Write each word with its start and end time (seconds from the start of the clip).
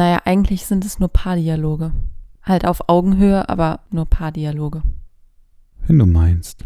Naja, 0.00 0.22
eigentlich 0.24 0.64
sind 0.64 0.86
es 0.86 0.98
nur 0.98 1.10
Paardialoge. 1.10 1.92
Halt 2.42 2.64
auf 2.64 2.88
Augenhöhe, 2.88 3.46
aber 3.50 3.80
nur 3.90 4.06
Paardialoge. 4.06 4.80
Wenn 5.86 5.98
du 5.98 6.06
meinst. 6.06 6.64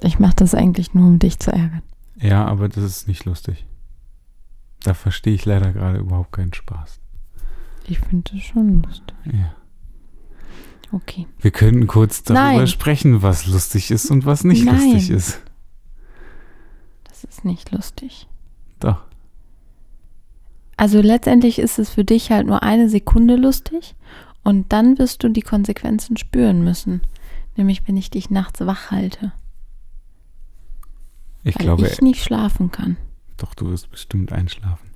Ich 0.00 0.18
mache 0.18 0.36
das 0.36 0.54
eigentlich 0.54 0.94
nur, 0.94 1.06
um 1.06 1.18
dich 1.18 1.38
zu 1.38 1.52
ärgern. 1.52 1.82
Ja, 2.16 2.46
aber 2.46 2.70
das 2.70 2.82
ist 2.82 3.08
nicht 3.08 3.26
lustig. 3.26 3.66
Da 4.82 4.94
verstehe 4.94 5.34
ich 5.34 5.44
leider 5.44 5.74
gerade 5.74 5.98
überhaupt 5.98 6.32
keinen 6.32 6.54
Spaß. 6.54 6.98
Ich 7.86 7.98
finde 7.98 8.32
das 8.32 8.40
schon 8.40 8.82
lustig. 8.82 9.14
Ja. 9.26 9.54
Okay. 10.92 11.26
Wir 11.40 11.50
könnten 11.50 11.88
kurz 11.88 12.22
darüber 12.22 12.56
Nein. 12.56 12.66
sprechen, 12.66 13.20
was 13.20 13.46
lustig 13.46 13.90
ist 13.90 14.10
und 14.10 14.24
was 14.24 14.44
nicht 14.44 14.64
Nein. 14.64 14.76
lustig 14.76 15.10
ist. 15.10 15.42
Das 17.04 17.24
ist 17.24 17.44
nicht 17.44 17.70
lustig. 17.70 18.28
Doch. 18.78 19.09
Also 20.80 21.02
letztendlich 21.02 21.58
ist 21.58 21.78
es 21.78 21.90
für 21.90 22.04
dich 22.04 22.30
halt 22.30 22.46
nur 22.46 22.62
eine 22.62 22.88
Sekunde 22.88 23.36
lustig 23.36 23.94
und 24.42 24.72
dann 24.72 24.98
wirst 24.98 25.22
du 25.22 25.28
die 25.28 25.42
Konsequenzen 25.42 26.16
spüren 26.16 26.64
müssen. 26.64 27.02
Nämlich, 27.54 27.86
wenn 27.86 27.98
ich 27.98 28.08
dich 28.08 28.30
nachts 28.30 28.60
wach 28.60 28.90
halte. 28.90 29.32
Ich 31.44 31.58
weil 31.58 31.66
glaube, 31.66 31.86
ich 31.86 32.00
nicht 32.00 32.24
schlafen 32.24 32.70
kann. 32.70 32.96
doch, 33.36 33.52
du 33.52 33.68
wirst 33.68 33.90
bestimmt 33.90 34.32
einschlafen. 34.32 34.88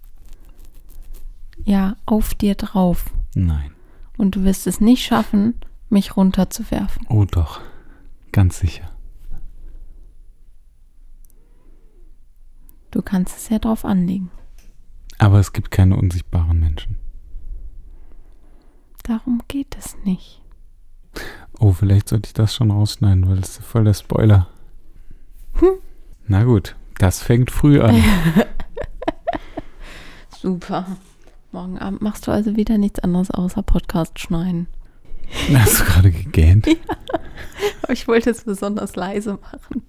Ja, 1.67 1.97
auf 2.07 2.33
dir 2.33 2.55
drauf. 2.55 3.11
Nein. 3.35 3.71
Und 4.17 4.37
du 4.37 4.45
wirst 4.45 4.67
es 4.67 4.81
nicht 4.81 5.05
schaffen, 5.05 5.53
mich 5.91 6.17
runterzuwerfen. 6.17 7.07
Oh 7.11 7.27
doch. 7.27 7.61
Ganz 8.33 8.59
sicher. 8.59 8.91
Du 12.91 13.03
kannst 13.03 13.37
es 13.37 13.51
ja 13.51 13.59
drauf 13.59 13.85
anlegen. 13.85 14.31
Aber 15.25 15.39
es 15.39 15.55
gibt 15.55 15.71
keine 15.71 15.97
unsichtbaren 15.97 16.61
Menschen. 16.61 16.99
Darum 19.05 19.41
geht 19.49 19.75
es 19.79 19.97
nicht. 20.05 20.43
Oh, 21.59 21.73
vielleicht 21.73 22.11
sollte 22.11 22.27
ich 22.27 22.35
das 22.35 22.55
schon 22.55 22.71
rausschneiden, 22.71 23.27
weil 23.27 23.37
das 23.37 23.59
ist 23.59 23.65
voll 23.65 23.85
der 23.85 23.95
Spoiler. 23.95 24.49
Hm. 25.55 25.79
Na 26.27 26.45
gut, 26.45 26.77
das 26.99 27.23
fängt 27.23 27.51
früh 27.51 27.81
an. 27.81 28.05
Super. 30.43 30.85
Morgen 31.53 31.79
Abend 31.79 32.03
machst 32.03 32.27
du 32.27 32.31
also 32.31 32.57
wieder 32.57 32.77
nichts 32.77 32.99
anderes 32.99 33.31
außer 33.31 33.63
Podcast 33.63 34.19
schneiden. 34.19 34.67
Hast 35.55 35.81
du 35.81 35.85
gerade 35.85 36.11
gegähnt? 36.11 36.69
Aber 37.83 37.95
ich 37.95 38.07
wollte 38.07 38.29
es 38.29 38.45
besonders 38.45 38.95
leise 38.95 39.39
machen. 39.41 39.85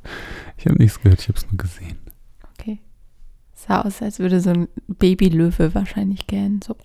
Ich 0.56 0.66
habe 0.66 0.78
nichts 0.78 1.02
gehört, 1.02 1.20
ich 1.20 1.28
habe 1.28 1.38
es 1.38 1.52
nur 1.52 1.58
gesehen. 1.58 1.98
Sah 3.68 3.82
aus, 3.82 4.02
als 4.02 4.20
würde 4.20 4.40
so 4.42 4.52
ein 4.52 4.68
Babylöwe 4.88 5.74
wahrscheinlich 5.74 6.28
gähnen. 6.28 6.62
So. 6.62 6.76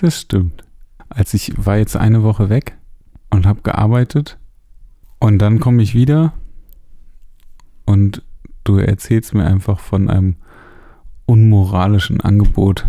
Das 0.00 0.20
stimmt. 0.20 0.64
Als 1.08 1.34
ich 1.34 1.52
war 1.56 1.76
jetzt 1.76 1.96
eine 1.96 2.22
Woche 2.22 2.48
weg 2.48 2.76
und 3.30 3.46
habe 3.46 3.62
gearbeitet 3.62 4.38
und 5.18 5.38
dann 5.38 5.58
komme 5.58 5.82
ich 5.82 5.94
wieder 5.94 6.32
und 7.84 8.22
du 8.64 8.76
erzählst 8.76 9.34
mir 9.34 9.44
einfach 9.44 9.80
von 9.80 10.08
einem 10.08 10.36
unmoralischen 11.26 12.20
Angebot, 12.20 12.86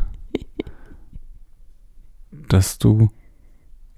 dass 2.48 2.78
du, 2.78 3.10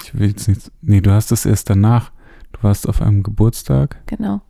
ich 0.04 0.18
will 0.18 0.30
jetzt 0.30 0.48
nicht, 0.48 0.72
nee, 0.82 1.02
du 1.02 1.12
hast 1.12 1.32
es 1.32 1.46
erst 1.46 1.70
danach, 1.70 2.12
du 2.54 2.64
warst 2.64 2.88
auf 2.88 3.02
einem 3.02 3.24
Geburtstag. 3.24 4.02
Genau. 4.06 4.42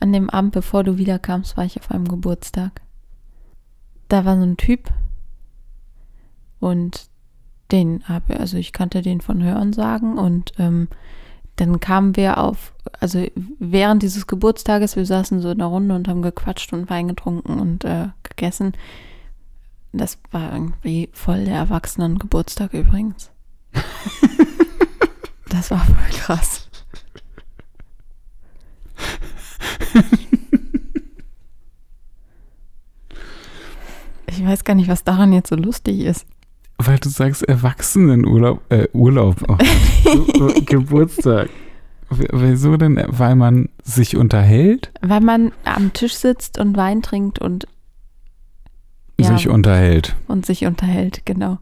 An 0.00 0.12
dem 0.12 0.28
Abend, 0.30 0.52
bevor 0.52 0.84
du 0.84 0.98
wiederkamst, 0.98 1.56
war 1.56 1.64
ich 1.64 1.78
auf 1.78 1.90
einem 1.90 2.08
Geburtstag. 2.08 2.82
Da 4.08 4.24
war 4.24 4.36
so 4.36 4.42
ein 4.42 4.56
Typ 4.56 4.92
und 6.60 7.08
den 7.72 8.04
habe, 8.08 8.38
also 8.38 8.56
ich 8.56 8.72
kannte 8.72 9.02
den 9.02 9.20
von 9.20 9.42
Hören 9.42 9.72
sagen 9.72 10.18
und 10.18 10.52
ähm, 10.58 10.88
dann 11.56 11.78
kamen 11.80 12.16
wir 12.16 12.38
auf, 12.38 12.74
also 13.00 13.24
während 13.58 14.02
dieses 14.02 14.26
Geburtstages, 14.26 14.96
wir 14.96 15.06
saßen 15.06 15.40
so 15.40 15.50
in 15.50 15.58
der 15.58 15.68
Runde 15.68 15.94
und 15.94 16.08
haben 16.08 16.22
gequatscht 16.22 16.72
und 16.72 16.90
Wein 16.90 17.08
getrunken 17.08 17.60
und 17.60 17.84
äh, 17.84 18.08
gegessen. 18.22 18.72
Das 19.92 20.18
war 20.32 20.52
irgendwie 20.52 21.10
voll 21.12 21.44
der 21.44 21.54
Erwachsenen-Geburtstag 21.54 22.74
übrigens. 22.74 23.30
das 25.48 25.70
war 25.70 25.78
voll 25.78 26.18
krass. 26.18 26.68
Ich 34.36 34.44
weiß 34.44 34.64
gar 34.64 34.74
nicht, 34.74 34.88
was 34.88 35.04
daran 35.04 35.32
jetzt 35.32 35.48
so 35.50 35.56
lustig 35.56 36.00
ist. 36.00 36.26
Weil 36.78 36.98
du 36.98 37.08
sagst 37.08 37.42
Erwachsenenurlaub, 37.48 38.60
äh, 38.70 38.88
Urlaub, 38.92 39.36
oh, 39.48 39.56
Ge- 39.56 40.60
Geburtstag. 40.66 41.48
Wieso 42.10 42.76
denn? 42.76 43.02
Weil 43.08 43.34
man 43.36 43.68
sich 43.82 44.16
unterhält? 44.16 44.92
Weil 45.00 45.20
man 45.20 45.52
am 45.64 45.92
Tisch 45.92 46.14
sitzt 46.14 46.58
und 46.58 46.76
Wein 46.76 47.02
trinkt 47.02 47.38
und, 47.38 47.66
Ja. 49.18 49.36
Sich 49.36 49.48
unterhält. 49.48 50.14
und 50.28 50.44
sich 50.46 50.64
unterhält, 50.66 51.24
genau. 51.24 51.58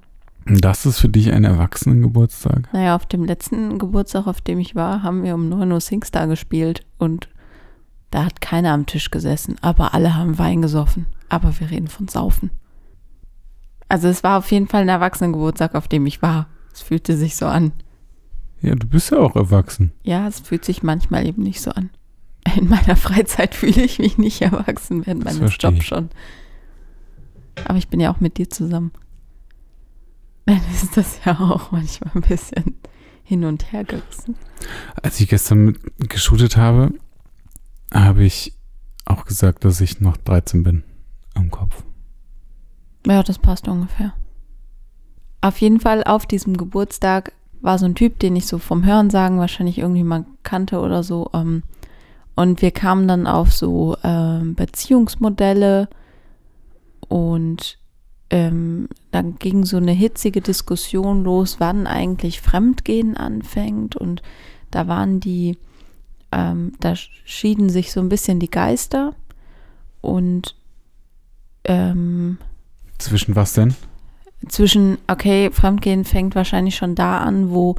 Das 0.47 0.87
ist 0.87 0.99
für 0.99 1.09
dich 1.09 1.31
ein 1.33 1.45
Erwachsenengeburtstag? 1.45 2.69
Naja, 2.73 2.97
auf 2.97 3.07
dem 3.07 3.25
letzten 3.25 3.79
Geburtstag, 3.79 4.27
auf 4.27 4.41
dem 4.41 4.59
ich 4.59 4.75
war, 4.75 5.03
haben 5.03 5.23
wir 5.23 5.35
um 5.35 5.49
9 5.49 5.71
Uhr 5.71 5.81
Singstar 5.81 6.27
gespielt 6.27 6.85
und 6.99 7.29
da 8.11 8.25
hat 8.25 8.41
keiner 8.41 8.73
am 8.73 8.87
Tisch 8.87 9.11
gesessen, 9.11 9.57
aber 9.63 9.95
alle 9.95 10.17
haben 10.17 10.39
Wein 10.39 10.61
gesoffen. 10.63 11.07
Aber 11.29 11.59
wir 11.61 11.71
reden 11.71 11.89
von 11.89 12.09
Saufen. 12.09 12.51
Also 13.93 14.09
es 14.09 14.25
war 14.25 14.39
auf 14.39 14.51
jeden 14.51 14.69
Fall 14.69 14.81
ein 14.81 14.89
Erwachsenengeburtstag, 14.89 15.75
auf 15.75 15.87
dem 15.87 16.07
ich 16.07 16.23
war. 16.23 16.49
Es 16.73 16.81
fühlte 16.81 17.15
sich 17.15 17.37
so 17.37 17.45
an. 17.45 17.73
Ja, 18.63 18.75
du 18.75 18.87
bist 18.87 19.11
ja 19.11 19.19
auch 19.19 19.37
erwachsen. 19.37 19.93
Ja, 20.03 20.27
es 20.27 20.41
fühlt 20.41 20.65
sich 20.65 20.83
manchmal 20.83 21.27
eben 21.27 21.43
nicht 21.43 21.61
so 21.61 21.73
an. 21.73 21.91
In 22.57 22.71
meiner 22.71 22.97
Freizeit 22.97 23.55
fühle 23.55 23.83
ich 23.83 23.99
mich 23.99 24.17
nicht 24.17 24.41
erwachsen, 24.41 25.05
während 25.05 25.27
Das 25.27 25.39
meines 25.39 25.59
Jobs 25.61 25.85
schon. 25.85 26.09
Aber 27.67 27.77
ich 27.77 27.89
bin 27.89 28.01
ja 28.01 28.11
auch 28.11 28.19
mit 28.21 28.39
dir 28.39 28.49
zusammen. 28.49 28.93
Dann 30.47 30.63
ist 30.73 30.97
das 30.97 31.23
ja 31.27 31.39
auch 31.39 31.71
manchmal 31.71 32.13
ein 32.15 32.23
bisschen 32.23 32.77
hin 33.23 33.45
und 33.45 33.73
her 33.73 33.85
gerissen. 33.85 34.37
Als 35.03 35.21
ich 35.21 35.29
gestern 35.29 35.67
mit 35.67 36.09
geshootet 36.09 36.57
habe, 36.57 36.95
habe 37.93 38.25
ich 38.25 38.55
auch 39.05 39.27
gesagt, 39.27 39.67
dass 39.67 39.83
ich 39.83 40.01
noch 40.01 40.17
13 40.17 40.63
bin 40.63 40.83
am 41.35 41.51
Kopf. 41.51 41.85
Ja, 43.07 43.23
das 43.23 43.39
passt 43.39 43.69
ungefähr. 43.69 44.13
Auf 45.41 45.61
jeden 45.61 45.81
Fall 45.81 46.05
auf 46.05 46.27
diesem 46.27 46.57
Geburtstag 46.57 47.33
war 47.61 47.79
so 47.79 47.87
ein 47.87 47.95
Typ, 47.95 48.19
den 48.19 48.37
ich 48.37 48.47
so 48.47 48.59
vom 48.59 48.85
Hören 48.85 49.11
sagen 49.11 49.39
wahrscheinlich 49.39 49.79
irgendwie 49.79 50.05
mal 50.05 50.25
kannte 50.43 50.81
oder 50.81 51.03
so. 51.03 51.31
Ähm, 51.33 51.63
und 52.35 52.63
wir 52.63 52.71
kamen 52.71 53.09
dann 53.09 53.27
auf 53.27 53.53
so 53.53 53.97
ähm, 54.03 54.55
Beziehungsmodelle 54.55 55.89
und 57.09 57.79
ähm, 58.31 58.89
dann 59.11 59.37
ging 59.37 59.65
so 59.65 59.77
eine 59.77 59.93
hitzige 59.93 60.41
Diskussion 60.41 61.25
los, 61.25 61.57
wann 61.59 61.87
eigentlich 61.87 62.41
Fremdgehen 62.41 63.17
anfängt. 63.17 63.97
Und 63.97 64.23
da 64.71 64.89
waren 64.89 65.21
die, 65.21 65.59
ähm, 66.33 66.73
da 66.81 66.95
schieden 66.97 67.69
sich 67.69 67.93
so 67.93 68.01
ein 68.01 68.09
bisschen 68.09 68.41
die 68.41 68.51
Geister 68.51 69.15
und 70.01 70.57
ähm, 71.65 72.39
Zwischen 73.05 73.37
was 73.37 73.53
denn? 73.53 73.75
zwischen, 74.49 74.99
okay, 75.07 75.51
Fremdgehen 75.51 76.05
fängt 76.05 76.35
wahrscheinlich 76.35 76.77
schon 76.77 76.95
da 76.95 77.19
an, 77.19 77.51
wo, 77.51 77.77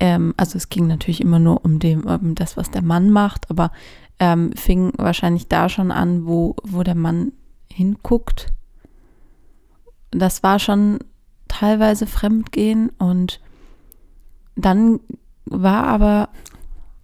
ähm, 0.00 0.34
also 0.36 0.56
es 0.56 0.68
ging 0.68 0.86
natürlich 0.86 1.20
immer 1.20 1.38
nur 1.38 1.64
um, 1.64 1.78
dem, 1.78 2.04
um 2.04 2.34
das, 2.34 2.56
was 2.56 2.70
der 2.70 2.82
Mann 2.82 3.10
macht, 3.10 3.50
aber 3.50 3.70
ähm, 4.18 4.52
fing 4.54 4.92
wahrscheinlich 4.96 5.48
da 5.48 5.68
schon 5.68 5.90
an, 5.90 6.26
wo, 6.26 6.56
wo 6.62 6.82
der 6.82 6.94
Mann 6.94 7.32
hinguckt. 7.70 8.52
Das 10.10 10.42
war 10.42 10.58
schon 10.58 10.98
teilweise 11.48 12.06
Fremdgehen 12.06 12.90
und 12.98 13.40
dann 14.56 15.00
war 15.44 15.84
aber, 15.84 16.28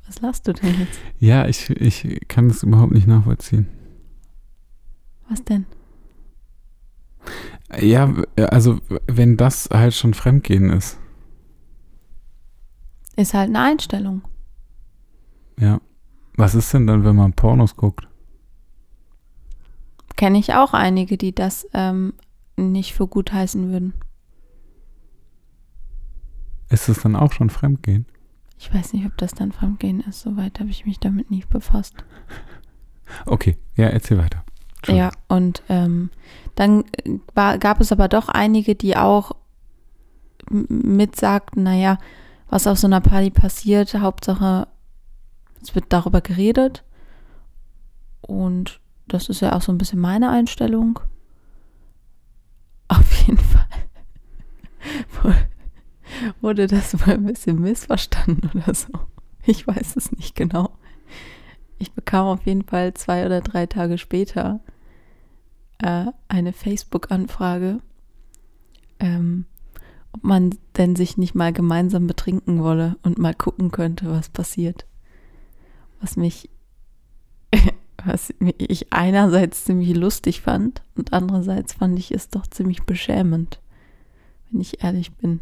was 0.06 0.20
lachst 0.20 0.46
du 0.48 0.52
denn 0.52 0.78
jetzt? 0.80 0.98
Ja, 1.18 1.46
ich, 1.46 1.70
ich 1.70 2.28
kann 2.28 2.48
das 2.48 2.62
überhaupt 2.62 2.92
nicht 2.92 3.06
nachvollziehen. 3.06 3.68
Was 5.28 5.44
denn? 5.44 5.66
Ja, 7.80 8.12
also 8.50 8.78
wenn 9.06 9.36
das 9.36 9.68
halt 9.72 9.94
schon 9.94 10.14
Fremdgehen 10.14 10.70
ist. 10.70 10.98
Ist 13.16 13.34
halt 13.34 13.48
eine 13.48 13.60
Einstellung. 13.60 14.22
Ja. 15.58 15.80
Was 16.36 16.54
ist 16.54 16.72
denn 16.72 16.86
dann, 16.86 17.04
wenn 17.04 17.16
man 17.16 17.32
Pornos 17.32 17.76
guckt? 17.76 18.06
Kenne 20.16 20.38
ich 20.38 20.54
auch 20.54 20.72
einige, 20.72 21.16
die 21.18 21.34
das 21.34 21.68
ähm, 21.74 22.12
nicht 22.56 22.94
für 22.94 23.08
gut 23.08 23.32
heißen 23.32 23.70
würden. 23.72 23.94
Ist 26.70 26.88
es 26.88 27.02
dann 27.02 27.16
auch 27.16 27.32
schon 27.32 27.50
Fremdgehen? 27.50 28.06
Ich 28.58 28.72
weiß 28.72 28.92
nicht, 28.92 29.06
ob 29.06 29.16
das 29.16 29.32
dann 29.32 29.52
Fremdgehen 29.52 30.00
ist. 30.00 30.20
Soweit 30.20 30.60
habe 30.60 30.70
ich 30.70 30.86
mich 30.86 30.98
damit 30.98 31.30
nicht 31.30 31.48
befasst. 31.48 31.94
Okay, 33.24 33.56
ja, 33.74 33.86
erzähl 33.86 34.18
weiter. 34.18 34.44
Ja, 34.86 35.10
und 35.28 35.62
ähm, 35.70 36.10
dann 36.58 36.84
war, 37.34 37.56
gab 37.58 37.80
es 37.80 37.92
aber 37.92 38.08
doch 38.08 38.28
einige, 38.28 38.74
die 38.74 38.96
auch 38.96 39.30
mitsagten, 40.50 41.62
naja, 41.62 41.98
was 42.48 42.66
auf 42.66 42.78
so 42.78 42.88
einer 42.88 43.00
Party 43.00 43.30
passiert, 43.30 43.94
Hauptsache, 43.94 44.66
es 45.62 45.76
wird 45.76 45.84
darüber 45.90 46.20
geredet. 46.20 46.82
Und 48.22 48.80
das 49.06 49.28
ist 49.28 49.40
ja 49.40 49.54
auch 49.54 49.62
so 49.62 49.70
ein 49.70 49.78
bisschen 49.78 50.00
meine 50.00 50.30
Einstellung. 50.30 50.98
Auf 52.88 53.12
jeden 53.20 53.38
Fall 53.38 53.66
wurde 56.40 56.66
das 56.66 57.06
wohl 57.06 57.14
ein 57.14 57.26
bisschen 57.26 57.60
missverstanden 57.60 58.50
oder 58.52 58.74
so. 58.74 58.88
Ich 59.46 59.64
weiß 59.64 59.94
es 59.94 60.10
nicht 60.10 60.34
genau. 60.34 60.72
Ich 61.78 61.92
bekam 61.92 62.26
auf 62.26 62.46
jeden 62.46 62.64
Fall 62.64 62.94
zwei 62.94 63.24
oder 63.24 63.42
drei 63.42 63.66
Tage 63.66 63.96
später 63.96 64.58
äh, 65.82 66.06
eine 66.28 66.52
Facebook-Anfrage, 66.52 67.80
ähm, 69.00 69.44
ob 70.12 70.24
man 70.24 70.54
denn 70.76 70.96
sich 70.96 71.16
nicht 71.16 71.34
mal 71.34 71.52
gemeinsam 71.52 72.06
betrinken 72.06 72.62
wolle 72.62 72.96
und 73.02 73.18
mal 73.18 73.34
gucken 73.34 73.70
könnte, 73.70 74.10
was 74.10 74.28
passiert. 74.28 74.86
Was 76.00 76.16
mich, 76.16 76.48
was 78.04 78.32
ich 78.58 78.92
einerseits 78.92 79.64
ziemlich 79.64 79.94
lustig 79.96 80.40
fand 80.40 80.82
und 80.96 81.12
andererseits 81.12 81.74
fand 81.74 81.98
ich 81.98 82.10
es 82.12 82.28
doch 82.28 82.46
ziemlich 82.46 82.82
beschämend, 82.84 83.60
wenn 84.50 84.60
ich 84.60 84.82
ehrlich 84.82 85.12
bin. 85.16 85.40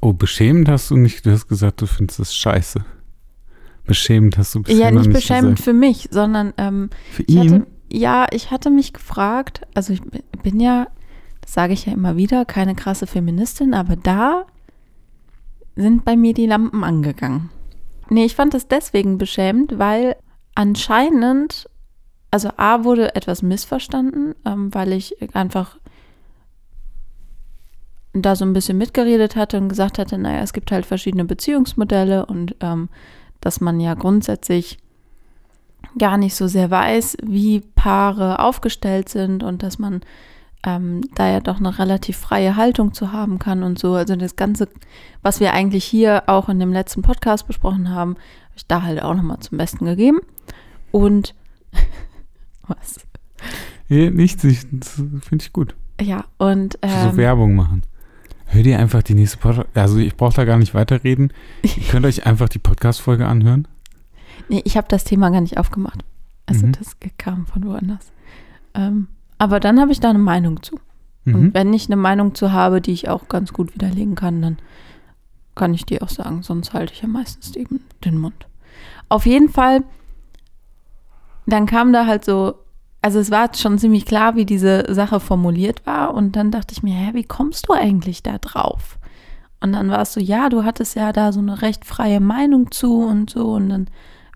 Oh, 0.00 0.12
beschämend 0.12 0.68
hast 0.68 0.90
du 0.90 0.96
nicht, 0.96 1.24
du 1.24 1.30
hast 1.32 1.48
gesagt, 1.48 1.80
du 1.80 1.86
findest 1.86 2.20
es 2.20 2.34
scheiße. 2.34 2.84
Beschämend 3.86 4.38
hast 4.38 4.54
du 4.54 4.62
bisher 4.62 4.78
Ja, 4.86 4.90
nicht 4.90 5.06
nicht 5.08 5.14
beschämend 5.14 5.56
gesagt. 5.56 5.60
für 5.64 5.72
mich, 5.72 6.08
sondern 6.10 6.52
ähm, 6.56 6.90
Für 7.10 7.22
ihn? 7.24 7.38
hatte, 7.52 7.66
ja, 7.94 8.26
ich 8.32 8.50
hatte 8.50 8.70
mich 8.70 8.92
gefragt, 8.92 9.62
also 9.74 9.92
ich 9.92 10.02
bin 10.42 10.58
ja, 10.58 10.88
sage 11.46 11.72
ich 11.72 11.86
ja 11.86 11.92
immer 11.92 12.16
wieder, 12.16 12.44
keine 12.44 12.74
krasse 12.74 13.06
Feministin, 13.06 13.72
aber 13.72 13.96
da 13.96 14.46
sind 15.76 16.04
bei 16.04 16.16
mir 16.16 16.34
die 16.34 16.46
Lampen 16.46 16.82
angegangen. 16.82 17.50
Nee, 18.10 18.24
ich 18.24 18.34
fand 18.34 18.52
das 18.52 18.68
deswegen 18.68 19.16
beschämend, 19.16 19.78
weil 19.78 20.16
anscheinend, 20.54 21.68
also 22.30 22.50
A 22.56 22.84
wurde 22.84 23.14
etwas 23.14 23.42
missverstanden, 23.42 24.34
ähm, 24.44 24.74
weil 24.74 24.92
ich 24.92 25.16
einfach 25.34 25.78
da 28.12 28.36
so 28.36 28.44
ein 28.44 28.52
bisschen 28.52 28.78
mitgeredet 28.78 29.36
hatte 29.36 29.56
und 29.56 29.68
gesagt 29.68 29.98
hatte, 29.98 30.18
naja, 30.18 30.42
es 30.42 30.52
gibt 30.52 30.70
halt 30.70 30.86
verschiedene 30.86 31.24
Beziehungsmodelle 31.24 32.26
und 32.26 32.56
ähm, 32.60 32.88
dass 33.40 33.60
man 33.60 33.80
ja 33.80 33.94
grundsätzlich 33.94 34.78
gar 35.98 36.18
nicht 36.18 36.34
so 36.34 36.46
sehr 36.46 36.70
weiß, 36.70 37.18
wie 37.22 37.60
Paare 37.60 38.38
aufgestellt 38.38 39.08
sind 39.08 39.42
und 39.42 39.62
dass 39.62 39.78
man 39.78 40.00
ähm, 40.66 41.02
da 41.14 41.28
ja 41.28 41.40
doch 41.40 41.58
eine 41.58 41.78
relativ 41.78 42.16
freie 42.16 42.56
Haltung 42.56 42.94
zu 42.94 43.12
haben 43.12 43.38
kann 43.38 43.62
und 43.62 43.78
so. 43.78 43.94
Also 43.94 44.16
das 44.16 44.36
Ganze, 44.36 44.68
was 45.22 45.40
wir 45.40 45.52
eigentlich 45.52 45.84
hier 45.84 46.24
auch 46.26 46.48
in 46.48 46.58
dem 46.58 46.72
letzten 46.72 47.02
Podcast 47.02 47.46
besprochen 47.46 47.90
haben, 47.90 48.14
habe 48.14 48.56
ich 48.56 48.66
da 48.66 48.82
halt 48.82 49.02
auch 49.02 49.14
nochmal 49.14 49.40
zum 49.40 49.58
Besten 49.58 49.84
gegeben. 49.84 50.20
Und 50.90 51.34
was? 52.66 52.96
Ja, 53.88 54.10
nichts, 54.10 54.42
finde 54.42 55.38
ich 55.40 55.52
gut. 55.52 55.74
Ja, 56.00 56.24
und 56.38 56.78
so 56.82 56.88
ähm, 56.88 57.16
Werbung 57.16 57.54
machen. 57.54 57.82
Hör 58.46 58.62
dir 58.62 58.78
einfach 58.78 59.02
die 59.02 59.14
nächste 59.14 59.38
Podcast. 59.38 59.68
Also 59.74 59.98
ich 59.98 60.16
brauche 60.16 60.34
da 60.34 60.44
gar 60.44 60.58
nicht 60.58 60.74
weiterreden. 60.74 61.32
Ihr 61.62 61.88
könnt 61.90 62.06
euch 62.06 62.26
einfach 62.26 62.48
die 62.48 62.58
Podcast-Folge 62.58 63.26
anhören. 63.26 63.68
Nee, 64.48 64.62
ich 64.64 64.76
habe 64.76 64.88
das 64.88 65.04
Thema 65.04 65.30
gar 65.30 65.40
nicht 65.40 65.58
aufgemacht. 65.58 66.04
Also 66.46 66.66
Mhm. 66.66 66.72
das 66.72 66.96
kam 67.18 67.46
von 67.46 67.64
woanders. 67.66 68.12
Ähm, 68.74 69.08
aber 69.38 69.60
dann 69.60 69.80
habe 69.80 69.92
ich 69.92 70.00
da 70.00 70.10
eine 70.10 70.18
Meinung 70.18 70.62
zu. 70.62 70.78
Mhm. 71.24 71.34
Und 71.34 71.54
wenn 71.54 71.72
ich 71.72 71.86
eine 71.86 71.96
Meinung 71.96 72.34
zu 72.34 72.52
habe, 72.52 72.80
die 72.80 72.92
ich 72.92 73.08
auch 73.08 73.28
ganz 73.28 73.52
gut 73.52 73.74
widerlegen 73.74 74.14
kann, 74.14 74.42
dann 74.42 74.58
kann 75.54 75.72
ich 75.74 75.86
die 75.86 76.02
auch 76.02 76.08
sagen. 76.08 76.42
Sonst 76.42 76.72
halte 76.74 76.92
ich 76.92 77.02
ja 77.02 77.08
meistens 77.08 77.54
eben 77.56 77.80
den 78.04 78.18
Mund. 78.18 78.46
Auf 79.08 79.24
jeden 79.26 79.48
Fall, 79.48 79.82
dann 81.46 81.66
kam 81.66 81.92
da 81.92 82.06
halt 82.06 82.24
so, 82.24 82.54
also 83.02 83.18
es 83.18 83.30
war 83.30 83.50
schon 83.54 83.78
ziemlich 83.78 84.06
klar, 84.06 84.34
wie 84.34 84.46
diese 84.46 84.92
Sache 84.92 85.20
formuliert 85.20 85.86
war. 85.86 86.14
Und 86.14 86.36
dann 86.36 86.50
dachte 86.50 86.72
ich 86.72 86.82
mir, 86.82 86.94
hä, 86.94 87.10
wie 87.14 87.24
kommst 87.24 87.68
du 87.68 87.72
eigentlich 87.74 88.22
da 88.22 88.38
drauf? 88.38 88.98
Und 89.60 89.72
dann 89.72 89.90
war 89.90 90.00
es 90.02 90.12
so, 90.12 90.20
ja, 90.20 90.48
du 90.48 90.64
hattest 90.64 90.96
ja 90.96 91.12
da 91.12 91.32
so 91.32 91.40
eine 91.40 91.62
recht 91.62 91.84
freie 91.84 92.20
Meinung 92.20 92.70
zu 92.70 93.02
und 93.02 93.30
so. 93.30 93.52
Und 93.54 93.68
dann 93.68 93.86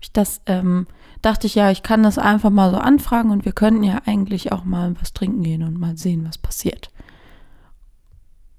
ich 0.01 0.11
das, 0.11 0.41
ähm, 0.45 0.87
dachte 1.21 1.47
ich, 1.47 1.55
ja, 1.55 1.71
ich 1.71 1.83
kann 1.83 2.03
das 2.03 2.17
einfach 2.17 2.49
mal 2.49 2.71
so 2.71 2.77
anfragen 2.77 3.31
und 3.31 3.45
wir 3.45 3.51
könnten 3.51 3.83
ja 3.83 4.01
eigentlich 4.05 4.51
auch 4.51 4.63
mal 4.63 4.95
was 4.99 5.13
trinken 5.13 5.43
gehen 5.43 5.63
und 5.63 5.79
mal 5.79 5.97
sehen, 5.97 6.25
was 6.27 6.37
passiert. 6.37 6.91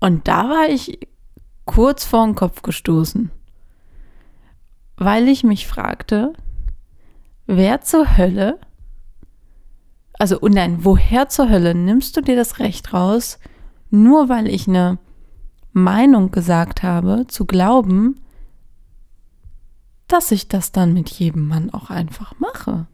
Und 0.01 0.29
da 0.29 0.49
war 0.49 0.69
ich 0.69 1.07
kurz 1.65 2.05
vor 2.05 2.25
den 2.27 2.35
Kopf 2.35 2.63
gestoßen, 2.63 3.31
weil 4.97 5.29
ich 5.29 5.45
mich 5.45 5.67
fragte, 5.67 6.33
wer 7.47 7.81
zur 7.83 8.17
Hölle, 8.17 8.59
also 10.19 10.39
und 10.39 10.55
nein, 10.55 10.85
woher 10.85 11.29
zur 11.29 11.49
Hölle 11.49 11.75
nimmst 11.75 12.17
du 12.17 12.21
dir 12.21 12.37
das 12.37 12.59
Recht 12.59 12.93
raus, 12.93 13.39
nur 13.91 14.29
weil 14.29 14.49
ich 14.49 14.69
eine 14.69 14.99
Meinung 15.73 16.31
gesagt 16.31 16.83
habe, 16.83 17.27
zu 17.29 17.45
glauben, 17.47 18.21
dass 20.13 20.31
ich 20.31 20.49
das 20.49 20.73
dann 20.73 20.93
mit 20.93 21.09
jedem 21.09 21.47
Mann 21.47 21.71
auch 21.71 21.91
einfach 21.91 22.35
mache. 22.39 22.87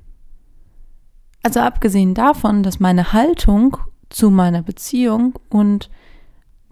Also 1.42 1.60
abgesehen 1.60 2.14
davon, 2.14 2.62
dass 2.62 2.80
meine 2.80 3.12
Haltung 3.12 3.76
zu 4.08 4.30
meiner 4.30 4.62
Beziehung 4.62 5.38
und 5.48 5.90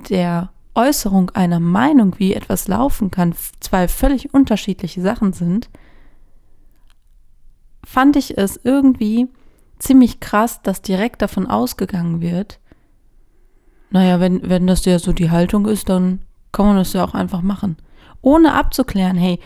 der 0.08 0.50
Äußerung 0.74 1.30
einer 1.30 1.60
Meinung, 1.60 2.18
wie 2.18 2.34
etwas 2.34 2.66
laufen 2.66 3.10
kann, 3.10 3.34
zwei 3.60 3.86
völlig 3.86 4.34
unterschiedliche 4.34 5.00
Sachen 5.00 5.32
sind, 5.32 5.70
fand 7.84 8.16
ich 8.16 8.36
es 8.36 8.58
irgendwie 8.62 9.28
ziemlich 9.78 10.20
krass, 10.20 10.62
dass 10.62 10.82
direkt 10.82 11.22
davon 11.22 11.46
ausgegangen 11.46 12.20
wird, 12.20 12.58
naja, 13.94 14.18
wenn, 14.18 14.48
wenn 14.48 14.66
das 14.66 14.84
ja 14.86 14.98
so 14.98 15.12
die 15.12 15.30
Haltung 15.30 15.66
ist, 15.66 15.88
dann 15.88 16.18
kann 16.50 16.66
man 16.66 16.76
das 16.76 16.94
ja 16.94 17.04
auch 17.04 17.14
einfach 17.14 17.42
machen. 17.42 17.76
Ohne 18.22 18.54
abzuklären, 18.54 19.16
hey, 19.16 19.38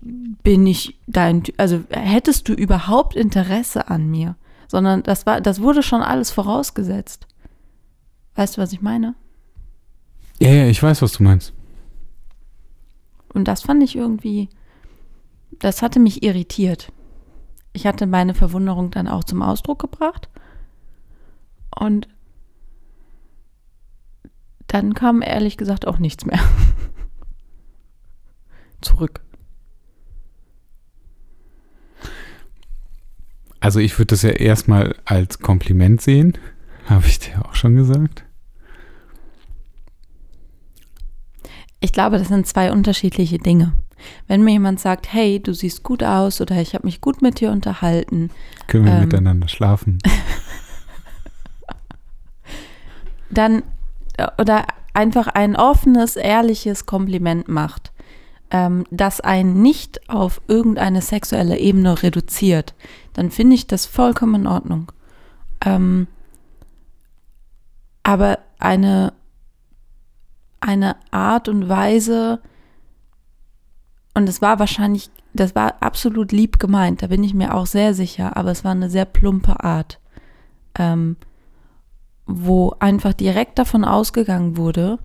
bin 0.00 0.66
ich 0.66 0.98
dein, 1.06 1.42
also 1.56 1.82
hättest 1.90 2.48
du 2.48 2.54
überhaupt 2.54 3.14
Interesse 3.14 3.88
an 3.88 4.10
mir? 4.10 4.36
Sondern 4.68 5.02
das 5.02 5.26
war, 5.26 5.40
das 5.40 5.60
wurde 5.60 5.82
schon 5.82 6.02
alles 6.02 6.30
vorausgesetzt. 6.30 7.26
Weißt 8.36 8.56
du, 8.56 8.62
was 8.62 8.72
ich 8.72 8.80
meine? 8.80 9.14
Ja, 10.38 10.50
ja, 10.50 10.66
ich 10.66 10.82
weiß, 10.82 11.02
was 11.02 11.12
du 11.12 11.22
meinst. 11.22 11.52
Und 13.32 13.46
das 13.46 13.62
fand 13.62 13.82
ich 13.82 13.96
irgendwie, 13.96 14.48
das 15.58 15.82
hatte 15.82 16.00
mich 16.00 16.22
irritiert. 16.22 16.92
Ich 17.72 17.86
hatte 17.86 18.06
meine 18.06 18.34
Verwunderung 18.34 18.90
dann 18.90 19.08
auch 19.08 19.24
zum 19.24 19.42
Ausdruck 19.42 19.78
gebracht. 19.80 20.28
Und 21.76 22.08
dann 24.66 24.94
kam 24.94 25.22
ehrlich 25.22 25.56
gesagt 25.56 25.86
auch 25.86 25.98
nichts 25.98 26.24
mehr. 26.26 26.40
Zurück. 28.80 29.20
Also 33.60 33.78
ich 33.78 33.98
würde 33.98 34.06
das 34.06 34.22
ja 34.22 34.30
erstmal 34.30 34.94
als 35.04 35.38
Kompliment 35.38 36.00
sehen. 36.00 36.36
Habe 36.86 37.06
ich 37.06 37.18
dir 37.18 37.44
auch 37.44 37.54
schon 37.54 37.76
gesagt. 37.76 38.24
Ich 41.80 41.92
glaube, 41.92 42.18
das 42.18 42.28
sind 42.28 42.46
zwei 42.46 42.72
unterschiedliche 42.72 43.38
Dinge. 43.38 43.72
Wenn 44.26 44.42
mir 44.42 44.52
jemand 44.52 44.80
sagt, 44.80 45.12
hey, 45.12 45.40
du 45.42 45.52
siehst 45.52 45.82
gut 45.82 46.02
aus 46.02 46.40
oder 46.40 46.56
ich 46.60 46.74
habe 46.74 46.86
mich 46.86 47.00
gut 47.00 47.20
mit 47.22 47.40
dir 47.40 47.50
unterhalten, 47.52 48.30
Können 48.66 48.86
wir 48.86 48.92
Ähm. 48.94 49.00
miteinander 49.00 49.48
schlafen? 49.48 49.98
dann 53.30 53.62
äh, 54.16 54.26
oder 54.38 54.66
einfach 54.94 55.28
ein 55.28 55.54
offenes, 55.56 56.16
ehrliches 56.16 56.86
Kompliment 56.86 57.48
macht, 57.48 57.92
ähm, 58.50 58.84
das 58.90 59.20
einen 59.20 59.62
nicht 59.62 60.08
auf 60.08 60.40
irgendeine 60.48 61.02
sexuelle 61.02 61.58
Ebene 61.58 62.02
reduziert, 62.02 62.74
dann 63.20 63.30
finde 63.30 63.54
ich 63.54 63.66
das 63.66 63.84
vollkommen 63.84 64.34
in 64.34 64.46
Ordnung. 64.46 64.92
Ähm, 65.62 66.06
aber 68.02 68.38
eine, 68.58 69.12
eine 70.60 70.96
Art 71.10 71.46
und 71.46 71.68
Weise, 71.68 72.40
und 74.14 74.26
es 74.26 74.40
war 74.40 74.58
wahrscheinlich, 74.58 75.10
das 75.34 75.54
war 75.54 75.82
absolut 75.82 76.32
lieb 76.32 76.58
gemeint, 76.58 77.02
da 77.02 77.08
bin 77.08 77.22
ich 77.22 77.34
mir 77.34 77.52
auch 77.54 77.66
sehr 77.66 77.92
sicher, 77.92 78.38
aber 78.38 78.52
es 78.52 78.64
war 78.64 78.70
eine 78.70 78.88
sehr 78.88 79.04
plumpe 79.04 79.62
Art. 79.62 80.00
Ähm, 80.78 81.16
wo 82.24 82.74
einfach 82.78 83.12
direkt 83.12 83.58
davon 83.58 83.84
ausgegangen 83.84 84.56
wurde, 84.56 84.98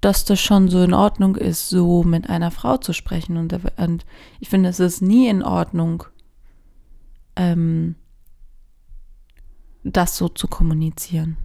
dass 0.00 0.24
das 0.24 0.40
schon 0.40 0.68
so 0.68 0.84
in 0.84 0.94
Ordnung 0.94 1.34
ist, 1.34 1.68
so 1.68 2.04
mit 2.04 2.30
einer 2.30 2.52
Frau 2.52 2.76
zu 2.76 2.92
sprechen. 2.92 3.38
Und, 3.38 3.58
und 3.76 4.04
ich 4.38 4.48
finde, 4.48 4.68
es 4.68 4.78
ist 4.78 5.02
nie 5.02 5.26
in 5.26 5.42
Ordnung, 5.42 6.04
ähm, 7.36 7.96
das 9.84 10.16
so 10.16 10.28
zu 10.28 10.48
kommunizieren. 10.48 11.36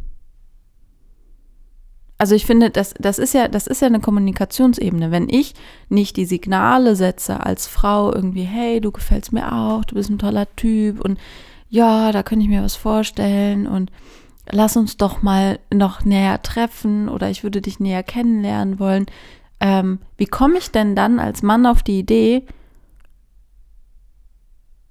Also 2.20 2.34
ich 2.34 2.46
finde, 2.48 2.72
das, 2.72 2.96
das, 3.00 3.20
ist 3.20 3.34
ja, 3.34 3.48
das 3.48 3.68
ist 3.68 3.82
ja 3.82 3.88
eine 3.88 4.00
Kommunikationsebene. 4.00 5.12
Wenn 5.12 5.30
ich 5.30 5.54
nicht 5.90 6.18
die 6.18 6.26
Signale 6.26 6.96
setze 6.96 7.46
als 7.46 7.68
Frau 7.68 8.12
irgendwie, 8.12 8.44
hey, 8.44 8.82
du 8.82 8.92
gefällst 8.92 9.34
mir 9.34 9.54
auch, 9.54 9.86
du 9.86 9.96
bist 9.96 10.10
ein 10.10 10.18
toller 10.18 10.48
Typ 10.56 11.00
und 11.00 11.20
ja, 11.70 12.12
da 12.12 12.24
könnte 12.24 12.44
ich 12.44 12.50
mir 12.50 12.64
was 12.64 12.76
vorstellen 12.76 13.68
und 13.68 13.92
lass 14.50 14.78
uns 14.78 14.98
doch 14.98 15.22
mal 15.22 15.60
noch 15.72 16.06
näher 16.06 16.42
treffen 16.42 17.08
oder 17.08 17.30
ich 17.30 17.44
würde 17.44 17.62
dich 17.62 17.80
näher 17.80 18.04
kennenlernen 18.04 18.80
wollen. 18.80 19.06
Ähm, 19.60 20.00
wie 20.18 20.26
komme 20.26 20.58
ich 20.58 20.72
denn 20.72 20.96
dann 20.96 21.20
als 21.20 21.44
Mann 21.44 21.66
auf 21.66 21.84
die 21.84 22.00
Idee, 22.00 22.46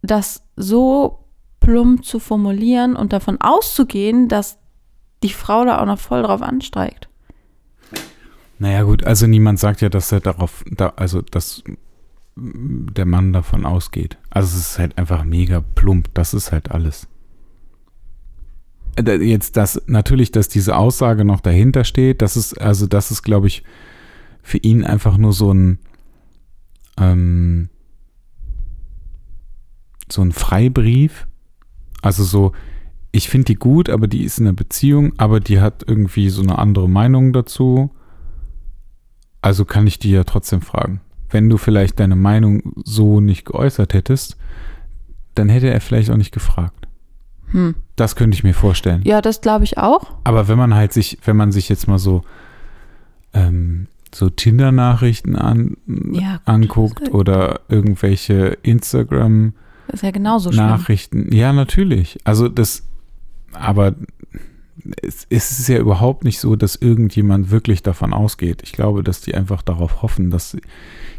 das 0.07 0.43
so 0.57 1.25
plump 1.61 2.05
zu 2.05 2.19
formulieren 2.19 2.97
und 2.97 3.13
davon 3.13 3.41
auszugehen, 3.41 4.29
dass 4.29 4.59
die 5.23 5.31
Frau 5.31 5.65
da 5.65 5.81
auch 5.81 5.87
noch 5.87 5.99
voll 5.99 6.23
drauf 6.23 6.43
ansteigt? 6.43 7.09
Naja, 8.59 8.85
gut, 8.85 9.05
also 9.05 9.27
niemand 9.27 9.59
sagt 9.59 9.81
ja, 9.83 9.89
dass 9.89 10.13
er 10.13 10.21
darauf, 10.21 10.65
da, 10.71 10.93
also 10.97 11.21
dass 11.23 11.63
der 12.37 13.07
Mann 13.07 13.33
davon 13.33 13.65
ausgeht. 13.65 14.19
Also 14.31 14.57
es 14.57 14.71
ist 14.71 14.79
halt 14.79 14.99
einfach 14.99 15.25
mega 15.25 15.61
plump, 15.61 16.13
das 16.15 16.35
ist 16.35 16.53
halt 16.53 16.71
alles. 16.71 17.09
Jetzt 18.99 19.57
das, 19.59 19.83
natürlich, 19.87 20.33
dass 20.33 20.49
diese 20.49 20.77
Aussage 20.77 21.25
noch 21.25 21.41
dahinter 21.41 21.85
steht, 21.85 22.23
das 22.23 22.37
ist, 22.37 22.59
also 22.61 22.87
das 22.87 23.11
ist, 23.11 23.23
glaube 23.23 23.47
ich, 23.47 23.63
für 24.43 24.59
ihn 24.59 24.85
einfach 24.85 25.19
nur 25.19 25.35
so 25.35 25.53
ein, 25.53 25.79
ähm, 26.99 27.69
so 30.11 30.23
ein 30.23 30.33
Freibrief. 30.33 31.27
Also 32.03 32.25
so, 32.25 32.53
ich 33.13 33.29
finde 33.29 33.47
die 33.47 33.55
gut, 33.55 33.89
aber 33.89 34.07
die 34.07 34.25
ist 34.25 34.39
in 34.39 34.47
einer 34.47 34.55
Beziehung, 34.55 35.13
aber 35.17 35.41
die 35.41 35.61
hat 35.61 35.85
irgendwie 35.87 36.29
so 36.29 36.43
eine 36.43 36.59
andere 36.59 36.89
Meinung 36.89 37.33
dazu. 37.33 37.91
Also 39.43 39.65
kann 39.65 39.87
ich 39.87 39.99
die 39.99 40.11
ja 40.11 40.25
trotzdem 40.25 40.61
fragen. 40.61 41.01
Wenn 41.31 41.49
du 41.49 41.57
vielleicht 41.57 41.99
deine 41.99 42.17
Meinung 42.17 42.75
so 42.85 43.21
nicht 43.21 43.45
geäußert 43.45 43.95
hättest, 43.95 44.37
dann 45.35 45.49
hätte 45.49 45.71
er 45.71 45.81
vielleicht 45.81 46.11
auch 46.11 46.17
nicht 46.17 46.33
gefragt. 46.33 46.89
Hm. 47.49 47.75
Das 47.97 48.17
könnte 48.17 48.37
ich 48.37 48.45
mir 48.45 48.55
vorstellen. 48.55 49.03
Ja, 49.05 49.21
das 49.21 49.41
glaube 49.41 49.65
ich 49.65 49.79
auch. 49.79 50.17
Aber 50.25 50.49
wenn 50.49 50.59
man 50.59 50.75
halt 50.75 50.93
sich, 50.93 51.19
wenn 51.25 51.37
man 51.37 51.53
sich 51.53 51.69
jetzt 51.69 51.89
mal 51.89 51.99
so 51.99 52.23
ähm, 53.33 53.87
so 54.15 54.31
Tinder-Nachrichten 54.31 55.37
an, 55.37 55.77
ja, 55.87 56.41
anguckt 56.45 57.13
oder 57.13 57.61
irgendwelche 57.69 58.59
Instagram 59.89 60.25
ja 60.53 60.67
Nachrichten, 60.67 61.33
ja 61.33 61.53
natürlich. 61.53 62.19
Also 62.25 62.49
das, 62.49 62.85
aber 63.53 63.95
es, 65.03 65.27
ist 65.31 65.69
ja 65.69 65.79
überhaupt 65.79 66.25
nicht 66.25 66.39
so, 66.39 66.57
dass 66.57 66.77
irgendjemand 66.77 67.51
wirklich 67.51 67.83
davon 67.83 68.13
ausgeht. 68.13 68.63
Ich 68.63 68.73
glaube, 68.73 69.03
dass 69.03 69.21
die 69.21 69.35
einfach 69.35 69.63
darauf 69.63 70.03
hoffen, 70.03 70.31
dass 70.31 70.53
sie, 70.53 70.61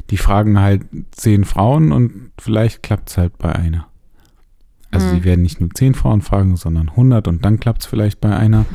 die 0.09 0.17
fragen 0.17 0.59
halt 0.59 0.83
zehn 1.11 1.43
Frauen 1.43 1.91
und 1.91 2.31
vielleicht 2.39 2.83
klappt 2.83 3.09
es 3.09 3.17
halt 3.17 3.37
bei 3.37 3.53
einer. 3.53 3.87
Also 4.91 5.07
mhm. 5.07 5.11
sie 5.11 5.23
werden 5.23 5.41
nicht 5.41 5.59
nur 5.59 5.69
zehn 5.71 5.93
Frauen 5.95 6.21
fragen, 6.21 6.55
sondern 6.55 6.95
hundert 6.95 7.27
und 7.27 7.43
dann 7.43 7.59
klappt 7.59 7.81
es 7.81 7.87
vielleicht 7.87 8.21
bei 8.21 8.35
einer. 8.35 8.65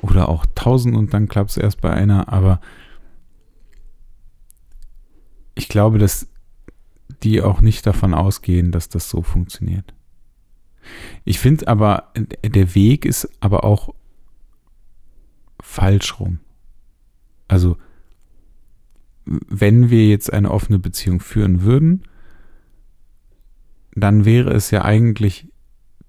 Oder 0.00 0.28
auch 0.28 0.46
tausend 0.54 0.94
und 0.94 1.14
dann 1.14 1.26
klappt 1.26 1.50
es 1.50 1.56
erst 1.56 1.80
bei 1.80 1.90
einer. 1.90 2.32
Aber 2.32 2.60
ich 5.54 5.68
glaube, 5.68 5.98
dass 5.98 6.28
die 7.22 7.42
auch 7.42 7.60
nicht 7.60 7.86
davon 7.86 8.14
ausgehen, 8.14 8.72
dass 8.72 8.88
das 8.88 9.08
so 9.08 9.22
funktioniert. 9.22 9.94
Ich 11.24 11.38
finde 11.38 11.68
aber, 11.68 12.12
der 12.44 12.74
Weg 12.74 13.04
ist 13.04 13.28
aber 13.40 13.64
auch 13.64 13.94
falsch 15.60 16.20
rum. 16.20 16.38
Also, 17.48 17.76
wenn 19.24 19.90
wir 19.90 20.08
jetzt 20.08 20.32
eine 20.32 20.50
offene 20.50 20.78
Beziehung 20.78 21.20
führen 21.20 21.62
würden, 21.62 22.02
dann 23.94 24.24
wäre 24.24 24.52
es 24.52 24.70
ja 24.70 24.84
eigentlich 24.84 25.48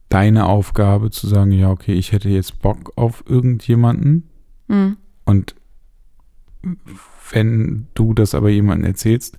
deine 0.09 0.45
Aufgabe 0.45 1.09
zu 1.09 1.27
sagen, 1.27 1.51
ja, 1.51 1.69
okay, 1.69 1.93
ich 1.93 2.11
hätte 2.11 2.29
jetzt 2.29 2.59
Bock 2.59 2.93
auf 2.95 3.23
irgendjemanden. 3.27 4.29
Mhm. 4.67 4.97
Und 5.25 5.55
wenn 7.31 7.87
du 7.93 8.13
das 8.13 8.35
aber 8.35 8.49
jemandem 8.49 8.87
erzählst, 8.87 9.37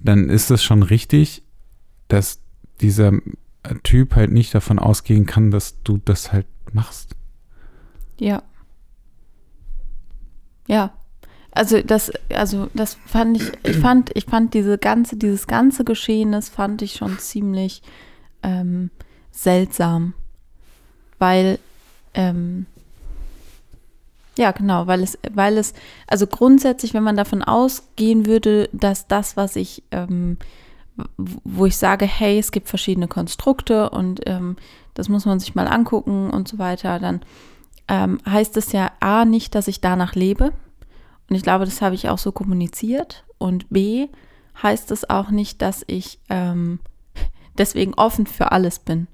dann 0.00 0.28
ist 0.28 0.50
es 0.50 0.62
schon 0.62 0.82
richtig, 0.82 1.42
dass 2.08 2.40
dieser 2.80 3.12
Typ 3.82 4.14
halt 4.14 4.32
nicht 4.32 4.54
davon 4.54 4.78
ausgehen 4.78 5.26
kann, 5.26 5.50
dass 5.50 5.82
du 5.82 5.98
das 5.98 6.32
halt 6.32 6.46
machst. 6.72 7.14
Ja. 8.18 8.42
Ja. 10.66 10.92
Also 11.50 11.82
das, 11.82 12.12
also 12.32 12.68
das 12.74 12.96
fand 13.06 13.36
ich, 13.36 13.50
ich 13.64 13.78
fand, 13.78 14.10
ich 14.14 14.26
fand 14.26 14.54
diese 14.54 14.78
ganze, 14.78 15.16
dieses 15.16 15.46
ganze 15.46 15.84
Geschehen, 15.84 16.32
das 16.32 16.48
fand 16.48 16.82
ich 16.82 16.94
schon 16.94 17.18
ziemlich 17.18 17.82
ähm, 18.42 18.90
seltsam. 19.32 20.14
Weil, 21.18 21.58
ähm, 22.14 22.66
ja, 24.38 24.52
genau, 24.52 24.86
weil 24.86 25.02
es, 25.02 25.18
weil 25.32 25.58
es, 25.58 25.74
also 26.06 26.26
grundsätzlich, 26.26 26.94
wenn 26.94 27.02
man 27.02 27.16
davon 27.16 27.42
ausgehen 27.42 28.26
würde, 28.26 28.68
dass 28.72 29.06
das, 29.06 29.36
was 29.36 29.56
ich 29.56 29.82
ähm, 29.90 30.38
wo 31.16 31.66
ich 31.66 31.76
sage, 31.76 32.06
hey, 32.06 32.38
es 32.38 32.50
gibt 32.50 32.68
verschiedene 32.68 33.08
Konstrukte 33.08 33.90
und 33.90 34.20
ähm, 34.26 34.56
das 34.94 35.08
muss 35.08 35.26
man 35.26 35.38
sich 35.38 35.54
mal 35.54 35.68
angucken 35.68 36.30
und 36.30 36.48
so 36.48 36.58
weiter, 36.58 36.98
dann 36.98 37.20
ähm, 37.86 38.18
heißt 38.28 38.56
es 38.56 38.72
ja 38.72 38.90
A 39.00 39.24
nicht, 39.24 39.54
dass 39.54 39.68
ich 39.68 39.80
danach 39.80 40.14
lebe. 40.14 40.52
Und 41.28 41.36
ich 41.36 41.42
glaube, 41.42 41.64
das 41.64 41.82
habe 41.82 41.94
ich 41.94 42.08
auch 42.08 42.18
so 42.18 42.32
kommuniziert. 42.32 43.24
Und 43.38 43.68
B 43.70 44.08
heißt 44.62 44.90
es 44.90 45.08
auch 45.08 45.30
nicht, 45.30 45.62
dass 45.62 45.84
ich 45.86 46.18
ähm, 46.28 46.80
deswegen 47.58 47.94
offen 47.94 48.26
für 48.26 48.52
alles 48.52 48.78
bin. 48.78 49.06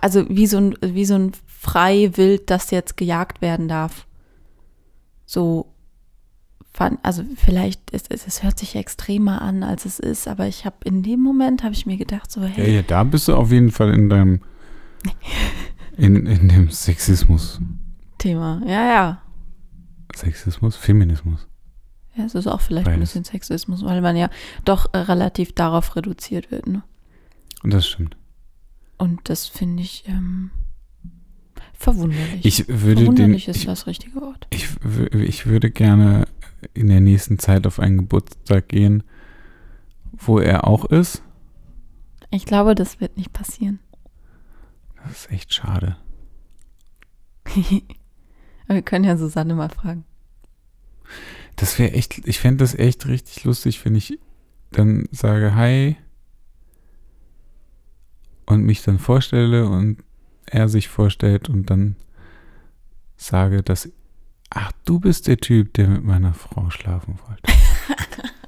Also 0.00 0.28
wie 0.28 0.46
so 0.46 0.58
ein, 0.58 0.76
wie 0.80 1.04
so 1.04 1.14
ein 1.14 1.32
Freiwild, 1.46 2.50
das 2.50 2.70
jetzt 2.70 2.96
gejagt 2.96 3.42
werden 3.42 3.68
darf. 3.68 4.06
So 5.28 5.74
fand, 6.72 6.98
also 7.04 7.22
vielleicht, 7.36 7.90
ist, 7.90 8.10
es, 8.10 8.26
es 8.26 8.42
hört 8.42 8.58
sich 8.58 8.76
extremer 8.76 9.42
an, 9.42 9.62
als 9.62 9.84
es 9.84 9.98
ist, 9.98 10.26
aber 10.26 10.46
ich 10.46 10.64
habe 10.64 10.76
in 10.84 11.02
dem 11.02 11.20
Moment, 11.20 11.62
habe 11.62 11.74
ich 11.74 11.84
mir 11.84 11.98
gedacht, 11.98 12.32
so, 12.32 12.42
hey. 12.42 12.66
Ja, 12.66 12.76
ja, 12.76 12.82
da 12.82 13.04
bist 13.04 13.28
du 13.28 13.34
auf 13.34 13.52
jeden 13.52 13.70
Fall 13.70 13.92
in 13.92 14.08
deinem, 14.08 14.40
in, 15.98 16.24
in 16.24 16.48
dem 16.48 16.70
Sexismus. 16.70 17.60
Thema, 18.16 18.62
ja, 18.64 18.86
ja. 18.86 19.22
Sexismus, 20.16 20.76
Feminismus. 20.76 21.46
Ja, 22.14 22.24
es 22.24 22.34
ist 22.34 22.46
auch 22.46 22.62
vielleicht 22.62 22.86
Beides. 22.86 22.96
ein 22.96 23.00
bisschen 23.00 23.24
Sexismus, 23.24 23.84
weil 23.84 24.00
man 24.00 24.16
ja 24.16 24.30
doch 24.64 24.94
äh, 24.94 24.98
relativ 24.98 25.52
darauf 25.52 25.94
reduziert 25.94 26.50
wird, 26.50 26.66
ne? 26.66 26.82
Und 27.62 27.74
das 27.74 27.86
stimmt. 27.86 28.16
Und 28.96 29.28
das 29.28 29.46
finde 29.46 29.82
ich, 29.82 30.04
ähm, 30.08 30.52
Verwunderlich. 31.78 32.44
Ich 32.44 32.68
würde 32.68 33.02
Verwunderlich 33.04 33.44
den, 33.44 33.54
ist 33.54 33.60
ich, 33.60 33.66
das 33.66 33.86
richtige 33.86 34.20
Wort. 34.20 34.48
Ich, 34.50 34.68
ich 35.12 35.46
würde 35.46 35.70
gerne 35.70 36.26
in 36.74 36.88
der 36.88 37.00
nächsten 37.00 37.38
Zeit 37.38 37.68
auf 37.68 37.78
einen 37.78 37.98
Geburtstag 37.98 38.68
gehen, 38.68 39.04
wo 40.12 40.40
er 40.40 40.66
auch 40.66 40.86
ist. 40.86 41.22
Ich 42.30 42.46
glaube, 42.46 42.74
das 42.74 43.00
wird 43.00 43.16
nicht 43.16 43.32
passieren. 43.32 43.78
Das 45.04 45.12
ist 45.12 45.30
echt 45.30 45.54
schade. 45.54 45.96
wir 48.66 48.82
können 48.82 49.04
ja 49.04 49.16
Susanne 49.16 49.54
mal 49.54 49.70
fragen. 49.70 50.04
Das 51.54 51.78
wäre 51.78 51.92
echt, 51.92 52.26
ich 52.26 52.40
fände 52.40 52.64
das 52.64 52.74
echt 52.74 53.06
richtig 53.06 53.44
lustig, 53.44 53.84
wenn 53.84 53.94
ich 53.94 54.18
dann 54.72 55.08
sage 55.12 55.54
Hi 55.54 55.96
und 58.46 58.64
mich 58.64 58.82
dann 58.82 58.98
vorstelle 58.98 59.68
und 59.68 60.02
er 60.52 60.68
sich 60.68 60.88
vorstellt 60.88 61.48
und 61.48 61.70
dann 61.70 61.96
sage, 63.16 63.62
dass, 63.62 63.90
ach, 64.50 64.72
du 64.84 65.00
bist 65.00 65.26
der 65.26 65.38
Typ, 65.38 65.74
der 65.74 65.88
mit 65.88 66.04
meiner 66.04 66.34
Frau 66.34 66.70
schlafen 66.70 67.18
wollte. 67.26 67.42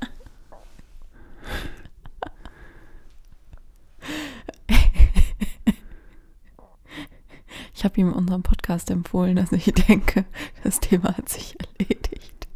Ich 7.80 7.84
habe 7.84 7.98
ihm 7.98 8.12
unseren 8.12 8.42
Podcast 8.42 8.90
empfohlen, 8.90 9.36
dass 9.36 9.52
ich 9.52 9.64
denke, 9.64 10.26
das 10.62 10.80
Thema 10.80 11.16
hat 11.16 11.30
sich 11.30 11.56
erledigt. 11.78 12.46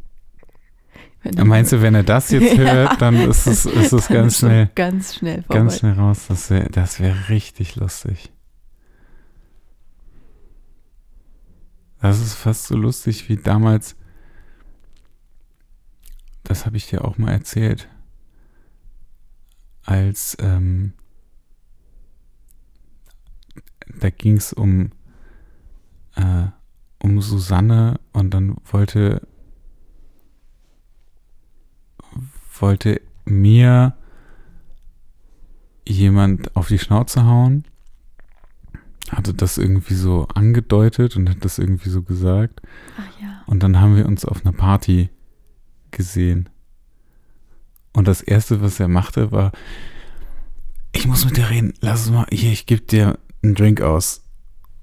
Meinst 1.43 1.71
du, 1.71 1.81
wenn 1.81 1.95
er 1.95 2.03
das 2.03 2.29
jetzt 2.29 2.55
hört, 2.59 3.01
dann 3.01 3.15
ist 3.15 3.47
es, 3.47 3.65
ist 3.65 3.91
es 3.91 4.07
ganz 4.07 4.37
schnell, 4.37 4.69
ganz 4.75 5.15
schnell, 5.15 5.41
vorbei. 5.41 5.55
ganz 5.55 5.79
schnell 5.79 5.93
raus. 5.93 6.27
Das 6.27 6.51
wäre 6.51 6.69
wär 6.99 7.29
richtig 7.29 7.75
lustig. 7.75 8.31
Das 12.05 12.21
ist 12.21 12.35
fast 12.35 12.65
so 12.65 12.77
lustig 12.77 13.29
wie 13.29 13.35
damals. 13.35 13.95
Das 16.43 16.67
habe 16.67 16.77
ich 16.77 16.85
dir 16.85 17.03
auch 17.03 17.17
mal 17.17 17.31
erzählt. 17.31 17.89
Als 19.81 20.37
ähm, 20.39 20.93
da 23.87 24.11
ging 24.11 24.37
es 24.37 24.53
um, 24.53 24.91
äh, 26.15 26.45
um 26.99 27.23
Susanne 27.23 27.99
und 28.13 28.35
dann 28.35 28.55
wollte, 28.65 29.27
wollte 32.59 33.01
mir 33.25 33.97
jemand 35.87 36.55
auf 36.55 36.67
die 36.67 36.77
Schnauze 36.77 37.25
hauen, 37.25 37.65
hatte 39.11 39.33
das 39.33 39.57
irgendwie 39.57 39.93
so 39.93 40.27
angedeutet 40.33 41.15
und 41.15 41.29
hat 41.29 41.43
das 41.45 41.59
irgendwie 41.59 41.89
so 41.89 42.01
gesagt. 42.01 42.61
Ach 42.97 43.21
ja. 43.21 43.43
Und 43.45 43.61
dann 43.61 43.79
haben 43.79 43.95
wir 43.95 44.05
uns 44.05 44.25
auf 44.25 44.45
einer 44.45 44.55
Party 44.55 45.09
gesehen. 45.91 46.49
Und 47.93 48.07
das 48.07 48.21
Erste, 48.21 48.61
was 48.61 48.79
er 48.79 48.87
machte, 48.87 49.31
war, 49.31 49.51
ich 50.91 51.07
muss 51.07 51.25
mit 51.25 51.37
dir 51.37 51.49
reden, 51.49 51.73
lass 51.81 52.05
es 52.05 52.11
mal, 52.11 52.25
hier, 52.31 52.51
ich 52.51 52.65
gebe 52.65 52.81
dir 52.81 53.19
einen 53.43 53.55
Drink 53.55 53.81
aus. 53.81 54.23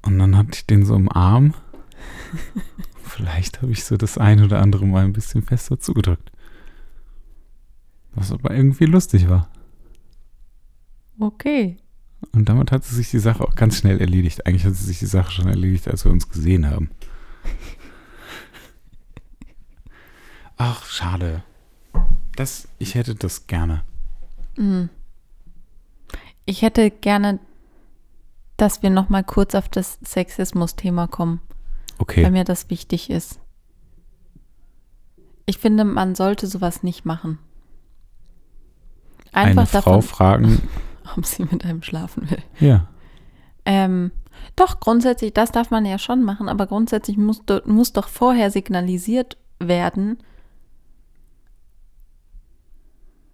Und 0.03 0.19
dann 0.19 0.37
hatte 0.37 0.51
ich 0.55 0.67
den 0.67 0.85
so 0.85 0.95
im 0.95 1.11
Arm. 1.11 1.55
Vielleicht 3.03 3.61
habe 3.61 3.73
ich 3.73 3.85
so 3.85 3.97
das 3.97 4.19
ein 4.19 4.43
oder 4.43 4.61
andere 4.61 4.87
Mal 4.87 5.05
ein 5.05 5.13
bisschen 5.13 5.43
fester 5.43 5.79
zugedrückt. 5.79 6.33
Was 8.15 8.33
aber 8.33 8.55
irgendwie 8.55 8.87
lustig 8.87 9.29
war. 9.29 9.51
Okay. 11.19 11.77
Und 12.31 12.49
damit 12.49 12.71
hat 12.73 12.85
sich 12.85 13.11
die 13.11 13.19
Sache 13.19 13.43
auch 13.45 13.55
ganz 13.57 13.77
schnell 13.77 14.01
erledigt. 14.01 14.47
Eigentlich 14.47 14.65
hat 14.65 14.75
sich 14.75 15.01
die 15.01 15.07
Sache 15.07 15.33
schon 15.33 15.49
erledigt, 15.49 15.89
als 15.89 16.05
wir 16.05 16.13
uns 16.13 16.29
gesehen 16.29 16.71
haben. 16.71 16.91
Ach, 20.57 20.85
schade. 20.87 21.43
Das, 22.37 22.69
ich 22.79 22.95
hätte 22.95 23.15
das 23.15 23.47
gerne. 23.47 23.83
Mhm. 24.57 24.89
Ich 26.45 26.63
hätte 26.63 26.91
gerne, 26.91 27.39
dass 28.57 28.83
wir 28.83 28.91
noch 28.91 29.09
mal 29.09 29.25
kurz 29.25 29.55
auf 29.55 29.69
das 29.69 29.99
Sexismus-Thema 30.05 31.09
kommen, 31.09 31.41
Okay. 31.99 32.25
weil 32.25 32.31
mir 32.31 32.45
das 32.45 32.71
wichtig 32.71 33.11
ist. 33.11 33.39
Ich 35.47 35.59
finde, 35.59 35.85
man 35.85 36.15
sollte 36.15 36.47
sowas 36.47 36.83
nicht 36.83 37.05
machen. 37.05 37.39
Einfach 39.33 39.63
Eine 39.63 39.83
Frau 39.83 39.97
davon, 39.97 40.03
fragen, 40.03 40.63
ob 41.17 41.27
sie 41.27 41.45
mit 41.45 41.65
einem 41.65 41.83
schlafen 41.83 42.31
will. 42.31 42.43
ja. 42.61 42.89
Ähm, 43.65 44.11
doch, 44.57 44.81
grundsätzlich, 44.81 45.33
das 45.35 45.53
darf 45.53 45.71
man 45.71 45.85
ja 45.85 45.99
schon 45.99 46.23
machen, 46.23 46.49
aber 46.49 46.67
grundsätzlich 46.67 47.17
muss, 47.17 47.43
muss 47.65 47.93
doch 47.93 48.09
vorher 48.09 48.51
signalisiert 48.51 49.37
werden, 49.61 50.19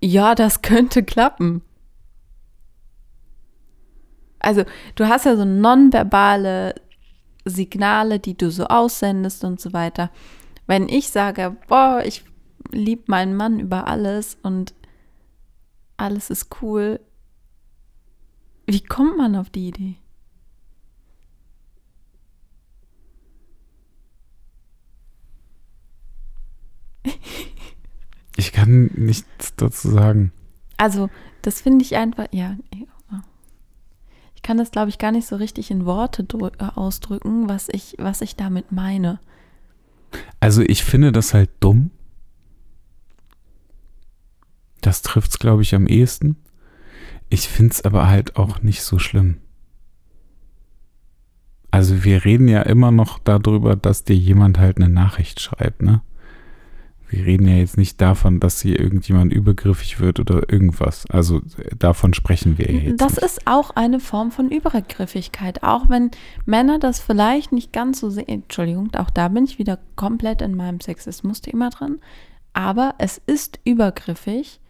ja, 0.01 0.35
das 0.35 0.63
könnte 0.63 1.03
klappen. 1.03 1.63
Also, 4.39 4.65
du 4.95 5.09
hast 5.09 5.27
ja 5.27 5.37
so 5.37 5.45
nonverbale 5.45 6.75
Signale, 7.45 8.21
die 8.21 8.37
du 8.37 8.51
so 8.51 8.67
aussendest 8.67 9.43
und 9.43 9.61
so 9.61 9.73
weiter. 9.73 10.11
Wenn 10.67 10.89
ich 10.89 11.11
sage, 11.11 11.57
boah, 11.67 12.03
ich 12.05 12.25
liebe 12.71 13.05
meinen 13.07 13.35
Mann 13.35 13.59
über 13.59 13.89
alles 13.89 14.37
und 14.43 14.75
alles 15.97 16.31
ist 16.31 16.63
cool, 16.63 17.01
wie 18.69 18.83
kommt 18.83 19.17
man 19.17 19.35
auf 19.35 19.51
die 19.51 19.69
Idee? 19.69 19.97
Ich 28.37 28.53
kann 28.53 28.93
nichts 28.95 29.57
dazu 29.57 29.91
sagen. 29.91 30.31
Also, 30.77 31.11
das 31.43 31.61
finde 31.61 31.85
ich 31.85 31.97
einfach, 31.97 32.29
ja. 32.31 32.57
Ich 34.37 34.43
kann 34.43 34.57
das, 34.57 34.71
glaube 34.71 34.91
ich, 34.91 34.99
gar 34.99 35.11
nicht 35.11 35.27
so 35.27 35.35
richtig 35.35 35.73
in 35.73 35.85
Worte 35.85 36.25
äh, 36.25 36.65
ausdrücken, 36.77 37.49
was 37.49 37.69
ich, 37.69 37.97
was 37.99 38.21
ich 38.21 38.37
damit 38.37 38.71
meine. 38.71 39.19
Also 40.39 40.63
ich 40.63 40.85
finde 40.85 41.11
das 41.11 41.35
halt 41.35 41.51
dumm. 41.59 41.91
Das 44.81 45.03
trifft 45.03 45.33
es, 45.33 45.39
glaube 45.41 45.63
ich, 45.63 45.75
am 45.75 45.89
ehesten. 45.89 46.37
Ich 47.31 47.49
finde 47.49 47.73
es 47.73 47.85
aber 47.85 48.09
halt 48.09 48.37
auch 48.37 48.63
nicht 48.63 48.83
so 48.83 48.99
schlimm. 48.99 49.39
Also 51.71 52.05
wir 52.05 52.25
reden 52.25 52.49
ja 52.49 52.63
immer 52.63 52.91
noch 52.91 53.19
darüber, 53.19 53.77
dass 53.77 54.05
dir 54.05 54.17
jemand 54.17 54.59
halt 54.59 54.79
eine 54.79 54.89
Nachricht 54.89 55.41
schreibt, 55.41 55.83
ne? 55.83 56.01
Wir 57.11 57.25
reden 57.25 57.49
ja 57.49 57.57
jetzt 57.57 57.79
nicht 57.79 58.01
davon, 58.01 58.39
dass 58.39 58.61
hier 58.61 58.79
irgendjemand 58.79 59.33
übergriffig 59.33 59.99
wird 59.99 60.21
oder 60.21 60.53
irgendwas. 60.53 61.07
Also 61.09 61.39
äh, 61.39 61.75
davon 61.79 62.13
sprechen 62.13 62.59
wir 62.59 62.71
ja 62.71 62.81
jetzt. 62.81 63.01
Das 63.01 63.15
nicht. 63.15 63.25
ist 63.25 63.47
auch 63.47 63.71
eine 63.71 63.99
Form 63.99 64.31
von 64.31 64.51
Übergriffigkeit, 64.51 65.63
auch 65.63 65.89
wenn 65.89 66.11
Männer 66.45 66.79
das 66.79 67.01
vielleicht 67.01 67.51
nicht 67.51 67.73
ganz 67.73 68.01
so 68.01 68.11
sehen. 68.11 68.29
Entschuldigung, 68.29 68.95
auch 68.95 69.11
da 69.11 69.29
bin 69.29 69.45
ich 69.45 69.59
wieder 69.59 69.79
komplett 69.97 70.43
in 70.43 70.55
meinem 70.55 70.81
Sexismus-Thema 70.81 71.71
drin. 71.71 71.99
Aber 72.53 72.95
es 72.99 73.21
ist 73.27 73.59
übergriffig, 73.65 74.61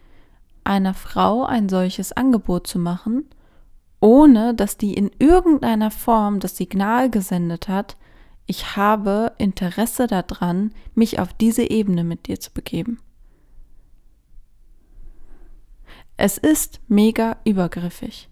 einer 0.63 0.93
Frau 0.93 1.43
ein 1.43 1.69
solches 1.69 2.11
Angebot 2.11 2.67
zu 2.67 2.79
machen, 2.79 3.25
ohne 3.99 4.53
dass 4.53 4.77
die 4.77 4.93
in 4.93 5.11
irgendeiner 5.19 5.91
Form 5.91 6.39
das 6.39 6.57
Signal 6.57 7.09
gesendet 7.09 7.67
hat, 7.67 7.97
ich 8.45 8.75
habe 8.75 9.33
Interesse 9.37 10.07
daran, 10.07 10.71
mich 10.95 11.19
auf 11.19 11.33
diese 11.33 11.69
Ebene 11.69 12.03
mit 12.03 12.27
dir 12.27 12.39
zu 12.39 12.51
begeben. 12.51 12.99
Es 16.17 16.37
ist 16.37 16.81
mega 16.87 17.37
übergriffig. 17.45 18.27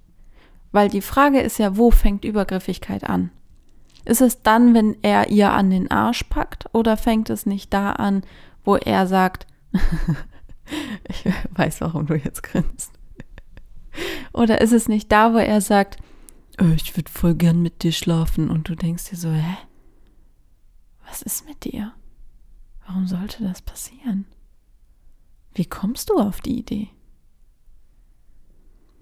Weil 0.72 0.90
die 0.90 1.02
Frage 1.02 1.40
ist 1.40 1.60
ja, 1.60 1.78
wo 1.78 1.92
fängt 1.92 2.26
Übergriffigkeit 2.26 3.04
an? 3.04 3.30
Ist 4.06 4.22
es 4.22 4.42
dann, 4.42 4.74
wenn 4.74 4.98
er 5.04 5.30
ihr 5.30 5.52
an 5.52 5.70
den 5.70 5.92
Arsch 5.92 6.24
packt 6.24 6.66
oder 6.74 6.98
fängt 6.98 7.30
es 7.30 7.46
nicht 7.46 7.74
da 7.74 7.92
an, 7.92 8.24
wo 8.64 8.76
er 8.76 9.06
sagt, 9.06 9.48
ich 11.10 11.26
weiß, 11.52 11.82
warum 11.82 12.06
du 12.08 12.16
jetzt 12.16 12.44
grinst. 12.44 12.92
Oder 14.34 14.62
ist 14.62 14.74
es 14.74 14.88
nicht 14.88 15.12
da, 15.12 15.34
wo 15.34 15.38
er 15.38 15.62
sagt, 15.62 15.98
"Äh, 16.60 16.74
ich 16.76 16.96
würde 16.96 17.12
voll 17.12 17.36
gern 17.36 17.62
mit 17.62 17.84
dir 17.84 17.92
schlafen 17.92 18.50
und 18.50 18.70
du 18.70 18.76
denkst 18.76 19.10
dir 19.10 19.18
so, 19.18 19.32
hä? 19.32 19.58
Was 21.08 21.22
ist 21.22 21.46
mit 21.48 21.64
dir? 21.64 21.94
Warum 22.86 23.08
sollte 23.08 23.44
das 23.44 23.62
passieren? 23.62 24.26
Wie 25.54 25.66
kommst 25.66 26.10
du 26.10 26.20
auf 26.20 26.42
die 26.42 26.60
Idee? 26.60 26.90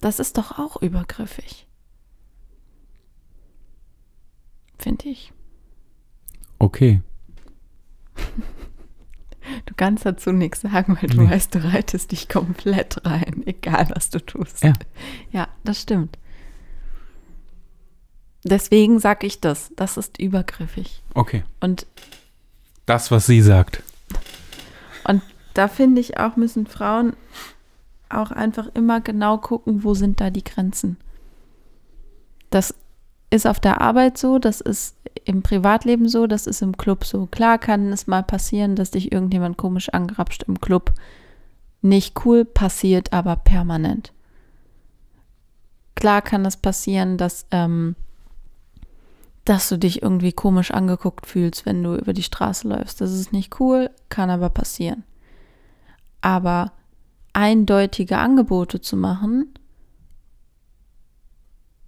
Das 0.02 0.20
ist 0.20 0.38
doch 0.38 0.58
auch 0.58 0.82
übergriffig. 0.82 1.68
Finde 4.78 5.10
ich. 5.10 5.34
Okay. 6.60 7.02
Du 9.66 9.74
kannst 9.76 10.06
dazu 10.06 10.32
nichts 10.32 10.62
sagen, 10.62 10.98
weil 11.02 11.10
du 11.10 11.22
Nee. 11.24 11.30
weißt, 11.30 11.54
du 11.56 11.64
reitest 11.64 12.12
dich 12.12 12.28
komplett 12.30 13.06
rein, 13.06 13.44
egal 13.46 13.88
was 13.94 14.10
du 14.10 14.20
tust. 14.20 14.64
Ja. 14.64 14.74
Ja, 15.32 15.48
das 15.64 15.82
stimmt. 15.82 16.18
Deswegen 18.44 19.00
sage 19.00 19.26
ich 19.26 19.42
das. 19.42 19.72
Das 19.76 19.98
ist 19.98 20.20
übergriffig. 20.20 21.02
Okay. 21.14 21.44
Und, 21.60 21.88
Das, 22.86 23.10
was 23.12 23.26
sie 23.26 23.42
sagt. 23.42 23.82
und 25.08 25.22
da 25.54 25.68
finde 25.68 26.02
ich 26.02 26.18
auch, 26.18 26.36
müssen 26.36 26.68
Frauen 26.68 27.14
auch 28.10 28.30
einfach 28.32 28.68
immer 28.76 29.02
genau 29.02 29.38
gucken, 29.40 29.84
wo 29.84 29.94
sind 29.96 30.22
da 30.22 30.30
die 30.30 30.44
Grenzen. 30.44 30.98
Das 32.52 32.76
ist 33.30 33.48
auf 33.48 33.60
der 33.60 33.82
Arbeit 33.82 34.18
so, 34.18 34.40
das 34.40 34.62
ist 34.62 34.98
im 35.26 35.42
Privatleben 35.42 36.08
so, 36.08 36.28
das 36.28 36.48
ist 36.48 36.62
im 36.62 36.78
Club 36.78 37.06
so. 37.06 37.26
Klar 37.28 37.58
kann 37.58 37.92
es 37.92 38.08
mal 38.08 38.24
passieren, 38.24 38.76
dass 38.76 38.92
dich 38.92 39.12
irgendjemand 39.12 39.58
komisch 39.58 39.90
angrapscht 39.90 40.44
im 40.44 40.62
Club. 40.62 40.94
Nicht 41.82 42.26
cool, 42.26 42.46
passiert 42.46 43.14
aber 43.14 43.36
permanent. 43.36 44.14
Klar 45.96 46.22
kann 46.22 46.46
es 46.46 46.58
passieren, 46.58 47.18
dass, 47.18 47.48
ähm, 47.52 47.96
dass 49.46 49.70
du 49.70 49.78
dich 49.78 50.02
irgendwie 50.02 50.34
komisch 50.34 50.72
angeguckt 50.72 51.26
fühlst, 51.26 51.66
wenn 51.66 51.84
du 51.84 51.96
über 51.96 52.14
die 52.14 52.24
Straße 52.24 52.68
läufst. 52.68 53.02
Das 53.02 53.12
ist 53.12 53.32
nicht 53.32 53.60
cool, 53.60 53.90
kann 54.10 54.30
aber 54.30 54.50
passieren. 54.50 55.04
Aber 56.22 56.74
eindeutige 57.34 58.18
Angebote 58.18 58.82
zu 58.82 58.98
machen, 58.98 59.54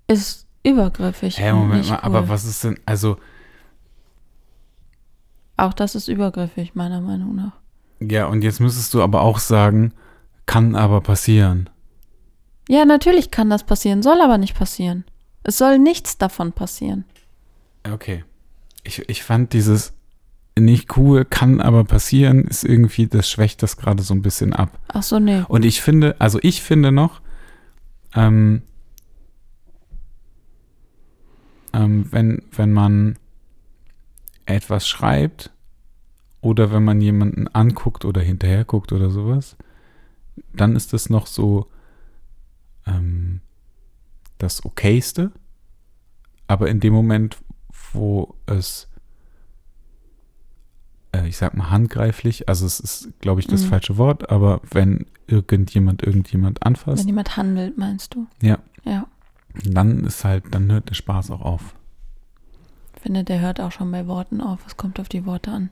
ist 0.08 0.47
übergriffig. 0.68 1.40
Hä, 1.40 1.52
und 1.52 1.60
Moment 1.60 1.90
mal, 1.90 1.96
cool. 1.96 2.04
aber 2.04 2.30
was 2.30 2.46
ist 2.46 2.64
denn, 2.64 2.80
also, 2.86 3.18
Auch 5.56 5.74
das 5.74 5.96
ist 5.96 6.08
übergriffig, 6.08 6.76
meiner 6.76 7.02
Meinung 7.02 7.36
nach. 7.36 7.54
ja, 8.00 8.28
und 8.28 8.44
jetzt 8.44 8.60
müsstest 8.60 8.94
du 8.94 9.02
aber 9.02 9.22
auch 9.22 9.40
sagen, 9.40 9.94
kann 10.46 10.76
aber 10.76 11.02
passieren. 11.02 11.70
Ja, 12.70 12.86
natürlich 12.86 13.32
kann 13.32 13.50
das 13.50 13.64
passieren, 13.64 14.04
soll 14.04 14.22
aber 14.22 14.38
nicht 14.38 14.56
passieren. 14.56 15.06
Es 15.44 15.58
soll 15.58 15.80
nichts 15.80 16.18
davon 16.18 16.52
passieren. 16.52 17.06
Okay. 17.90 18.24
Ich, 18.84 19.08
ich 19.10 19.24
fand 19.24 19.54
dieses 19.54 19.94
nicht 20.60 20.98
cool, 20.98 21.24
kann 21.26 21.62
aber 21.62 21.84
passieren, 21.86 22.44
ist 22.46 22.64
irgendwie, 22.64 23.08
das 23.08 23.30
schwächt 23.30 23.62
das 23.64 23.78
gerade 23.78 24.04
so 24.04 24.14
ein 24.14 24.22
bisschen 24.22 24.54
ab. 24.54 24.78
Ach 24.90 25.04
so, 25.04 25.20
nee. 25.20 25.44
Und 25.48 25.64
ich 25.66 25.82
finde, 25.82 26.16
also 26.20 26.40
ich 26.42 26.62
finde 26.62 26.92
noch, 26.92 27.22
ähm, 28.16 28.64
ähm, 31.74 32.08
wenn, 32.12 32.44
wenn 32.52 32.72
man 32.74 33.18
etwas 34.46 34.88
schreibt 34.88 35.52
oder 36.42 36.72
wenn 36.72 36.84
man 36.84 37.02
jemanden 37.02 37.48
anguckt 37.50 38.06
oder 38.06 38.22
hinterher 38.22 38.64
guckt 38.66 38.92
oder 38.92 39.10
sowas, 39.10 39.58
dann 40.54 40.76
ist 40.76 40.94
das 40.94 41.10
noch 41.10 41.28
so 41.28 41.68
ähm, 42.86 43.42
das 44.38 44.64
Okayste. 44.64 45.32
Aber 46.48 46.70
in 46.70 46.80
dem 46.80 46.94
Moment, 46.94 47.38
wo 47.92 48.36
es, 48.46 48.88
äh, 51.12 51.28
ich 51.28 51.38
sag 51.38 51.56
mal, 51.58 51.70
handgreiflich, 51.70 52.48
also 52.48 52.66
es 52.66 52.80
ist, 52.80 53.10
glaube 53.20 53.42
ich, 53.42 53.48
das 53.48 53.64
Mhm. 53.64 53.68
falsche 53.68 53.98
Wort, 53.98 54.30
aber 54.30 54.62
wenn 54.72 55.06
irgendjemand 55.28 56.04
irgendjemand 56.04 56.64
anfasst, 56.64 57.00
Wenn 57.02 57.08
jemand 57.08 57.36
handelt, 57.36 57.78
meinst 57.78 58.14
du? 58.16 58.28
ja, 58.42 58.60
Ja. 58.86 59.08
Dann 59.54 60.04
ist 60.04 60.24
halt, 60.24 60.44
dann 60.54 60.72
hört 60.72 60.90
der 60.90 60.96
Spaß 60.96 61.32
auch 61.32 61.42
auf. 61.42 61.76
Ich 62.96 63.02
finde, 63.02 63.24
der 63.24 63.40
hört 63.40 63.60
auch 63.60 63.72
schon 63.72 63.92
bei 63.92 64.08
Worten 64.08 64.42
auf. 64.42 64.66
Es 64.66 64.78
kommt 64.78 65.00
auf 65.00 65.10
die 65.10 65.26
Worte 65.26 65.52
an. 65.52 65.70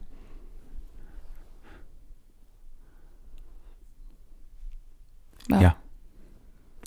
Ja. 5.49 5.75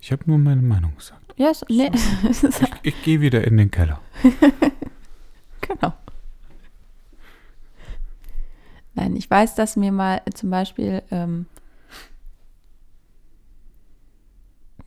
Ich 0.01 0.13
habe 0.13 0.23
nur 0.27 0.39
meine 0.39 0.63
Meinung 0.63 0.97
gesagt. 0.97 1.35
Ja, 1.37 1.51
ist, 1.51 1.65
nee. 1.69 1.91
Ich 2.83 3.03
gehe 3.03 3.21
wieder 3.21 3.45
in 3.47 3.57
den 3.57 3.71
Keller. 3.71 4.01
genau. 5.61 5.93
Nein, 8.95 9.15
ich 9.15 9.31
weiß, 9.31 9.55
dass 9.55 9.77
mir 9.77 9.93
mal 9.93 10.23
zum 10.35 10.51
Beispiel, 10.51 11.03
ähm, 11.11 11.47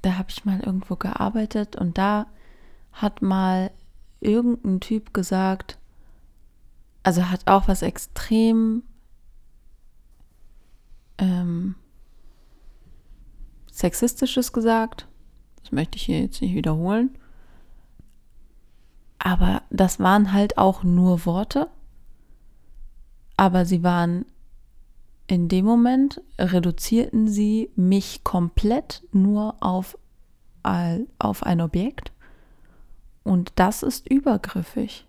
da 0.01 0.17
habe 0.17 0.20
ich 0.31 0.45
mal 0.45 0.59
irgendwo 0.61 0.95
gearbeitet 0.95 1.75
und 1.75 1.97
da 1.97 2.27
hat 2.91 3.21
mal 3.21 3.71
irgendein 4.19 4.79
Typ 4.79 5.13
gesagt, 5.13 5.77
also 7.03 7.29
hat 7.29 7.47
auch 7.47 7.67
was 7.67 7.81
extrem 7.81 8.83
ähm, 11.17 11.75
sexistisches 13.71 14.51
gesagt. 14.53 15.07
Das 15.61 15.71
möchte 15.71 15.97
ich 15.97 16.03
hier 16.03 16.21
jetzt 16.21 16.41
nicht 16.41 16.53
wiederholen. 16.53 17.17
Aber 19.17 19.61
das 19.69 19.99
waren 19.99 20.33
halt 20.33 20.57
auch 20.57 20.83
nur 20.83 21.25
Worte. 21.25 21.69
Aber 23.37 23.65
sie 23.65 23.83
waren 23.83 24.25
in 25.27 25.47
dem 25.47 25.65
Moment, 25.65 26.21
reduzierten 26.37 27.27
sie 27.27 27.71
mich 27.75 28.23
komplett 28.23 29.03
nur 29.13 29.55
auf, 29.61 29.97
auf 30.63 31.43
ein 31.43 31.61
Objekt. 31.61 32.11
Und 33.23 33.53
das 33.55 33.83
ist 33.83 34.09
übergriffig. 34.09 35.05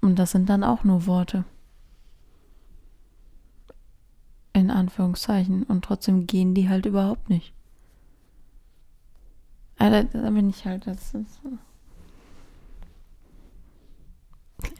Und 0.00 0.18
das 0.18 0.30
sind 0.30 0.48
dann 0.48 0.64
auch 0.64 0.84
nur 0.84 1.06
Worte. 1.06 1.44
In 4.52 4.70
Anführungszeichen. 4.70 5.62
Und 5.64 5.84
trotzdem 5.84 6.26
gehen 6.26 6.54
die 6.54 6.68
halt 6.68 6.86
überhaupt 6.86 7.28
nicht. 7.28 7.52
Also, 9.78 10.08
da 10.12 10.30
bin 10.30 10.50
ich 10.50 10.64
halt. 10.66 10.86
Das 10.86 11.14
ist, 11.14 11.40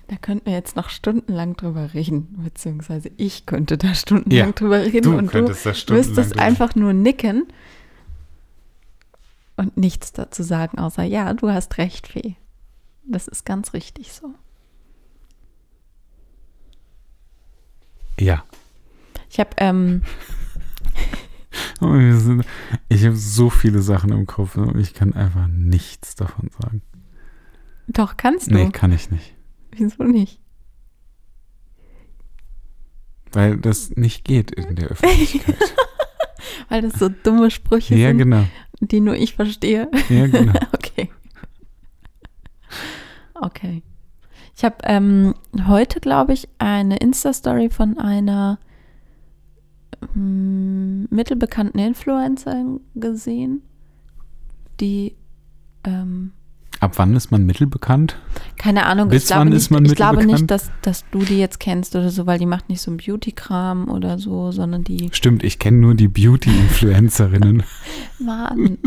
da 0.09 0.16
könnten 0.16 0.47
wir 0.47 0.53
jetzt 0.53 0.77
noch 0.77 0.88
stundenlang 0.88 1.57
drüber 1.57 1.95
reden. 1.95 2.43
Beziehungsweise 2.43 3.11
ich 3.16 3.47
könnte 3.47 3.79
da 3.79 3.95
stundenlang 3.95 4.49
Ja, 4.49 4.53
drüber 4.53 4.81
reden. 4.81 5.03
Du 5.03 5.16
und 5.16 5.33
du 5.33 5.43
müsstest 5.43 6.38
einfach 6.38 6.75
nur 6.75 6.93
nicken 6.93 7.47
und 9.57 9.77
nichts 9.77 10.12
dazu 10.12 10.43
sagen, 10.43 10.79
außer 10.79 11.05
ja, 11.05 11.33
du 11.35 11.51
hast 11.51 11.79
recht, 11.79 12.09
Fee. 12.09 12.37
Das 13.05 13.29
ist 13.29 13.45
ganz 13.45 13.73
richtig 13.73 14.12
so. 14.12 14.35
Ja. 18.19 18.45
Ich 19.29 19.38
habe, 19.38 19.51
ähm, 19.59 20.03
Ich 22.88 23.05
habe 23.05 23.16
so 23.16 23.51
viele 23.51 23.81
Sachen 23.81 24.12
im 24.12 24.27
Kopf 24.27 24.57
und 24.57 24.79
ich 24.79 24.95
kann 24.95 25.14
einfach 25.14 25.47
nichts 25.49 26.14
davon 26.14 26.51
sagen. 26.61 26.83
doch, 27.88 28.16
kannst 28.16 28.51
du. 28.51 28.55
Nee, 28.55 28.71
kann 28.71 28.93
ich 28.93 29.11
nicht. 29.11 29.35
Wieso 29.76 30.04
nicht? 30.04 30.40
Weil 33.33 33.59
das 33.59 33.90
nicht 33.96 34.24
geht 34.24 34.50
in 34.50 34.76
der 34.76 34.88
Öffentlichkeit. 34.90 35.56
Weil 36.68 36.83
das 36.83 36.94
so 36.94 37.09
dumme 37.09 37.50
Sprüche 37.50 37.94
ja, 37.94 38.09
sind, 38.09 38.18
genau. 38.18 38.44
die 38.80 39.00
nur 39.00 39.14
ich 39.14 39.35
verstehe. 39.35 39.90
Ja, 40.09 40.26
genau. 40.26 40.52
Okay. 40.72 41.11
Okay. 43.35 43.83
Ich 44.56 44.64
habe 44.64 44.76
ähm, 44.83 45.35
heute, 45.66 46.00
glaube 46.00 46.33
ich, 46.35 46.48
eine 46.59 46.98
Insta-Story 46.98 47.70
von 47.70 47.98
einer 47.98 48.59
ähm, 50.14 51.06
mittelbekannten 51.11 51.80
Influencerin 51.80 52.80
gesehen, 52.94 53.62
die, 54.80 55.16
ähm, 55.85 56.33
Ab 56.81 56.93
wann 56.97 57.14
ist 57.14 57.31
man 57.31 57.45
mittelbekannt? 57.45 58.16
keine 58.57 58.87
Ahnung, 58.87 59.09
Bis 59.11 59.23
ich 59.25 59.27
glaube, 59.29 59.40
wann 59.40 59.49
nicht, 59.49 59.57
ist 59.59 59.71
man 59.71 59.85
ich 59.85 59.95
glaube 59.95 60.16
nicht, 60.25 60.27
mittelbekannt? 60.40 60.51
dass, 60.51 60.71
dass 61.03 61.05
du 61.11 61.19
die 61.21 61.38
jetzt 61.38 61.61
kennst 61.61 61.95
oder 61.95 62.11
so, 62.11 62.27
weil 62.27 62.38
die 62.38 62.47
macht 62.47 62.69
nicht 62.71 62.81
so 62.81 62.90
einen 62.90 62.97
Beauty-Kram 62.99 63.88
oder 63.90 64.19
so, 64.19 64.51
sondern 64.51 64.83
die, 64.85 65.11
Stimmt, 65.12 65.45
ich 65.45 65.59
kenne 65.59 65.77
nur 65.79 65.95
die 65.95 66.09
Beauty-Influencerinnen. 66.09 67.62
Mann. 68.19 68.79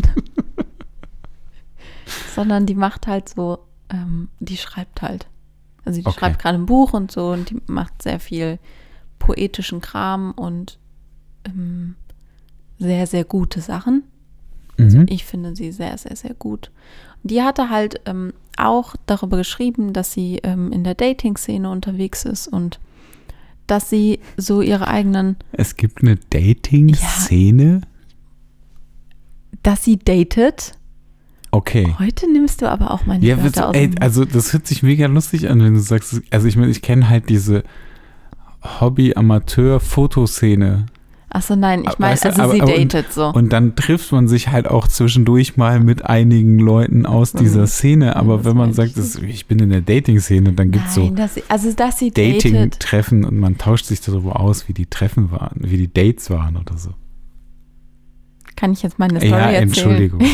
sondern 2.35 2.65
die 2.65 2.75
macht 2.75 3.07
halt 3.07 3.29
so, 3.29 3.59
ähm, 3.89 4.29
die 4.39 4.57
schreibt 4.57 5.01
halt. 5.01 5.27
Also 5.85 5.99
die 6.01 6.07
Okay. 6.07 6.19
schreibt 6.19 6.39
gerade 6.41 6.57
ein 6.57 6.65
Buch 6.65 6.93
und 6.93 7.11
so 7.11 7.31
und 7.31 7.49
die 7.49 7.57
macht 7.67 8.01
sehr 8.01 8.19
viel 8.19 8.59
poetischen 9.19 9.81
Kram 9.81 10.31
und 10.31 10.79
ähm, 11.45 11.95
sehr, 12.79 13.05
sehr 13.07 13.23
gute 13.23 13.61
Sachen. 13.61 14.03
Mhm. 14.77 15.05
Ich 15.09 15.25
finde 15.25 15.55
sie 15.55 15.71
sehr, 15.71 15.97
sehr, 15.97 16.15
sehr 16.15 16.33
gut. 16.33 16.71
Die 17.23 17.41
hatte 17.41 17.69
halt 17.69 17.99
ähm, 18.05 18.33
auch 18.57 18.95
darüber 19.05 19.37
geschrieben, 19.37 19.93
dass 19.93 20.11
sie 20.13 20.39
ähm, 20.43 20.71
in 20.71 20.83
der 20.83 20.95
Dating-Szene 20.95 21.69
unterwegs 21.69 22.25
ist 22.25 22.47
und 22.47 22.79
dass 23.67 23.89
sie 23.89 24.19
so 24.37 24.61
ihre 24.61 24.87
eigenen, 24.87 25.37
Es 25.53 25.75
gibt 25.77 26.01
eine 26.03 26.17
Dating-Szene. 26.29 27.81
dass 29.63 29.83
sie 29.85 29.97
datet. 29.97 30.73
Okay. 31.51 31.95
Heute 31.99 32.29
nimmst 32.31 32.61
du 32.61 32.69
aber 32.69 32.91
auch 32.91 33.05
meine 33.05 33.25
Ja, 33.25 33.37
Wörter 33.37 33.43
willst, 33.43 33.61
aus 33.63 33.75
ey, 33.75 33.91
also 34.01 34.25
das 34.25 34.51
hört 34.53 34.67
sich 34.67 34.83
mega 34.83 35.05
lustig 35.07 35.49
an, 35.49 35.61
wenn 35.63 35.73
du 35.75 35.79
sagst, 35.79 36.21
also 36.31 36.47
ich 36.47 36.55
meine, 36.57 36.71
ich 36.71 36.81
kenne 36.81 37.07
halt 37.09 37.29
diese 37.29 37.63
Hobby-Amateur-Fotoszene. 38.81 40.85
Achso, 41.35 41.55
nein, 41.55 41.83
ich 41.89 41.97
meine, 41.97 42.11
also 42.11 42.29
sie 42.31 42.41
aber 42.41 42.53
und- 42.75 42.93
datet 42.93 43.11
so. 43.11 43.25
Und 43.29 43.51
dann 43.51 43.75
trifft 43.75 44.11
man 44.11 44.27
sich 44.27 44.49
halt 44.49 44.67
auch 44.67 44.87
zwischendurch 44.87 45.57
mal 45.57 45.79
mit 45.79 46.05
einigen 46.05 46.59
Leuten 46.59 47.07
aus 47.07 47.33
Mhm. 47.33 47.39
dieser 47.39 47.65
Szene. 47.65 48.15
Aber 48.15 48.37
das 48.37 48.45
wenn 48.45 48.55
man 48.55 48.73
sagt, 48.73 48.89
ich 48.89 48.95
das, 48.95 49.15
ich 49.15 49.47
bin 49.47 49.57
in 49.57 49.71
der 49.71 49.81
Dating-Szene, 49.81 50.53
dann 50.53 50.69
gibt 50.69 50.85
es 50.87 50.93
so 50.93 51.09
dass 51.09 51.33
sie, 51.33 51.43
also 51.49 51.73
dass 51.73 51.97
sie 51.97 52.11
datet. 52.11 52.45
Dating-Treffen 52.45 53.25
und 53.25 53.39
man 53.39 53.57
tauscht 53.57 53.85
sich 53.85 53.99
darüber 54.01 54.39
aus, 54.39 54.67
wie 54.69 54.73
die 54.73 54.85
Treffen 54.85 55.31
waren, 55.31 55.57
wie 55.61 55.77
die 55.77 55.91
Dates 55.91 56.29
waren 56.29 56.55
oder 56.55 56.77
so. 56.77 56.91
Kann 58.55 58.71
ich 58.73 58.83
jetzt 58.83 58.99
meine 58.99 59.17
Story 59.19 59.31
ja, 59.31 59.37
erzählen? 59.39 59.63
Entschuldigung. 59.63 60.21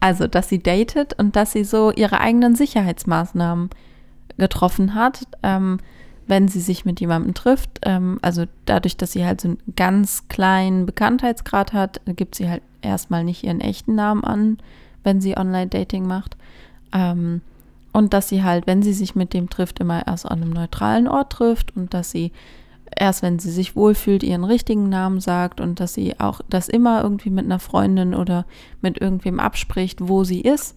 Also, 0.00 0.26
dass 0.28 0.48
sie 0.48 0.60
datet 0.62 1.14
und 1.18 1.34
dass 1.36 1.52
sie 1.52 1.64
so 1.64 1.92
ihre 1.92 2.20
eigenen 2.20 2.54
Sicherheitsmaßnahmen 2.54 3.68
getroffen 4.38 4.94
hat, 4.94 5.22
ähm, 5.42 5.78
wenn 6.28 6.46
sie 6.46 6.60
sich 6.60 6.84
mit 6.84 7.00
jemandem 7.00 7.34
trifft. 7.34 7.80
Ähm, 7.82 8.18
also 8.22 8.44
dadurch, 8.66 8.96
dass 8.96 9.12
sie 9.12 9.24
halt 9.24 9.40
so 9.40 9.48
einen 9.48 9.58
ganz 9.76 10.28
kleinen 10.28 10.86
Bekanntheitsgrad 10.86 11.72
hat, 11.72 12.00
gibt 12.06 12.34
sie 12.34 12.48
halt 12.48 12.62
erstmal 12.82 13.24
nicht 13.24 13.42
ihren 13.42 13.60
echten 13.60 13.94
Namen 13.94 14.22
an, 14.24 14.58
wenn 15.02 15.20
sie 15.20 15.36
Online-Dating 15.36 16.06
macht. 16.06 16.36
Ähm, 16.92 17.40
und 17.92 18.12
dass 18.14 18.28
sie 18.28 18.44
halt, 18.44 18.66
wenn 18.66 18.82
sie 18.82 18.92
sich 18.92 19.16
mit 19.16 19.32
dem 19.32 19.50
trifft, 19.50 19.80
immer 19.80 20.06
erst 20.06 20.30
an 20.30 20.42
einem 20.42 20.52
neutralen 20.52 21.08
Ort 21.08 21.32
trifft 21.32 21.74
und 21.76 21.94
dass 21.94 22.10
sie 22.10 22.32
erst, 22.94 23.22
wenn 23.22 23.38
sie 23.38 23.50
sich 23.50 23.74
wohlfühlt, 23.74 24.22
ihren 24.22 24.44
richtigen 24.44 24.88
Namen 24.88 25.20
sagt 25.20 25.60
und 25.60 25.80
dass 25.80 25.94
sie 25.94 26.18
auch 26.20 26.40
das 26.48 26.68
immer 26.68 27.02
irgendwie 27.02 27.30
mit 27.30 27.44
einer 27.44 27.58
Freundin 27.58 28.14
oder 28.14 28.44
mit 28.80 29.00
irgendwem 29.00 29.40
abspricht, 29.40 30.06
wo 30.06 30.24
sie 30.24 30.40
ist 30.40 30.76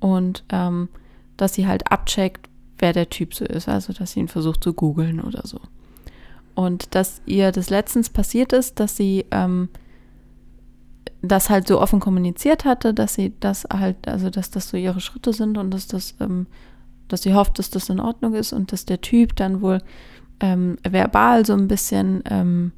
und 0.00 0.44
ähm, 0.50 0.88
dass 1.36 1.54
sie 1.54 1.66
halt 1.66 1.90
abcheckt, 1.90 2.47
wer 2.78 2.92
der 2.92 3.10
Typ 3.10 3.34
so 3.34 3.44
ist, 3.44 3.68
also 3.68 3.92
dass 3.92 4.12
sie 4.12 4.20
ihn 4.20 4.28
versucht 4.28 4.62
zu 4.62 4.72
googeln 4.72 5.20
oder 5.20 5.46
so. 5.46 5.60
Und 6.54 6.94
dass 6.94 7.22
ihr 7.26 7.52
das 7.52 7.70
letztens 7.70 8.10
passiert 8.10 8.52
ist, 8.52 8.80
dass 8.80 8.96
sie 8.96 9.26
ähm, 9.30 9.68
das 11.22 11.50
halt 11.50 11.66
so 11.66 11.80
offen 11.80 12.00
kommuniziert 12.00 12.64
hatte, 12.64 12.94
dass 12.94 13.14
sie 13.14 13.32
das 13.40 13.64
halt, 13.72 14.08
also 14.08 14.30
dass 14.30 14.50
das 14.50 14.68
so 14.68 14.76
ihre 14.76 15.00
Schritte 15.00 15.32
sind 15.32 15.58
und 15.58 15.70
dass 15.72 15.86
das, 15.86 16.14
ähm, 16.20 16.46
dass 17.08 17.22
sie 17.22 17.34
hofft, 17.34 17.58
dass 17.58 17.70
das 17.70 17.88
in 17.88 18.00
Ordnung 18.00 18.34
ist 18.34 18.52
und 18.52 18.72
dass 18.72 18.84
der 18.84 19.00
Typ 19.00 19.36
dann 19.36 19.60
wohl 19.60 19.80
ähm, 20.40 20.78
verbal 20.88 21.44
so 21.44 21.54
ein 21.54 21.68
bisschen 21.68 22.22
ähm, 22.28 22.72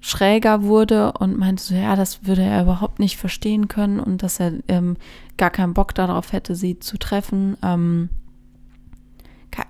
schräger 0.00 0.62
wurde 0.62 1.12
und 1.12 1.38
meinte 1.38 1.62
so, 1.62 1.74
ja, 1.74 1.96
das 1.96 2.26
würde 2.26 2.42
er 2.42 2.62
überhaupt 2.62 2.98
nicht 2.98 3.16
verstehen 3.16 3.68
können 3.68 4.00
und 4.00 4.22
dass 4.22 4.40
er 4.40 4.52
ähm, 4.68 4.96
gar 5.36 5.50
keinen 5.50 5.74
Bock 5.74 5.94
darauf 5.94 6.32
hätte, 6.32 6.54
sie 6.54 6.78
zu 6.78 6.98
treffen. 6.98 7.56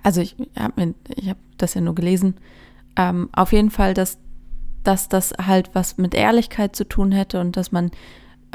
Also 0.03 0.21
ich 0.21 0.35
habe 0.57 0.95
hab 1.25 1.37
das 1.57 1.73
ja 1.73 1.81
nur 1.81 1.95
gelesen. 1.95 2.35
Ähm, 2.95 3.29
auf 3.31 3.51
jeden 3.53 3.71
Fall, 3.71 3.93
dass, 3.93 4.17
dass 4.83 5.09
das 5.09 5.33
halt 5.45 5.73
was 5.73 5.97
mit 5.97 6.13
Ehrlichkeit 6.13 6.75
zu 6.75 6.87
tun 6.87 7.11
hätte 7.11 7.39
und 7.39 7.57
dass 7.57 7.71
man 7.71 7.91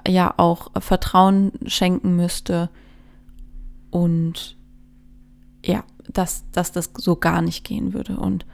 ja 0.06 0.34
auch 0.36 0.70
Vertrauen 0.80 1.52
schenken 1.66 2.16
müsste 2.16 2.70
und 3.90 4.56
ja, 5.64 5.84
dass, 6.12 6.44
dass 6.52 6.72
das 6.72 6.90
so 6.96 7.16
gar 7.16 7.42
nicht 7.42 7.64
gehen 7.64 7.94
würde. 7.94 8.16
Und 8.16 8.44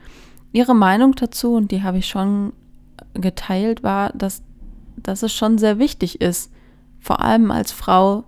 ihre 0.51 0.75
Meinung 0.75 1.13
dazu, 1.15 1.55
und 1.55 1.71
die 1.71 1.83
habe 1.83 1.97
ich 1.97 2.07
schon 2.07 2.53
geteilt, 3.13 3.83
war, 3.83 4.11
dass, 4.13 4.43
dass 4.95 5.23
es 5.23 5.33
schon 5.33 5.57
sehr 5.57 5.79
wichtig 5.79 6.21
ist, 6.21 6.51
vor 6.99 7.19
allem 7.21 7.51
als 7.51 7.71
Frau 7.71 8.25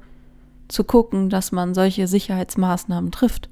zu 0.67 0.83
gucken, 0.83 1.29
dass 1.29 1.51
man 1.51 1.73
solche 1.73 2.07
Sicherheitsmaßnahmen 2.07 3.11
trifft. 3.11 3.49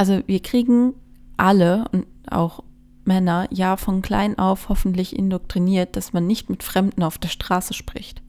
Also 0.00 0.22
wir 0.26 0.40
kriegen 0.40 0.94
alle 1.36 1.84
und 1.92 2.06
auch 2.26 2.62
Männer 3.04 3.46
ja 3.50 3.76
von 3.76 4.00
klein 4.00 4.38
auf 4.38 4.70
hoffentlich 4.70 5.14
indoktriniert, 5.14 5.94
dass 5.94 6.14
man 6.14 6.26
nicht 6.26 6.48
mit 6.48 6.62
Fremden 6.62 7.02
auf 7.02 7.18
der 7.18 7.28
Straße 7.28 7.74
spricht. 7.74 8.22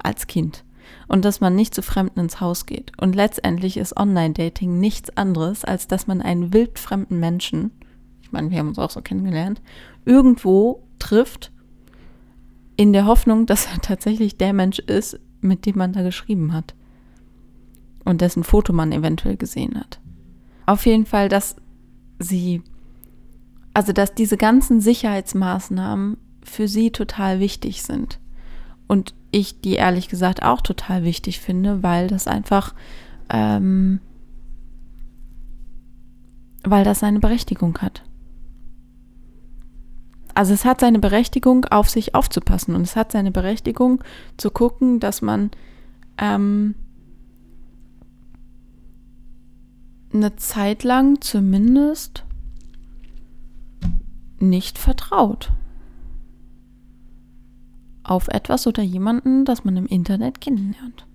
Als 0.00 0.28
Kind. 0.28 0.62
Und 1.08 1.24
dass 1.24 1.40
man 1.40 1.56
nicht 1.56 1.74
zu 1.74 1.82
Fremden 1.82 2.20
ins 2.20 2.40
Haus 2.40 2.66
geht. 2.66 2.92
Und 3.00 3.16
letztendlich 3.16 3.78
ist 3.78 3.96
Online-Dating 3.96 4.78
nichts 4.78 5.10
anderes, 5.16 5.64
als 5.64 5.88
dass 5.88 6.06
man 6.06 6.22
einen 6.22 6.52
wildfremden 6.52 7.18
Menschen, 7.18 7.72
ich 8.22 8.30
meine, 8.30 8.52
wir 8.52 8.60
haben 8.60 8.68
uns 8.68 8.78
auch 8.78 8.90
so 8.90 9.02
kennengelernt, 9.02 9.60
irgendwo 10.04 10.84
trifft 11.00 11.50
in 12.76 12.92
der 12.92 13.06
Hoffnung, 13.06 13.46
dass 13.46 13.66
er 13.66 13.80
tatsächlich 13.80 14.38
der 14.38 14.52
Mensch 14.52 14.78
ist, 14.78 15.18
mit 15.40 15.66
dem 15.66 15.78
man 15.78 15.92
da 15.92 16.02
geschrieben 16.02 16.52
hat. 16.52 16.76
Und 18.04 18.20
dessen 18.20 18.44
Foto 18.44 18.72
man 18.72 18.92
eventuell 18.92 19.36
gesehen 19.36 19.80
hat. 19.80 19.98
Auf 20.68 20.84
jeden 20.84 21.06
Fall, 21.06 21.30
dass 21.30 21.56
sie, 22.18 22.62
also 23.72 23.94
dass 23.94 24.14
diese 24.14 24.36
ganzen 24.36 24.82
Sicherheitsmaßnahmen 24.82 26.18
für 26.42 26.68
sie 26.68 26.90
total 26.90 27.40
wichtig 27.40 27.82
sind. 27.82 28.18
Und 28.86 29.14
ich 29.30 29.62
die 29.62 29.76
ehrlich 29.76 30.10
gesagt 30.10 30.42
auch 30.42 30.60
total 30.60 31.04
wichtig 31.04 31.40
finde, 31.40 31.82
weil 31.82 32.08
das 32.08 32.26
einfach, 32.26 32.74
ähm, 33.30 34.00
weil 36.64 36.84
das 36.84 36.98
seine 36.98 37.20
Berechtigung 37.20 37.78
hat. 37.78 38.02
Also 40.34 40.52
es 40.52 40.66
hat 40.66 40.80
seine 40.80 40.98
Berechtigung, 40.98 41.64
auf 41.64 41.88
sich 41.88 42.14
aufzupassen 42.14 42.74
und 42.74 42.82
es 42.82 42.94
hat 42.94 43.10
seine 43.12 43.30
Berechtigung 43.30 44.04
zu 44.36 44.50
gucken, 44.50 45.00
dass 45.00 45.22
man 45.22 45.50
ähm, 46.18 46.74
eine 50.12 50.36
Zeit 50.36 50.84
lang 50.84 51.20
zumindest 51.20 52.24
nicht 54.40 54.78
vertraut 54.78 55.52
auf 58.02 58.28
etwas 58.28 58.66
oder 58.66 58.82
jemanden, 58.82 59.44
das 59.44 59.64
man 59.64 59.76
im 59.76 59.86
Internet 59.86 60.40
kennenlernt. 60.40 61.06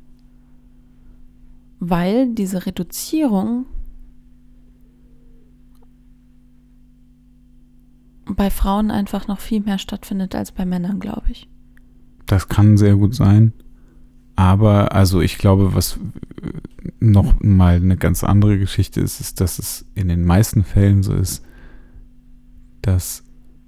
Weil 1.79 2.29
diese 2.33 2.65
Reduzierung 2.65 3.65
bei 8.25 8.49
Frauen 8.49 8.91
einfach 8.91 9.27
noch 9.27 9.39
viel 9.39 9.61
mehr 9.61 9.79
stattfindet 9.79 10.35
als 10.35 10.51
bei 10.51 10.65
Männern, 10.65 10.99
glaube 10.99 11.31
ich. 11.31 11.49
Das 12.25 12.47
kann 12.47 12.77
sehr 12.77 12.95
gut 12.95 13.15
sein. 13.15 13.53
Aber 14.35 14.93
also 14.93 15.21
ich 15.21 15.37
glaube, 15.37 15.75
was 15.75 15.99
noch 16.99 17.39
mal 17.41 17.75
eine 17.75 17.97
ganz 17.97 18.23
andere 18.23 18.57
Geschichte 18.57 19.01
ist, 19.01 19.19
ist, 19.19 19.41
dass 19.41 19.59
es 19.59 19.85
in 19.93 20.07
den 20.07 20.23
meisten 20.23 20.63
Fällen 20.63 21.03
so 21.03 21.13
ist, 21.13 21.45
dass 22.81 23.23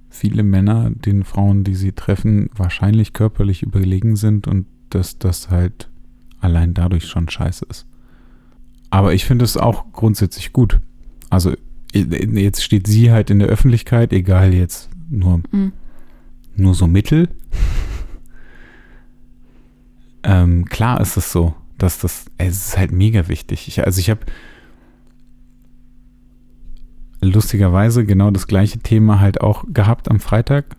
viele 0.08 0.42
Männer 0.42 0.90
den 0.90 1.24
Frauen, 1.24 1.62
die 1.62 1.74
sie 1.74 1.92
treffen, 1.92 2.50
wahrscheinlich 2.54 3.12
körperlich 3.12 3.62
überlegen 3.62 4.16
sind 4.16 4.46
und 4.46 4.66
dass 4.90 5.18
das 5.18 5.50
halt 5.50 5.90
allein 6.40 6.74
dadurch 6.74 7.06
schon 7.06 7.28
scheiße 7.28 7.66
ist. 7.68 7.86
Aber 8.90 9.14
ich 9.14 9.24
finde 9.24 9.44
es 9.44 9.56
auch 9.56 9.92
grundsätzlich 9.92 10.52
gut. 10.52 10.80
Also 11.28 11.54
jetzt 11.92 12.62
steht 12.62 12.86
sie 12.86 13.10
halt 13.10 13.30
in 13.30 13.38
der 13.38 13.48
Öffentlichkeit, 13.48 14.12
egal 14.12 14.54
jetzt 14.54 14.90
nur, 15.08 15.42
mhm. 15.50 15.72
nur 16.56 16.74
so 16.74 16.86
Mittel. 16.86 17.28
Ähm, 20.26 20.64
klar 20.64 21.00
ist 21.00 21.16
es 21.16 21.30
so, 21.30 21.54
dass 21.78 22.00
das, 22.00 22.26
es 22.36 22.66
ist 22.66 22.78
halt 22.78 22.90
mega 22.90 23.28
wichtig. 23.28 23.68
Ich, 23.68 23.84
also 23.84 24.00
ich 24.00 24.10
habe 24.10 24.26
lustigerweise 27.20 28.04
genau 28.04 28.32
das 28.32 28.48
gleiche 28.48 28.80
Thema 28.80 29.20
halt 29.20 29.40
auch 29.40 29.64
gehabt 29.68 30.10
am 30.10 30.18
Freitag 30.18 30.76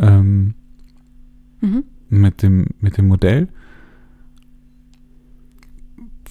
ähm, 0.00 0.54
mhm. 1.60 1.84
mit, 2.08 2.42
dem, 2.42 2.68
mit 2.80 2.96
dem 2.96 3.08
Modell. 3.08 3.48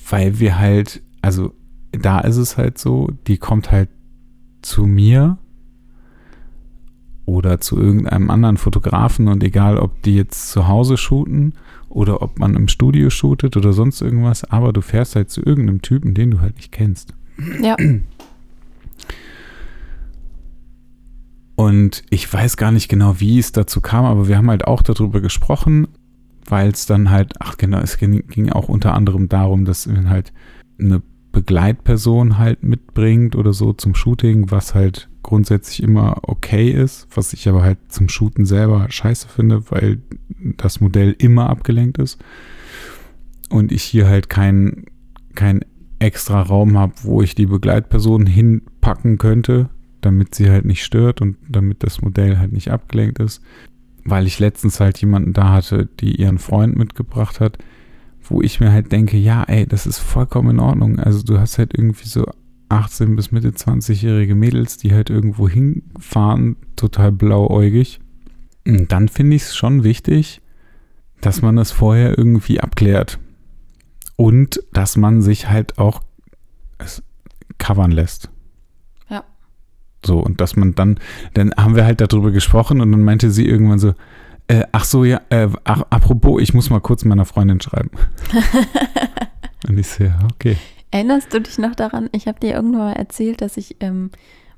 Weil 0.09 0.39
wir 0.39 0.57
halt, 0.57 1.03
also 1.21 1.53
da 1.91 2.19
ist 2.19 2.37
es 2.37 2.57
halt 2.57 2.79
so, 2.79 3.11
die 3.27 3.37
kommt 3.37 3.71
halt 3.71 3.89
zu 4.63 4.87
mir 4.87 5.37
oder 7.25 7.59
zu 7.59 7.77
irgendeinem 7.77 8.29
anderen 8.29 8.57
Fotografen 8.57 9.27
und 9.27 9.43
egal, 9.43 9.77
ob 9.77 10.01
die 10.03 10.15
jetzt 10.15 10.51
zu 10.51 10.67
Hause 10.67 10.97
shooten 10.97 11.53
oder 11.89 12.21
ob 12.21 12.39
man 12.39 12.55
im 12.55 12.67
Studio 12.67 13.09
shootet 13.09 13.57
oder 13.57 13.73
sonst 13.73 14.01
irgendwas, 14.01 14.43
aber 14.43 14.73
du 14.73 14.81
fährst 14.81 15.15
halt 15.15 15.29
zu 15.29 15.41
irgendeinem 15.41 15.81
Typen, 15.81 16.13
den 16.13 16.31
du 16.31 16.41
halt 16.41 16.55
nicht 16.57 16.71
kennst. 16.71 17.13
Ja. 17.61 17.75
Und 21.55 22.03
ich 22.09 22.31
weiß 22.31 22.57
gar 22.57 22.71
nicht 22.71 22.89
genau, 22.89 23.19
wie 23.19 23.39
es 23.39 23.51
dazu 23.53 23.81
kam, 23.81 24.05
aber 24.05 24.27
wir 24.27 24.37
haben 24.37 24.49
halt 24.49 24.65
auch 24.67 24.81
darüber 24.81 25.21
gesprochen, 25.21 25.87
weil 26.45 26.69
es 26.69 26.85
dann 26.85 27.09
halt, 27.09 27.33
ach 27.39 27.57
genau, 27.57 27.79
es 27.79 27.97
ging, 27.97 28.27
ging 28.27 28.51
auch 28.51 28.67
unter 28.67 28.93
anderem 28.93 29.29
darum, 29.29 29.65
dass 29.65 29.87
wir 29.87 30.09
halt 30.09 30.33
eine 30.77 31.01
Begleitperson 31.31 32.37
halt 32.37 32.63
mitbringt 32.63 33.35
oder 33.35 33.53
so 33.53 33.73
zum 33.73 33.95
Shooting, 33.95 34.51
was 34.51 34.75
halt 34.75 35.09
grundsätzlich 35.25 35.81
immer 35.81 36.19
okay 36.21 36.69
ist, 36.69 37.07
was 37.15 37.33
ich 37.33 37.49
aber 37.49 37.63
halt 37.63 37.79
zum 37.89 38.09
Shooten 38.09 38.45
selber 38.45 38.85
scheiße 38.89 39.27
finde, 39.27 39.71
weil 39.71 40.03
das 40.57 40.81
Modell 40.81 41.15
immer 41.17 41.49
abgelenkt 41.49 41.97
ist 41.97 42.23
und 43.49 43.71
ich 43.71 43.81
hier 43.81 44.07
halt 44.07 44.29
keinen 44.29 44.85
kein 45.33 45.65
extra 45.97 46.43
Raum 46.43 46.77
habe, 46.77 46.93
wo 47.01 47.23
ich 47.23 47.33
die 47.33 47.47
Begleitperson 47.47 48.27
hinpacken 48.27 49.17
könnte, 49.17 49.69
damit 50.01 50.35
sie 50.35 50.51
halt 50.51 50.65
nicht 50.65 50.83
stört 50.83 51.21
und 51.21 51.37
damit 51.49 51.83
das 51.83 52.01
Modell 52.01 52.37
halt 52.37 52.53
nicht 52.53 52.69
abgelenkt 52.69 53.17
ist, 53.17 53.41
weil 54.03 54.27
ich 54.27 54.37
letztens 54.37 54.79
halt 54.79 54.99
jemanden 54.99 55.33
da 55.33 55.51
hatte, 55.51 55.89
die 55.99 56.21
ihren 56.21 56.37
Freund 56.37 56.77
mitgebracht 56.77 57.39
hat, 57.39 57.57
wo 58.21 58.43
ich 58.43 58.59
mir 58.59 58.71
halt 58.71 58.91
denke, 58.91 59.17
ja, 59.17 59.43
ey, 59.43 59.65
das 59.65 59.87
ist 59.87 59.97
vollkommen 59.97 60.51
in 60.51 60.59
Ordnung. 60.59 60.99
Also 60.99 61.23
du 61.23 61.39
hast 61.39 61.57
halt 61.57 61.73
irgendwie 61.73 62.07
so 62.07 62.25
18 62.69 63.15
bis 63.15 63.31
Mitte 63.31 63.51
20-jährige 63.51 64.35
Mädels, 64.35 64.77
die 64.77 64.93
halt 64.93 65.09
irgendwo 65.09 65.47
hinfahren, 65.47 66.57
total 66.75 67.11
blauäugig. 67.11 67.99
Und 68.65 68.91
dann 68.91 69.07
finde 69.07 69.35
ich 69.35 69.43
es 69.43 69.55
schon 69.55 69.83
wichtig, 69.83 70.41
dass 71.21 71.41
man 71.41 71.55
das 71.55 71.71
vorher 71.71 72.17
irgendwie 72.17 72.59
abklärt. 72.59 73.19
Und 74.15 74.61
dass 74.73 74.97
man 74.97 75.21
sich 75.21 75.49
halt 75.49 75.77
auch 75.77 76.01
es 76.77 77.03
covern 77.57 77.91
lässt. 77.91 78.29
Ja. 79.09 79.23
So, 80.05 80.19
und 80.19 80.41
dass 80.41 80.55
man 80.55 80.75
dann, 80.75 80.99
dann 81.33 81.53
haben 81.55 81.75
wir 81.75 81.85
halt 81.85 82.01
darüber 82.01 82.31
gesprochen 82.31 82.81
und 82.81 82.91
dann 82.91 83.01
meinte 83.01 83.31
sie 83.31 83.45
irgendwann 83.45 83.79
so, 83.79 83.93
äh, 84.47 84.63
ach 84.71 84.85
so, 84.85 85.03
ja, 85.03 85.21
äh, 85.29 85.49
ach, 85.63 85.83
apropos, 85.89 86.41
ich 86.41 86.53
muss 86.53 86.69
mal 86.69 86.79
kurz 86.79 87.03
meiner 87.03 87.25
Freundin 87.25 87.61
schreiben. 87.61 87.89
Und 89.67 89.79
ich 89.79 89.87
so, 89.87 90.03
ja, 90.03 90.19
okay. 90.33 90.57
Erinnerst 90.95 91.33
du 91.33 91.41
dich 91.41 91.57
noch 91.57 91.75
daran? 91.75 92.09
Ich 92.13 92.25
habe 92.25 92.39
dir 92.39 92.53
irgendwann 92.53 92.79
mal 92.79 92.93
erzählt, 92.93 93.41
dass 93.41 93.57
ich 93.57 93.75
ähm, 93.81 94.11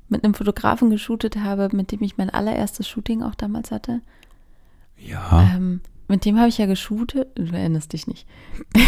mit 0.08 0.22
einem 0.22 0.34
Fotografen 0.34 0.88
geshootet 0.88 1.38
habe, 1.38 1.68
mit 1.72 1.90
dem 1.90 2.00
ich 2.00 2.16
mein 2.16 2.30
allererstes 2.30 2.86
Shooting 2.86 3.24
auch 3.24 3.34
damals 3.34 3.72
hatte. 3.72 4.02
Ja. 4.96 5.50
Ähm, 5.56 5.80
mit 6.06 6.24
dem 6.24 6.38
habe 6.38 6.48
ich 6.48 6.58
ja 6.58 6.66
geshootet. 6.66 7.26
Du 7.34 7.52
erinnerst 7.52 7.92
dich 7.92 8.06
nicht. 8.06 8.24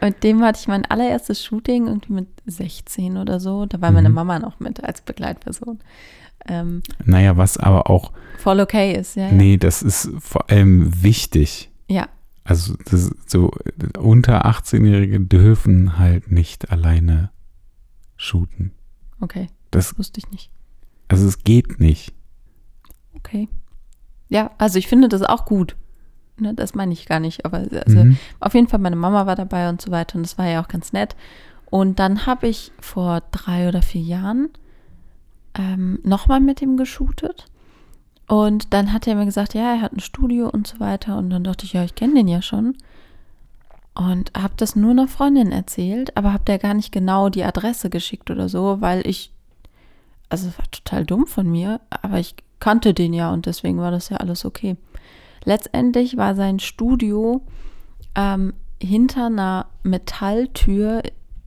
mit 0.00 0.24
dem 0.24 0.42
hatte 0.42 0.58
ich 0.60 0.66
mein 0.66 0.84
allererstes 0.84 1.44
Shooting 1.44 1.86
irgendwie 1.86 2.12
mit 2.12 2.26
16 2.46 3.16
oder 3.16 3.38
so. 3.38 3.64
Da 3.66 3.80
war 3.80 3.90
mhm. 3.90 3.94
meine 3.94 4.10
Mama 4.10 4.40
noch 4.40 4.58
mit 4.58 4.82
als 4.82 5.02
Begleitperson. 5.02 5.78
Ähm, 6.48 6.82
naja, 7.04 7.36
was 7.36 7.56
aber 7.56 7.88
auch 7.88 8.10
voll 8.38 8.58
okay 8.58 8.98
ist, 8.98 9.14
ja. 9.14 9.30
Nee, 9.30 9.58
das 9.58 9.84
ist 9.84 10.10
vor 10.18 10.50
allem 10.50 11.04
wichtig. 11.04 11.70
Ja. 11.86 12.08
Also 12.44 12.74
so 13.26 13.50
unter 13.98 14.46
18-Jährige 14.46 15.20
dürfen 15.20 15.98
halt 15.98 16.30
nicht 16.32 16.70
alleine 16.70 17.30
shooten. 18.16 18.72
Okay. 19.20 19.48
Das 19.70 19.96
wusste 19.98 20.18
ich 20.18 20.30
nicht. 20.30 20.50
Also 21.08 21.26
es 21.28 21.44
geht 21.44 21.78
nicht. 21.78 22.12
Okay. 23.14 23.48
Ja, 24.28 24.50
also 24.58 24.78
ich 24.78 24.88
finde 24.88 25.08
das 25.08 25.22
auch 25.22 25.44
gut. 25.44 25.76
Ne, 26.38 26.54
das 26.54 26.74
meine 26.74 26.92
ich 26.92 27.06
gar 27.06 27.20
nicht, 27.20 27.44
aber 27.44 27.58
also 27.58 28.04
Mhm. 28.04 28.16
auf 28.40 28.54
jeden 28.54 28.66
Fall 28.66 28.80
meine 28.80 28.96
Mama 28.96 29.26
war 29.26 29.36
dabei 29.36 29.68
und 29.68 29.80
so 29.82 29.90
weiter 29.90 30.16
und 30.16 30.22
das 30.24 30.38
war 30.38 30.46
ja 30.48 30.62
auch 30.62 30.68
ganz 30.68 30.92
nett. 30.92 31.14
Und 31.66 31.98
dann 31.98 32.26
habe 32.26 32.48
ich 32.48 32.72
vor 32.80 33.22
drei 33.30 33.68
oder 33.68 33.82
vier 33.82 34.00
Jahren 34.02 34.48
ähm, 35.54 35.98
nochmal 36.02 36.40
mit 36.40 36.60
ihm 36.62 36.76
geshootet. 36.76 37.46
Und 38.28 38.72
dann 38.72 38.92
hat 38.92 39.06
er 39.06 39.14
mir 39.14 39.24
gesagt, 39.24 39.54
ja, 39.54 39.74
er 39.74 39.80
hat 39.82 39.92
ein 39.92 40.00
Studio 40.00 40.48
und 40.48 40.66
so 40.66 40.80
weiter. 40.80 41.18
Und 41.18 41.30
dann 41.30 41.44
dachte 41.44 41.66
ich, 41.66 41.72
ja, 41.72 41.84
ich 41.84 41.94
kenne 41.94 42.14
den 42.14 42.28
ja 42.28 42.42
schon. 42.42 42.76
Und 43.94 44.32
habe 44.36 44.54
das 44.56 44.74
nur 44.74 44.92
einer 44.92 45.08
Freundin 45.08 45.52
erzählt, 45.52 46.16
aber 46.16 46.32
habe 46.32 46.44
der 46.44 46.58
gar 46.58 46.74
nicht 46.74 46.92
genau 46.92 47.28
die 47.28 47.44
Adresse 47.44 47.90
geschickt 47.90 48.30
oder 48.30 48.48
so, 48.48 48.80
weil 48.80 49.06
ich, 49.06 49.32
also 50.30 50.48
es 50.48 50.58
war 50.58 50.70
total 50.70 51.04
dumm 51.04 51.26
von 51.26 51.50
mir, 51.50 51.80
aber 51.90 52.18
ich 52.18 52.34
kannte 52.58 52.94
den 52.94 53.12
ja 53.12 53.30
und 53.32 53.44
deswegen 53.44 53.78
war 53.78 53.90
das 53.90 54.08
ja 54.08 54.16
alles 54.16 54.46
okay. 54.46 54.76
Letztendlich 55.44 56.16
war 56.16 56.34
sein 56.34 56.58
Studio 56.58 57.42
ähm, 58.14 58.54
hinter 58.80 59.26
einer 59.26 59.66
Metalltür 59.82 61.02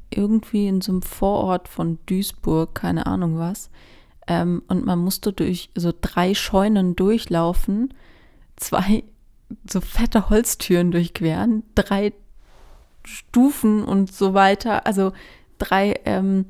irgendwie 0.09 0.67
in 0.67 0.81
so 0.81 0.91
einem 0.91 1.01
Vorort 1.01 1.67
von 1.67 1.99
Duisburg, 2.05 2.75
keine 2.75 3.05
Ahnung 3.05 3.37
was. 3.37 3.69
Ähm, 4.27 4.63
und 4.67 4.85
man 4.85 4.99
musste 4.99 5.33
durch 5.33 5.69
so 5.75 5.93
drei 5.99 6.33
Scheunen 6.33 6.95
durchlaufen, 6.95 7.93
zwei 8.55 9.03
so 9.69 9.81
fette 9.81 10.29
Holztüren 10.29 10.91
durchqueren, 10.91 11.63
drei 11.75 12.13
Stufen 13.03 13.83
und 13.83 14.11
so 14.11 14.33
weiter, 14.33 14.87
also 14.87 15.13
drei, 15.59 15.99
ähm, 16.05 16.45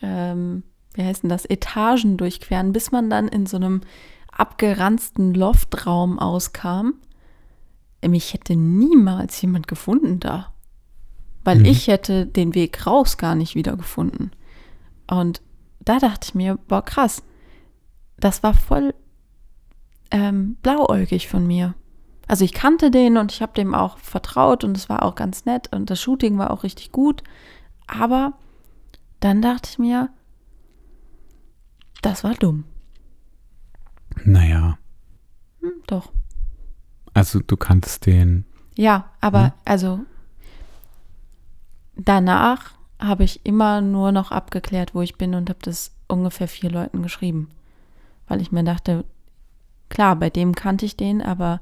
ähm, 0.00 0.64
wie 0.94 1.04
heißt 1.04 1.22
denn 1.22 1.30
das, 1.30 1.44
Etagen 1.44 2.16
durchqueren, 2.16 2.72
bis 2.72 2.90
man 2.90 3.08
dann 3.08 3.28
in 3.28 3.46
so 3.46 3.56
einem 3.56 3.82
abgeranzten 4.32 5.34
Loftraum 5.34 6.18
auskam. 6.18 6.94
Mich 8.04 8.34
hätte 8.34 8.56
niemals 8.56 9.40
jemand 9.40 9.68
gefunden 9.68 10.18
da. 10.18 10.52
Weil 11.44 11.60
Mhm. 11.60 11.64
ich 11.66 11.86
hätte 11.86 12.26
den 12.26 12.54
Weg 12.54 12.86
raus 12.86 13.16
gar 13.16 13.34
nicht 13.34 13.54
wiedergefunden. 13.54 14.32
Und 15.06 15.40
da 15.84 15.98
dachte 15.98 16.28
ich 16.28 16.34
mir, 16.34 16.56
boah, 16.68 16.82
krass, 16.84 17.22
das 18.18 18.42
war 18.42 18.54
voll 18.54 18.94
ähm, 20.10 20.56
blauäugig 20.62 21.28
von 21.28 21.46
mir. 21.46 21.74
Also 22.28 22.44
ich 22.44 22.52
kannte 22.52 22.90
den 22.90 23.16
und 23.16 23.32
ich 23.32 23.42
habe 23.42 23.52
dem 23.54 23.74
auch 23.74 23.98
vertraut 23.98 24.62
und 24.64 24.76
es 24.76 24.88
war 24.88 25.02
auch 25.02 25.14
ganz 25.16 25.44
nett 25.44 25.72
und 25.72 25.90
das 25.90 26.00
Shooting 26.00 26.38
war 26.38 26.50
auch 26.50 26.62
richtig 26.62 26.92
gut. 26.92 27.22
Aber 27.86 28.34
dann 29.20 29.42
dachte 29.42 29.68
ich 29.70 29.78
mir, 29.78 30.08
das 32.00 32.24
war 32.24 32.34
dumm. 32.34 32.64
Naja, 34.24 34.78
Hm, 35.60 35.72
doch. 35.86 36.12
also 37.14 37.40
du 37.40 37.56
kanntest 37.56 38.06
den. 38.06 38.44
Ja, 38.76 39.10
aber 39.20 39.44
Hm? 39.46 39.52
also 39.64 40.00
danach 41.96 42.72
habe 43.02 43.24
ich 43.24 43.44
immer 43.44 43.80
nur 43.80 44.12
noch 44.12 44.30
abgeklärt, 44.30 44.94
wo 44.94 45.02
ich 45.02 45.16
bin 45.16 45.34
und 45.34 45.50
habe 45.50 45.58
das 45.62 45.92
ungefähr 46.08 46.48
vier 46.48 46.70
Leuten 46.70 47.02
geschrieben. 47.02 47.48
Weil 48.28 48.40
ich 48.40 48.52
mir 48.52 48.64
dachte, 48.64 49.04
klar, 49.88 50.16
bei 50.16 50.30
dem 50.30 50.54
kannte 50.54 50.86
ich 50.86 50.96
den, 50.96 51.20
aber 51.20 51.60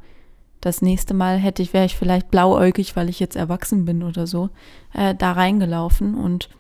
das 0.61 0.83
nächste 0.83 1.15
Mal 1.15 1.39
hätte 1.39 1.63
ich, 1.63 1.73
wäre 1.73 1.87
ich 1.87 1.97
vielleicht 1.97 2.31
blauäugig, 2.31 2.95
weil 2.95 3.09
ich 3.09 3.19
jetzt 3.19 3.37
erwachsen 3.37 3.85
bin 3.85 4.03
oder 4.03 4.27
so, 4.27 4.51
äh, 4.93 5.15
da 5.15 5.33
reingelaufen 5.33 6.15
und 6.15 6.51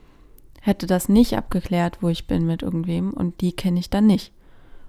hätte 0.60 0.86
das 0.86 1.08
nicht 1.08 1.36
abgeklärt, 1.36 1.98
wo 2.00 2.08
ich 2.08 2.26
bin 2.26 2.46
mit 2.46 2.62
irgendwem 2.62 3.12
und 3.12 3.40
die 3.40 3.52
kenne 3.52 3.78
ich 3.78 3.90
dann 3.90 4.06
nicht. 4.06 4.32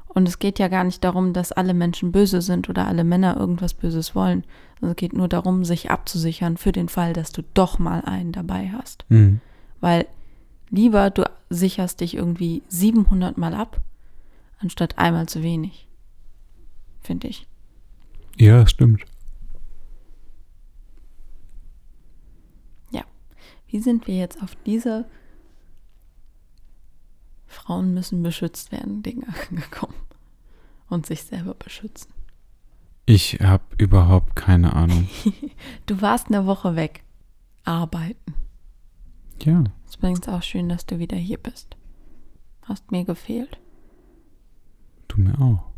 Und 0.08 0.28
es 0.28 0.40
geht 0.40 0.60
ja 0.60 0.68
gar 0.68 0.84
nicht 0.84 1.04
darum, 1.04 1.32
dass 1.32 1.54
alle 1.54 1.74
Menschen 1.74 2.12
böse 2.12 2.42
sind 2.42 2.68
oder 2.70 2.88
alle 2.88 3.06
Männer 3.06 3.38
irgendwas 3.38 3.74
Böses 3.74 4.14
wollen. 4.14 4.44
Es 4.82 4.96
geht 4.98 5.14
nur 5.14 5.30
darum, 5.30 5.64
sich 5.64 5.90
abzusichern 5.90 6.58
für 6.58 6.74
den 6.74 6.90
Fall, 6.90 7.14
dass 7.14 7.32
du 7.32 7.44
doch 7.54 7.80
mal 7.80 8.02
einen 8.02 8.34
dabei 8.34 8.72
hast. 8.74 9.06
Mhm. 9.08 9.40
Weil 9.82 10.08
lieber 10.70 11.10
du 11.10 11.24
sicherst 11.50 12.00
dich 12.00 12.16
irgendwie 12.16 12.64
700 12.70 13.38
Mal 13.38 13.54
ab, 13.54 13.82
anstatt 14.60 14.98
einmal 14.98 15.28
zu 15.28 15.44
wenig. 15.44 15.88
Finde 17.02 17.28
ich. 17.28 17.46
Ja, 18.38 18.66
stimmt. 18.66 19.04
Wie 23.72 23.80
sind 23.80 24.06
wir 24.06 24.18
jetzt 24.18 24.44
auf 24.44 24.56
diese 24.66 25.06
Frauen 27.48 27.94
müssen 27.94 28.22
beschützt 28.22 28.72
werden 28.74 29.02
Dinge 29.02 29.28
gekommen 29.50 29.96
und 30.90 31.06
sich 31.06 31.24
selber 31.24 31.54
beschützen? 31.54 32.12
Ich 33.06 33.40
habe 33.42 33.64
überhaupt 33.78 34.36
keine 34.36 34.74
Ahnung. 34.74 35.10
Du 35.86 36.02
warst 36.02 36.28
eine 36.28 36.46
Woche 36.46 36.76
weg. 36.76 37.04
Arbeiten. 37.64 38.34
Ja, 39.44 39.64
Ist 39.88 39.98
übrigens 39.98 40.28
auch 40.28 40.44
schön, 40.44 40.70
dass 40.70 40.86
du 40.86 41.00
wieder 41.00 41.18
hier 41.18 41.38
bist. 41.38 41.76
Hast 42.64 42.92
mir 42.92 43.06
gefehlt. 43.06 43.60
du 45.08 45.20
mir 45.20 45.40
auch. 45.42 45.72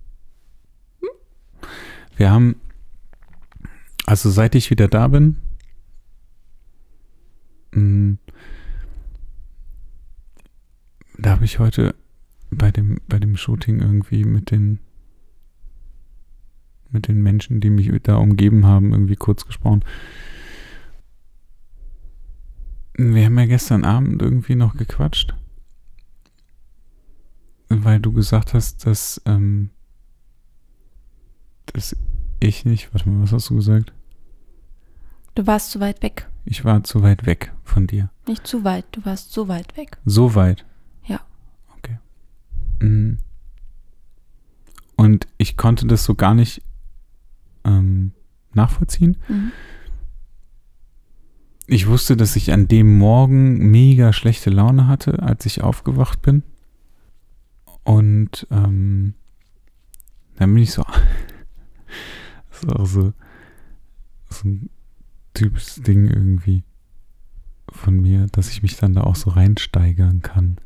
Wir 2.16 2.30
haben, 2.30 2.60
also 4.06 4.30
seit 4.30 4.54
ich 4.54 4.70
wieder 4.70 4.88
da 4.88 5.08
bin, 5.08 5.38
mh, 7.72 8.18
da 11.18 11.32
habe 11.32 11.46
ich 11.46 11.58
heute 11.60 11.96
bei 12.52 12.70
dem, 12.70 13.00
bei 13.08 13.18
dem 13.18 13.36
Shooting 13.38 13.80
irgendwie 13.80 14.26
mit 14.26 14.52
den, 14.52 14.80
mit 16.92 17.08
den 17.08 17.24
Menschen, 17.24 17.62
die 17.62 17.70
mich 17.70 17.90
da 18.04 18.18
umgeben 18.18 18.66
haben, 18.66 18.92
irgendwie 18.92 19.16
kurz 19.16 19.46
gesprochen. 19.48 19.84
Wir 22.96 23.26
haben 23.26 23.40
ja 23.40 23.46
gestern 23.46 23.86
Abend 23.86 24.22
irgendwie 24.22 24.56
noch 24.56 24.76
gequatscht, 24.76 25.34
weil 27.70 28.00
du 28.00 28.12
gesagt 28.12 28.54
hast, 28.54 28.86
dass, 28.86 29.22
ähm, 29.26 29.72
dass 31.68 31.96
ich 32.40 32.66
nicht, 32.66 32.94
warte 32.94 33.10
mal, 33.10 33.24
was 33.24 33.32
hast 33.32 33.50
du 33.50 33.56
gesagt? 33.56 33.94
Du 35.36 35.48
warst 35.48 35.72
zu 35.72 35.80
weit 35.80 36.04
weg. 36.04 36.30
Ich 36.46 36.64
war 36.64 36.84
zu 36.84 37.02
weit 37.02 37.26
weg 37.26 37.52
von 37.64 37.88
dir. 37.88 38.12
Nicht 38.28 38.46
zu 38.46 38.64
weit, 38.64 38.86
du 38.92 39.04
warst 39.06 39.32
so 39.34 39.48
weit 39.48 39.76
weg. 39.78 39.98
So 40.06 40.36
weit. 40.36 40.66
Ja. 41.06 41.22
Okay. 41.78 41.98
Mhm. 42.80 43.18
Und 44.96 45.28
ich 45.38 45.58
konnte 45.58 45.88
das 45.88 46.04
so 46.04 46.14
gar 46.14 46.36
nicht 46.36 46.62
ähm, 47.64 48.12
nachvollziehen. 48.54 49.18
Mhm. 49.28 49.52
Ich 51.66 51.88
wusste, 51.88 52.18
dass 52.18 52.36
ich 52.36 52.52
an 52.52 52.68
dem 52.68 52.98
Morgen 52.98 53.72
mega 53.72 54.12
schlechte 54.12 54.50
Laune 54.50 54.88
hatte, 54.88 55.24
als 55.24 55.46
ich 55.46 55.64
aufgewacht 55.64 56.22
bin. 56.22 56.44
Und 57.84 58.48
ähm, 58.52 59.14
dann 60.36 60.54
bin 60.54 60.64
ich 60.64 60.72
so, 60.72 60.84
das 62.50 62.64
ist 62.64 62.70
auch 62.70 62.86
so, 62.86 63.14
so 64.30 64.48
ein 64.48 64.70
typisches 65.34 65.82
Ding 65.82 66.08
irgendwie 66.08 66.64
von 67.70 67.96
mir, 68.00 68.28
dass 68.28 68.50
ich 68.50 68.62
mich 68.62 68.76
dann 68.76 68.94
da 68.94 69.02
auch 69.02 69.16
so 69.16 69.32
reinsteigern 69.32 70.22
kann. 70.22 70.58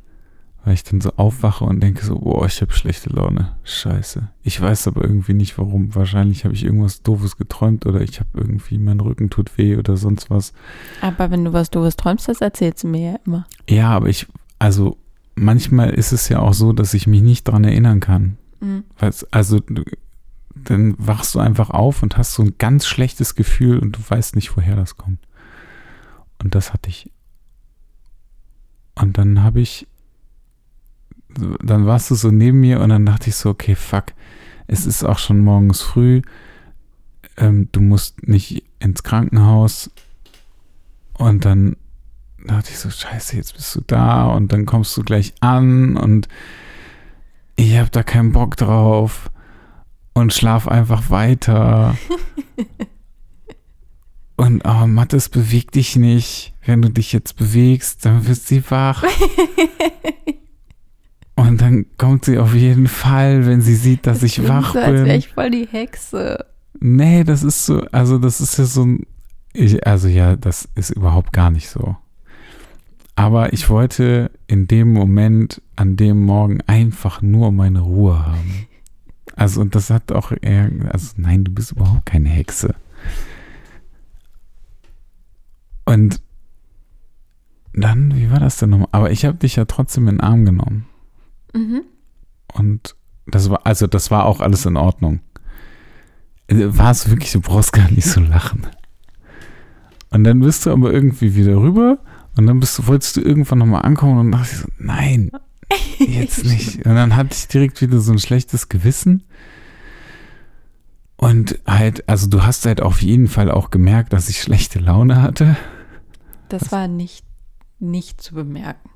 Weil 0.68 0.74
ich 0.74 0.84
dann 0.84 1.00
so 1.00 1.14
aufwache 1.16 1.64
und 1.64 1.80
denke 1.82 2.06
so, 2.06 2.20
boah, 2.20 2.46
ich 2.46 2.60
habe 2.62 2.74
schlechte 2.74 3.10
Laune. 3.10 3.56
Scheiße. 3.64 4.28
Ich 4.44 4.60
weiß 4.60 4.90
aber 4.90 5.02
irgendwie 5.04 5.34
nicht 5.34 5.58
warum. 5.58 5.96
Wahrscheinlich 5.96 6.44
habe 6.44 6.54
ich 6.56 6.66
irgendwas 6.66 7.04
Doofes 7.04 7.38
geträumt 7.38 7.86
oder 7.86 8.02
ich 8.02 8.20
habe 8.20 8.28
irgendwie, 8.34 8.78
mein 8.78 9.00
Rücken 9.00 9.30
tut 9.30 9.58
weh 9.58 9.78
oder 9.78 9.96
sonst 9.96 10.30
was. 10.30 10.52
Aber 11.00 11.32
wenn 11.32 11.46
du 11.46 11.54
was 11.54 11.70
Doofes 11.70 11.96
träumst, 11.96 12.28
das 12.28 12.42
erzählst 12.42 12.84
du 12.84 12.90
mir 12.90 13.12
ja 13.14 13.20
immer. 13.26 13.48
Ja, 13.70 13.92
aber 13.92 14.10
ich, 14.10 14.28
also 14.60 14.98
manchmal 15.36 15.92
ist 15.92 16.12
es 16.12 16.28
ja 16.28 16.40
auch 16.40 16.54
so, 16.54 16.74
dass 16.74 16.94
ich 16.94 17.08
mich 17.08 17.22
nicht 17.22 17.46
dran 17.48 17.64
erinnern 17.64 18.02
kann. 18.02 18.38
Mhm. 18.60 18.84
Also 19.32 19.62
du- 19.62 19.86
dann 20.54 20.96
wachst 20.98 21.34
du 21.34 21.40
einfach 21.40 21.70
auf 21.70 22.04
und 22.04 22.18
hast 22.18 22.34
so 22.34 22.44
ein 22.44 22.56
ganz 22.58 22.88
schlechtes 22.88 23.36
Gefühl 23.36 23.80
und 23.80 23.96
du 23.96 24.00
weißt 24.06 24.36
nicht, 24.36 24.58
woher 24.58 24.76
das 24.76 24.98
kommt. 24.98 25.20
Und 26.44 26.56
das 26.56 26.74
hatte 26.74 26.90
ich. 26.90 27.10
Und 28.96 29.18
dann 29.18 29.44
habe 29.44 29.62
ich, 29.62 29.88
dann 31.64 31.86
warst 31.86 32.12
du 32.12 32.16
so 32.16 32.32
neben 32.32 32.60
mir 32.60 32.80
und 32.80 32.90
dann 32.90 33.06
dachte 33.06 33.30
ich 33.30 33.36
so, 33.36 33.50
okay, 33.50 33.76
fuck, 33.76 34.06
es 34.68 34.86
ist 34.86 35.04
auch 35.04 35.20
schon 35.20 35.40
morgens 35.40 35.82
früh, 35.82 36.22
ähm, 37.38 37.70
du 37.72 37.82
musst 37.82 38.28
nicht 38.28 38.64
ins 38.80 39.04
Krankenhaus. 39.04 39.92
Und 41.14 41.46
dann 41.46 41.78
dachte 42.46 42.72
ich 42.72 42.80
so, 42.80 42.90
scheiße, 42.90 43.36
jetzt 43.36 43.56
bist 43.56 43.76
du 43.76 43.82
da 43.86 44.26
und 44.28 44.52
dann 44.52 44.66
kommst 44.66 44.96
du 44.98 45.04
gleich 45.04 45.34
an 45.40 45.98
und 45.98 46.28
ich 47.56 47.78
habe 47.78 47.90
da 47.90 48.04
keinen 48.04 48.32
Bock 48.32 48.56
drauf 48.56 49.32
und 50.14 50.34
schlaf 50.34 50.68
einfach 50.68 51.10
weiter. 51.10 51.98
und 54.36 54.64
oh, 54.66 54.88
Mathis, 54.88 55.30
beweg 55.30 55.72
dich 55.72 55.96
nicht. 55.96 56.54
Wenn 56.66 56.82
du 56.82 56.90
dich 56.90 57.14
jetzt 57.14 57.36
bewegst, 57.36 58.06
dann 58.06 58.28
wird 58.28 58.38
sie 58.38 58.70
wach. 58.70 59.04
Und 61.38 61.62
dann 61.62 61.86
kommt 61.98 62.26
sie 62.26 62.40
auf 62.40 62.56
jeden 62.56 62.88
Fall, 62.88 63.46
wenn 63.46 63.62
sie 63.62 63.76
sieht, 63.76 64.08
dass 64.08 64.24
ich 64.24 64.48
wach 64.48 64.74
so, 64.74 64.80
bin. 64.80 64.84
Als 64.84 65.06
wäre 65.06 65.18
ich 65.18 65.28
voll 65.30 65.52
die 65.52 65.68
Hexe. 65.68 66.44
Nee, 66.80 67.24
das 67.24 67.44
ist 67.44 67.68
so, 67.68 67.82
also 67.92 68.18
das 68.18 68.42
ist 68.42 68.58
ja 68.58 68.66
so 68.66 68.84
ein, 68.84 69.06
ich, 69.54 69.86
also 69.86 70.08
ja, 70.08 70.36
das 70.36 70.68
ist 70.74 70.90
überhaupt 70.90 71.34
gar 71.34 71.52
nicht 71.52 71.70
so. 71.70 71.96
Aber 73.16 73.54
ich 73.54 73.70
wollte 73.70 74.32
in 74.48 74.68
dem 74.68 74.92
Moment, 74.92 75.62
an 75.76 75.96
dem 75.96 76.26
Morgen 76.26 76.60
einfach 76.66 77.22
nur 77.22 77.52
meine 77.52 77.82
Ruhe 77.82 78.26
haben. 78.26 78.68
Also 79.36 79.62
und 79.62 79.76
das 79.76 79.92
hat 79.92 80.12
auch 80.12 80.32
eher, 80.42 80.72
also 80.92 81.14
nein, 81.18 81.44
du 81.44 81.52
bist 81.52 81.74
überhaupt 81.74 82.08
keine 82.08 82.30
Hexe. 82.30 82.74
Und 85.86 86.20
dann, 87.74 88.16
wie 88.16 88.32
war 88.32 88.40
das 88.40 88.58
denn 88.58 88.72
nochmal? 88.72 88.90
Aber 88.92 89.12
ich 89.12 89.24
habe 89.24 89.38
dich 89.38 89.56
ja 89.56 89.66
trotzdem 89.66 90.08
in 90.08 90.16
den 90.16 90.22
Arm 90.22 90.44
genommen. 90.46 90.88
Mhm. 91.54 91.84
Und 92.54 92.96
das 93.26 93.50
war, 93.50 93.66
also 93.66 93.88
das 93.88 94.12
war 94.12 94.26
auch 94.26 94.40
alles 94.40 94.66
in 94.66 94.78
Ordnung. 94.78 95.20
War 96.50 96.92
es 96.92 97.10
wirklich, 97.10 97.32
du 97.34 97.42
brauchst 97.42 97.74
gar 97.74 97.92
nicht 97.92 98.08
so 98.08 98.22
lachen. 98.22 98.68
Und 100.10 100.24
dann 100.24 100.40
bist 100.40 100.66
du 100.66 100.72
aber 100.72 100.94
irgendwie 100.94 101.36
wieder 101.36 101.58
rüber 101.58 102.00
und 102.38 102.46
dann 102.46 102.60
bist 102.60 102.78
du, 102.78 102.88
wolltest 102.88 103.18
du 103.18 103.22
irgendwann 103.22 103.60
nochmal 103.60 103.84
ankommen 103.84 104.20
und 104.20 104.32
dachte 104.32 104.50
ich 104.52 104.58
so, 104.60 104.68
nein, 104.78 105.32
jetzt 106.00 106.46
nicht. 106.46 106.86
Und 106.86 106.96
dann 106.96 107.16
hatte 107.16 107.34
ich 107.34 107.48
direkt 107.48 107.82
wieder 107.82 108.00
so 108.00 108.14
ein 108.14 108.20
schlechtes 108.20 108.70
Gewissen. 108.70 109.24
Und 111.18 111.60
halt, 111.66 112.08
also 112.08 112.28
du 112.28 112.44
hast 112.44 112.66
halt 112.66 112.82
auf 112.82 113.02
jeden 113.02 113.28
Fall 113.28 113.50
auch 113.52 113.72
gemerkt, 113.72 114.14
dass 114.14 114.30
ich 114.30 114.40
schlechte 114.40 114.80
Laune 114.80 115.22
hatte. 115.22 115.58
Das 116.48 116.72
war 116.72 116.88
nicht, 116.88 117.26
nicht 117.80 118.22
zu 118.22 118.36
bemerken. 118.36 118.90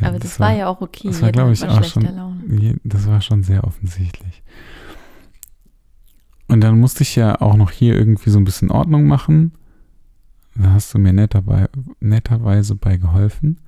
Ja, 0.00 0.08
Aber 0.08 0.18
das, 0.18 0.40
war, 0.40 0.52
ja 0.52 0.68
auch 0.68 0.80
okay. 0.80 1.08
das 1.08 1.20
war, 1.20 1.28
Jeder 1.28 1.32
glaub 1.44 1.48
hat 1.48 1.54
ich, 1.54 1.64
auch 1.64 1.84
schon- 1.84 2.02
Laune. 2.16 2.42
Je- 2.48 2.76
Das 2.84 3.06
war 3.06 3.20
schon 3.20 3.42
sehr 3.42 3.64
offensichtlich. 3.64 4.42
Und 6.48 6.62
dann 6.62 6.80
musste 6.80 7.02
ich 7.02 7.14
ja 7.16 7.40
auch 7.40 7.56
noch 7.56 7.70
hier 7.70 7.96
irgendwie 7.96 8.30
so 8.30 8.38
ein 8.38 8.44
bisschen 8.44 8.70
Ordnung 8.70 9.06
machen. 9.06 9.52
Da 10.56 10.70
hast 10.72 10.92
du 10.92 10.98
mir 10.98 11.12
netterbei, 11.12 11.68
netterweise 12.00 12.74
bei 12.74 12.96
geholfen. 12.96 13.58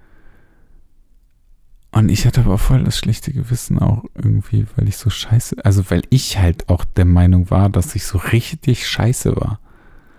Und 1.93 2.09
ich 2.09 2.27
hatte 2.27 2.41
aber 2.41 2.57
voll 2.59 2.85
das 2.85 2.97
schlechte 2.97 3.33
Gewissen 3.33 3.79
auch 3.79 4.05
irgendwie, 4.15 4.67
weil 4.77 4.89
ich 4.89 4.97
so 4.97 5.11
scheiße, 5.11 5.57
also 5.65 5.91
weil 5.91 6.03
ich 6.09 6.39
halt 6.39 6.69
auch 6.71 6.85
der 6.85 7.05
Meinung 7.05 7.51
war, 7.51 7.69
dass 7.69 7.95
ich 7.95 8.05
so 8.05 8.17
richtig 8.19 8.89
scheiße 8.89 9.37
war. 9.37 9.61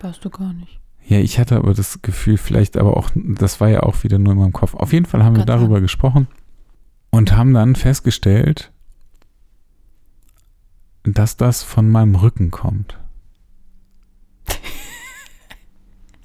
Warst 0.00 0.24
du 0.24 0.30
gar 0.30 0.52
nicht. 0.52 0.80
Ja, 1.06 1.18
ich 1.18 1.38
hatte 1.38 1.56
aber 1.56 1.74
das 1.74 2.00
Gefühl, 2.02 2.38
vielleicht 2.38 2.76
aber 2.76 2.96
auch, 2.96 3.10
das 3.14 3.60
war 3.60 3.68
ja 3.68 3.82
auch 3.82 4.02
wieder 4.04 4.18
nur 4.18 4.32
in 4.32 4.38
meinem 4.38 4.52
Kopf. 4.54 4.74
Auf 4.74 4.92
jeden 4.92 5.04
Fall 5.06 5.22
haben 5.22 5.34
wir 5.34 5.40
Gott 5.44 5.48
sei 5.48 5.56
darüber 5.58 5.80
gesprochen 5.80 6.28
und 7.10 7.36
haben 7.36 7.52
dann 7.52 7.76
festgestellt, 7.76 8.72
dass 11.02 11.36
das 11.36 11.62
von 11.62 11.90
meinem 11.90 12.14
Rücken 12.14 12.50
kommt. 12.50 12.98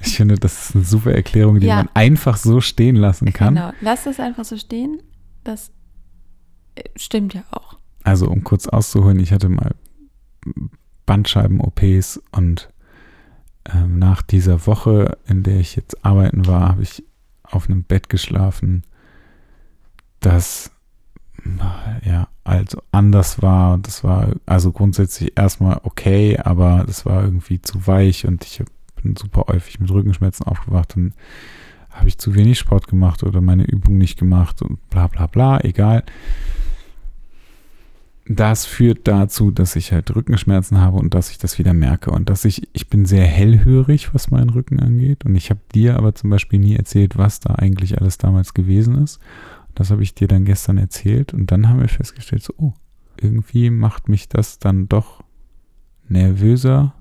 Ich 0.01 0.15
finde, 0.15 0.35
das 0.35 0.69
ist 0.69 0.75
eine 0.75 0.85
super 0.85 1.11
Erklärung, 1.13 1.59
die 1.59 1.67
Ja. 1.67 1.75
man 1.75 1.89
einfach 1.93 2.37
so 2.37 2.61
stehen 2.61 2.95
lassen 2.95 3.33
kann. 3.33 3.55
Genau. 3.55 3.73
Lass 3.81 4.05
das 4.05 4.21
einfach 4.21 4.45
so 4.45 4.55
stehen. 4.57 5.01
Das 5.43 5.71
äh, 6.75 6.83
stimmt 6.95 7.33
ja 7.33 7.43
auch. 7.51 7.77
Also 8.03 8.29
um 8.29 8.45
kurz 8.45 8.65
auszuholen, 8.67 9.19
ich 9.19 9.33
hatte 9.33 9.49
mal 9.49 9.75
Bandscheiben-OPs 11.05 12.21
und 12.31 12.69
ähm, 13.73 13.99
nach 13.99 14.21
dieser 14.21 14.65
Woche, 14.65 15.17
in 15.27 15.43
der 15.43 15.59
ich 15.59 15.75
jetzt 15.75 16.05
arbeiten 16.05 16.47
war, 16.47 16.69
habe 16.69 16.83
ich 16.83 17.03
auf 17.43 17.69
einem 17.69 17.83
Bett 17.83 18.09
geschlafen, 18.09 18.83
das 20.19 20.71
ja, 22.03 22.27
also 22.43 22.81
anders 22.91 23.41
war. 23.41 23.77
Das 23.77 24.03
war 24.03 24.33
also 24.45 24.71
grundsätzlich 24.71 25.37
erstmal 25.37 25.79
okay, 25.83 26.37
aber 26.37 26.83
das 26.85 27.05
war 27.05 27.23
irgendwie 27.23 27.61
zu 27.61 27.87
weich 27.87 28.25
und 28.25 28.43
ich 28.43 28.63
bin 29.01 29.15
super 29.15 29.45
häufig 29.47 29.79
mit 29.79 29.89
Rückenschmerzen 29.91 30.45
aufgewacht. 30.45 30.95
Dann 30.95 31.13
habe 31.89 32.07
ich 32.07 32.17
zu 32.17 32.35
wenig 32.35 32.59
Sport 32.59 32.87
gemacht 32.87 33.23
oder 33.23 33.41
meine 33.41 33.63
Übung 33.63 33.97
nicht 33.97 34.17
gemacht 34.17 34.61
und 34.61 34.89
bla 34.89 35.07
bla 35.07 35.27
bla, 35.27 35.59
egal. 35.61 36.03
Das 38.31 38.67
führt 38.67 39.07
dazu, 39.07 39.49
dass 39.49 39.75
ich 39.75 39.91
halt 39.91 40.15
Rückenschmerzen 40.15 40.79
habe 40.79 40.97
und 40.97 41.15
dass 41.15 41.31
ich 41.31 41.39
das 41.39 41.57
wieder 41.57 41.73
merke 41.73 42.11
und 42.11 42.29
dass 42.29 42.45
ich, 42.45 42.69
ich 42.73 42.87
bin 42.87 43.07
sehr 43.07 43.25
hellhörig, 43.25 44.13
was 44.13 44.29
meinen 44.29 44.51
Rücken 44.51 44.79
angeht 44.79 45.25
und 45.25 45.33
ich 45.35 45.49
habe 45.49 45.61
dir 45.73 45.97
aber 45.97 46.13
zum 46.13 46.29
Beispiel 46.29 46.59
nie 46.59 46.75
erzählt, 46.75 47.17
was 47.17 47.39
da 47.39 47.55
eigentlich 47.55 47.99
alles 47.99 48.19
damals 48.19 48.53
gewesen 48.53 49.03
ist. 49.03 49.19
Das 49.73 49.89
habe 49.89 50.03
ich 50.03 50.13
dir 50.13 50.27
dann 50.27 50.45
gestern 50.45 50.77
erzählt 50.77 51.33
und 51.33 51.51
dann 51.51 51.67
haben 51.67 51.79
wir 51.79 51.87
festgestellt, 51.87 52.43
so, 52.43 52.53
oh, 52.57 52.73
irgendwie 53.19 53.71
macht 53.71 54.09
mich 54.09 54.29
das 54.29 54.59
dann 54.59 54.87
doch 54.87 55.23
nervöser, 56.07 56.93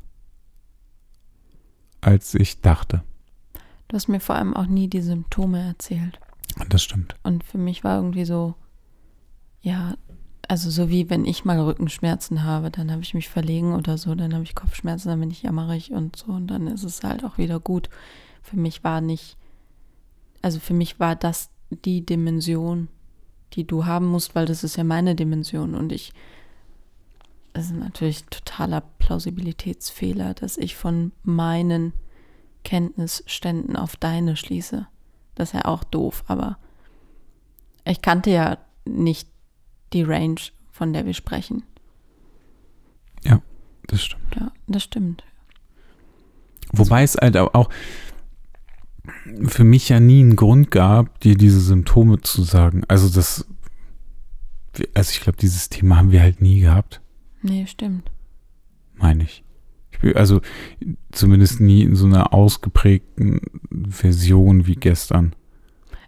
als 2.00 2.34
ich 2.34 2.62
dachte. 2.62 3.02
Du 3.88 3.96
hast 3.96 4.08
mir 4.08 4.20
vor 4.20 4.36
allem 4.36 4.56
auch 4.56 4.66
nie 4.66 4.88
die 4.88 5.02
Symptome 5.02 5.60
erzählt. 5.60 6.18
Und 6.58 6.72
das 6.72 6.82
stimmt. 6.82 7.16
Und 7.22 7.44
für 7.44 7.58
mich 7.58 7.84
war 7.84 7.96
irgendwie 7.96 8.24
so, 8.24 8.54
ja, 9.60 9.94
also 10.46 10.70
so 10.70 10.88
wie 10.88 11.10
wenn 11.10 11.24
ich 11.24 11.44
mal 11.44 11.60
Rückenschmerzen 11.60 12.44
habe, 12.44 12.70
dann 12.70 12.90
habe 12.90 13.02
ich 13.02 13.14
mich 13.14 13.28
verlegen 13.28 13.74
oder 13.74 13.98
so, 13.98 14.14
dann 14.14 14.32
habe 14.34 14.44
ich 14.44 14.54
Kopfschmerzen, 14.54 15.08
dann 15.08 15.20
bin 15.20 15.30
ich 15.30 15.42
jammerig 15.42 15.90
und 15.90 16.16
so 16.16 16.32
und 16.32 16.46
dann 16.46 16.66
ist 16.68 16.84
es 16.84 17.02
halt 17.02 17.24
auch 17.24 17.38
wieder 17.38 17.60
gut. 17.60 17.90
Für 18.42 18.56
mich 18.56 18.84
war 18.84 19.00
nicht, 19.00 19.36
also 20.40 20.60
für 20.60 20.74
mich 20.74 21.00
war 21.00 21.16
das 21.16 21.50
die 21.70 22.04
Dimension, 22.04 22.88
die 23.54 23.66
du 23.66 23.84
haben 23.84 24.06
musst, 24.06 24.34
weil 24.34 24.46
das 24.46 24.64
ist 24.64 24.76
ja 24.76 24.84
meine 24.84 25.14
Dimension 25.14 25.74
und 25.74 25.92
ich, 25.92 26.12
das 27.52 27.66
ist 27.66 27.76
natürlich 27.76 28.24
totaler 28.24 28.80
Plausibilitätsfehler, 28.80 30.34
dass 30.34 30.56
ich 30.56 30.76
von 30.76 31.12
meinen 31.22 31.92
Kenntnisständen 32.64 33.76
auf 33.76 33.96
deine 33.96 34.36
schließe. 34.36 34.86
Das 35.34 35.50
ist 35.50 35.54
ja 35.54 35.64
auch 35.64 35.84
doof, 35.84 36.24
aber 36.26 36.58
ich 37.84 38.02
kannte 38.02 38.30
ja 38.30 38.58
nicht 38.84 39.28
die 39.92 40.02
Range, 40.02 40.40
von 40.72 40.92
der 40.92 41.06
wir 41.06 41.14
sprechen. 41.14 41.62
Das 43.90 44.04
stimmt. 44.04 44.36
Ja, 44.36 44.52
das 44.66 44.82
stimmt. 44.82 45.24
Wobei 46.72 47.02
es 47.02 47.16
halt 47.16 47.38
auch 47.38 47.54
auch 47.54 47.70
für 49.46 49.64
mich 49.64 49.88
ja 49.88 49.98
nie 49.98 50.20
einen 50.20 50.36
Grund 50.36 50.70
gab, 50.70 51.20
dir 51.20 51.36
diese 51.38 51.58
Symptome 51.60 52.20
zu 52.20 52.42
sagen. 52.42 52.82
Also 52.86 53.08
das, 53.08 53.46
also 54.92 55.10
ich 55.10 55.20
glaube, 55.22 55.38
dieses 55.38 55.70
Thema 55.70 55.96
haben 55.96 56.12
wir 56.12 56.20
halt 56.20 56.42
nie 56.42 56.60
gehabt, 56.60 57.00
Nee, 57.40 57.66
stimmt. 57.66 58.10
meine 58.94 59.24
ich. 59.24 59.42
ich 59.92 60.00
bin, 60.00 60.14
also 60.16 60.42
zumindest 61.10 61.60
nie 61.60 61.82
in 61.82 61.96
so 61.96 62.04
einer 62.04 62.34
ausgeprägten 62.34 63.40
Version 63.70 64.66
wie 64.66 64.74
gestern. 64.74 65.34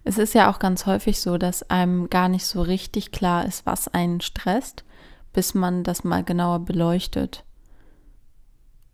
Es 0.04 0.18
ist 0.18 0.34
ja 0.34 0.50
auch 0.50 0.58
ganz 0.58 0.86
häufig 0.86 1.20
so, 1.20 1.36
dass 1.36 1.68
einem 1.68 2.08
gar 2.08 2.28
nicht 2.28 2.46
so 2.46 2.62
richtig 2.62 3.12
klar 3.12 3.44
ist, 3.44 3.66
was 3.66 3.88
einen 3.88 4.20
stresst, 4.20 4.84
bis 5.32 5.54
man 5.54 5.84
das 5.84 6.04
mal 6.04 6.24
genauer 6.24 6.60
beleuchtet. 6.60 7.44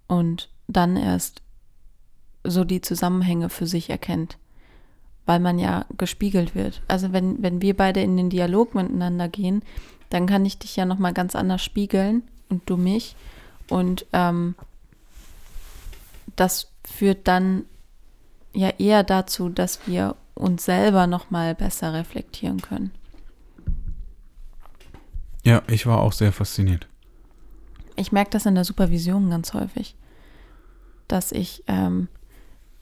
Und 0.09 0.51
dann 0.69 0.97
erst 0.97 1.43
so 2.45 2.65
die 2.65 2.81
Zusammenhänge 2.81 3.49
für 3.49 3.67
sich 3.67 3.91
erkennt. 3.91 4.39
Weil 5.25 5.41
man 5.41 5.59
ja 5.59 5.87
gespiegelt 5.97 6.55
wird. 6.55 6.83
Also 6.87 7.13
wenn, 7.13 7.43
wenn 7.43 7.61
wir 7.61 7.77
beide 7.77 8.01
in 8.01 8.17
den 8.17 8.31
Dialog 8.31 8.75
miteinander 8.75 9.29
gehen, 9.29 9.63
dann 10.11 10.27
kann 10.27 10.45
ich 10.45 10.59
dich 10.59 10.77
ja 10.77 10.85
nochmal 10.85 11.13
ganz 11.13 11.35
anders 11.35 11.65
spiegeln 11.65 12.23
und 12.49 12.69
du 12.69 12.77
mich. 12.77 13.17
Und 13.69 14.07
ähm, 14.13 14.55
das 16.37 16.71
führt 16.85 17.27
dann 17.27 17.65
ja 18.53 18.71
eher 18.79 19.03
dazu, 19.03 19.49
dass 19.49 19.87
wir 19.87 20.15
uns 20.37 20.65
selber 20.65 21.07
nochmal 21.07 21.55
besser 21.55 21.93
reflektieren 21.93 22.61
können. 22.61 22.93
Ja, 25.43 25.63
ich 25.69 25.87
war 25.87 26.01
auch 26.01 26.13
sehr 26.13 26.33
fasziniert. 26.33 26.87
Ich 27.97 28.13
merke 28.13 28.31
das 28.31 28.47
in 28.47 28.55
der 28.55 28.65
Supervision 28.65 29.31
ganz 29.31 29.55
häufig, 29.55 29.97
dass 31.09 31.33
ich 31.33 31.65
ähm, 31.67 32.09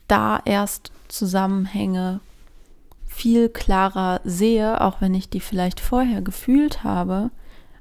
da 0.07 0.41
erst 0.45 0.91
Zusammenhänge 1.07 2.19
viel 3.05 3.47
klarer 3.47 4.19
sehe, 4.25 4.81
auch 4.81 4.99
wenn 4.99 5.13
ich 5.13 5.29
die 5.29 5.39
vielleicht 5.39 5.79
vorher 5.79 6.21
gefühlt 6.21 6.83
habe, 6.83 7.31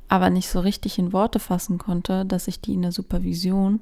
aber 0.09 0.31
nicht 0.31 0.49
so 0.49 0.61
richtig 0.61 0.99
in 0.99 1.12
Worte 1.12 1.41
fassen 1.41 1.79
konnte, 1.79 2.25
dass 2.25 2.47
ich 2.47 2.61
die 2.61 2.75
in 2.75 2.83
der 2.83 2.93
Supervision 2.93 3.81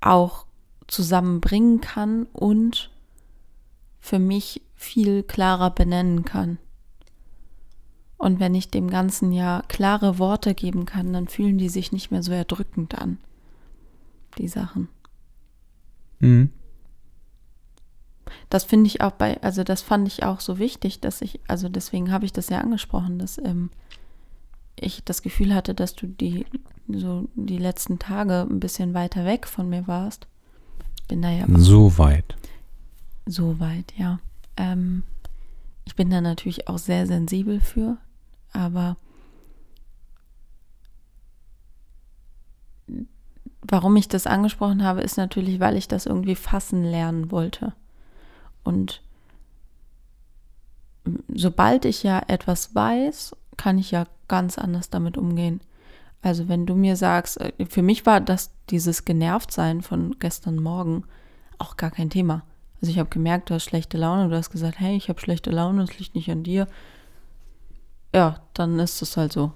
auch 0.00 0.46
zusammenbringen 0.86 1.80
kann 1.80 2.26
und 2.32 2.90
für 4.00 4.18
mich 4.18 4.62
viel 4.74 5.22
klarer 5.22 5.70
benennen 5.70 6.24
kann. 6.24 6.58
Und 8.16 8.40
wenn 8.40 8.54
ich 8.54 8.70
dem 8.70 8.90
Ganzen 8.90 9.32
ja 9.32 9.62
klare 9.68 10.18
Worte 10.18 10.54
geben 10.54 10.86
kann, 10.86 11.12
dann 11.12 11.28
fühlen 11.28 11.58
die 11.58 11.68
sich 11.68 11.92
nicht 11.92 12.10
mehr 12.10 12.22
so 12.22 12.32
erdrückend 12.32 12.98
an. 12.98 13.18
Die 14.38 14.48
Sachen. 14.48 14.88
Mhm. 16.20 16.50
das 18.50 18.64
finde 18.64 18.88
ich 18.88 19.00
auch 19.02 19.12
bei, 19.12 19.40
also 19.40 19.62
das 19.62 19.82
fand 19.82 20.08
ich 20.08 20.24
auch 20.24 20.40
so 20.40 20.58
wichtig, 20.58 21.00
dass 21.00 21.22
ich, 21.22 21.38
also 21.46 21.68
deswegen 21.68 22.10
habe 22.10 22.24
ich 22.24 22.32
das 22.32 22.48
ja 22.48 22.58
angesprochen, 22.58 23.20
dass 23.20 23.38
ähm, 23.38 23.70
ich 24.74 25.04
das 25.04 25.22
Gefühl 25.22 25.54
hatte, 25.54 25.74
dass 25.74 25.94
du 25.94 26.08
die 26.08 26.44
so 26.88 27.28
die 27.34 27.58
letzten 27.58 27.98
Tage 27.98 28.46
ein 28.48 28.60
bisschen 28.60 28.94
weiter 28.94 29.24
weg 29.24 29.46
von 29.46 29.68
mir 29.68 29.86
warst. 29.86 30.26
Bin 31.06 31.22
da 31.22 31.30
ja 31.30 31.46
so 31.56 31.98
weit. 31.98 32.36
So 33.28 33.60
weit, 33.60 33.92
ja. 33.98 34.20
Ähm, 34.56 35.02
ich 35.84 35.94
bin 35.94 36.08
da 36.08 36.22
natürlich 36.22 36.66
auch 36.66 36.78
sehr 36.78 37.06
sensibel 37.06 37.60
für, 37.60 37.98
aber 38.54 38.96
warum 43.60 43.96
ich 43.96 44.08
das 44.08 44.26
angesprochen 44.26 44.82
habe, 44.82 45.02
ist 45.02 45.18
natürlich, 45.18 45.60
weil 45.60 45.76
ich 45.76 45.88
das 45.88 46.06
irgendwie 46.06 46.36
fassen 46.36 46.82
lernen 46.82 47.30
wollte. 47.30 47.74
Und 48.64 49.02
sobald 51.28 51.84
ich 51.84 52.02
ja 52.02 52.22
etwas 52.28 52.74
weiß, 52.74 53.36
kann 53.58 53.76
ich 53.76 53.90
ja 53.90 54.06
ganz 54.28 54.56
anders 54.56 54.88
damit 54.88 55.18
umgehen. 55.18 55.60
Also 56.22 56.48
wenn 56.48 56.64
du 56.64 56.74
mir 56.74 56.96
sagst, 56.96 57.38
äh, 57.42 57.52
für 57.68 57.82
mich 57.82 58.06
war 58.06 58.22
das 58.22 58.52
dieses 58.70 59.04
Genervtsein 59.04 59.82
von 59.82 60.18
gestern 60.18 60.56
Morgen 60.56 61.04
auch 61.58 61.76
gar 61.76 61.90
kein 61.90 62.08
Thema. 62.08 62.42
Also 62.80 62.92
ich 62.92 62.98
habe 62.98 63.10
gemerkt, 63.10 63.50
du 63.50 63.54
hast 63.54 63.64
schlechte 63.64 63.98
Laune, 63.98 64.28
du 64.28 64.36
hast 64.36 64.50
gesagt, 64.50 64.78
hey, 64.78 64.96
ich 64.96 65.08
habe 65.08 65.20
schlechte 65.20 65.50
Laune, 65.50 65.82
es 65.82 65.98
liegt 65.98 66.14
nicht 66.14 66.30
an 66.30 66.44
dir. 66.44 66.68
Ja, 68.14 68.40
dann 68.54 68.78
ist 68.78 69.02
es 69.02 69.16
halt 69.16 69.32
so. 69.32 69.52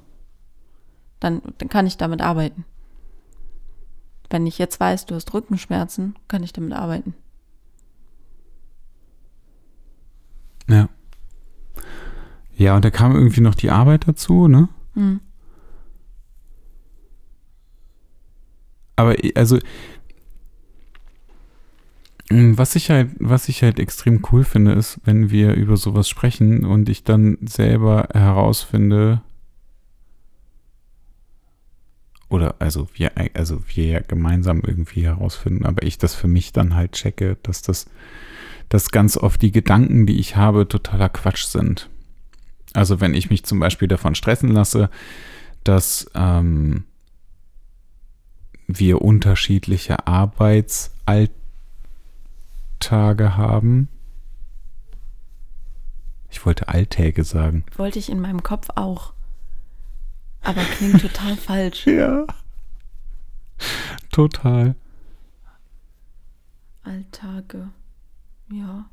Dann, 1.20 1.40
dann 1.58 1.68
kann 1.68 1.86
ich 1.86 1.96
damit 1.96 2.20
arbeiten. 2.20 2.64
Wenn 4.28 4.46
ich 4.46 4.58
jetzt 4.58 4.80
weiß, 4.80 5.06
du 5.06 5.14
hast 5.14 5.32
Rückenschmerzen, 5.32 6.16
kann 6.26 6.42
ich 6.42 6.52
damit 6.52 6.72
arbeiten. 6.72 7.14
Ja. 10.68 10.88
Ja, 12.56 12.76
und 12.76 12.84
da 12.84 12.90
kam 12.90 13.14
irgendwie 13.14 13.40
noch 13.40 13.54
die 13.54 13.70
Arbeit 13.70 14.08
dazu, 14.08 14.48
ne? 14.48 14.68
Hm. 14.94 15.20
Aber 18.96 19.16
also, 19.34 19.58
was 22.58 22.76
ich 22.76 22.90
halt, 22.90 23.10
was 23.18 23.48
ich 23.48 23.62
halt 23.62 23.78
extrem 23.78 24.22
cool 24.30 24.44
finde, 24.44 24.72
ist, 24.72 25.00
wenn 25.04 25.30
wir 25.30 25.54
über 25.54 25.76
sowas 25.76 26.08
sprechen 26.08 26.64
und 26.64 26.88
ich 26.88 27.04
dann 27.04 27.38
selber 27.42 28.08
herausfinde, 28.12 29.22
oder 32.28 32.54
also 32.58 32.88
wir, 32.94 33.12
also 33.34 33.60
wir 33.74 33.86
ja 33.86 34.00
gemeinsam 34.00 34.62
irgendwie 34.66 35.04
herausfinden, 35.04 35.66
aber 35.66 35.82
ich 35.82 35.98
das 35.98 36.14
für 36.14 36.28
mich 36.28 36.52
dann 36.52 36.74
halt 36.74 36.92
checke, 36.92 37.36
dass 37.42 37.60
das, 37.60 37.86
dass 38.68 38.90
ganz 38.90 39.18
oft 39.18 39.42
die 39.42 39.52
Gedanken, 39.52 40.06
die 40.06 40.18
ich 40.18 40.36
habe, 40.36 40.66
totaler 40.66 41.10
Quatsch 41.10 41.44
sind. 41.44 41.90
Also 42.72 43.00
wenn 43.00 43.14
ich 43.14 43.28
mich 43.28 43.44
zum 43.44 43.60
Beispiel 43.60 43.86
davon 43.86 44.14
stressen 44.14 44.48
lasse, 44.48 44.88
dass 45.62 46.10
ähm, 46.14 46.84
wir 48.66 49.02
unterschiedliche 49.02 50.06
Arbeitsalltage 52.82 53.36
haben. 53.36 53.88
Ich 56.30 56.44
wollte 56.44 56.68
Alltäge 56.68 57.24
sagen. 57.24 57.64
Wollte 57.76 57.98
ich 57.98 58.08
in 58.10 58.20
meinem 58.20 58.42
Kopf 58.42 58.68
auch. 58.74 59.12
Aber 60.40 60.62
klingt 60.62 61.00
total 61.00 61.36
falsch. 61.36 61.86
Ja. 61.86 62.26
Total. 64.10 64.74
Alltage. 66.82 67.68
Ja. 68.50 68.86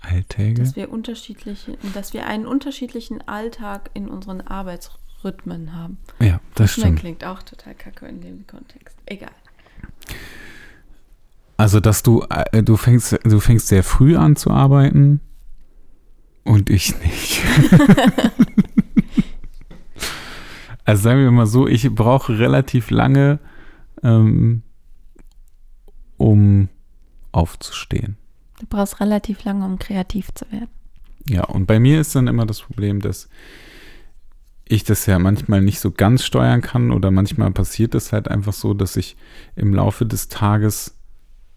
Alltäge? 0.00 0.62
Dass 0.62 0.76
wir 0.76 0.90
unterschiedliche, 0.90 1.78
dass 1.94 2.12
wir 2.12 2.26
einen 2.26 2.46
unterschiedlichen 2.46 3.26
Alltag 3.26 3.90
in 3.94 4.08
unseren 4.08 4.42
Arbeitsrhythmen 4.42 5.74
haben. 5.74 5.98
Ja, 6.20 6.40
das 6.54 6.72
Rhythmen 6.72 6.84
stimmt. 6.96 7.00
klingt 7.00 7.24
auch 7.24 7.42
total 7.42 7.74
kacke 7.74 8.06
in 8.06 8.20
dem 8.20 8.46
Kontext. 8.46 8.98
Egal. 9.06 9.32
Also, 11.58 11.80
dass 11.80 12.04
du, 12.04 12.24
äh, 12.30 12.62
du 12.62 12.76
fängst, 12.76 13.18
du 13.24 13.40
fängst 13.40 13.66
sehr 13.66 13.82
früh 13.82 14.16
an 14.16 14.36
zu 14.36 14.52
arbeiten 14.52 15.20
und 16.44 16.70
ich 16.70 16.94
nicht. 17.02 17.42
also 20.84 21.02
sagen 21.02 21.20
wir 21.20 21.32
mal 21.32 21.46
so, 21.46 21.66
ich 21.66 21.92
brauche 21.92 22.38
relativ 22.38 22.90
lange, 22.90 23.40
ähm, 24.04 24.62
um 26.16 26.68
aufzustehen. 27.32 28.16
Du 28.60 28.66
brauchst 28.66 29.00
relativ 29.00 29.42
lange, 29.42 29.64
um 29.64 29.80
kreativ 29.80 30.32
zu 30.34 30.50
werden. 30.52 30.68
Ja, 31.28 31.42
und 31.42 31.66
bei 31.66 31.80
mir 31.80 32.00
ist 32.00 32.14
dann 32.14 32.28
immer 32.28 32.46
das 32.46 32.60
Problem, 32.60 33.00
dass 33.00 33.28
ich 34.64 34.84
das 34.84 35.06
ja 35.06 35.18
manchmal 35.18 35.60
nicht 35.60 35.80
so 35.80 35.90
ganz 35.90 36.24
steuern 36.24 36.60
kann 36.60 36.92
oder 36.92 37.10
manchmal 37.10 37.50
passiert 37.50 37.96
es 37.96 38.12
halt 38.12 38.28
einfach 38.28 38.52
so, 38.52 38.74
dass 38.74 38.94
ich 38.94 39.16
im 39.56 39.74
Laufe 39.74 40.06
des 40.06 40.28
Tages 40.28 40.97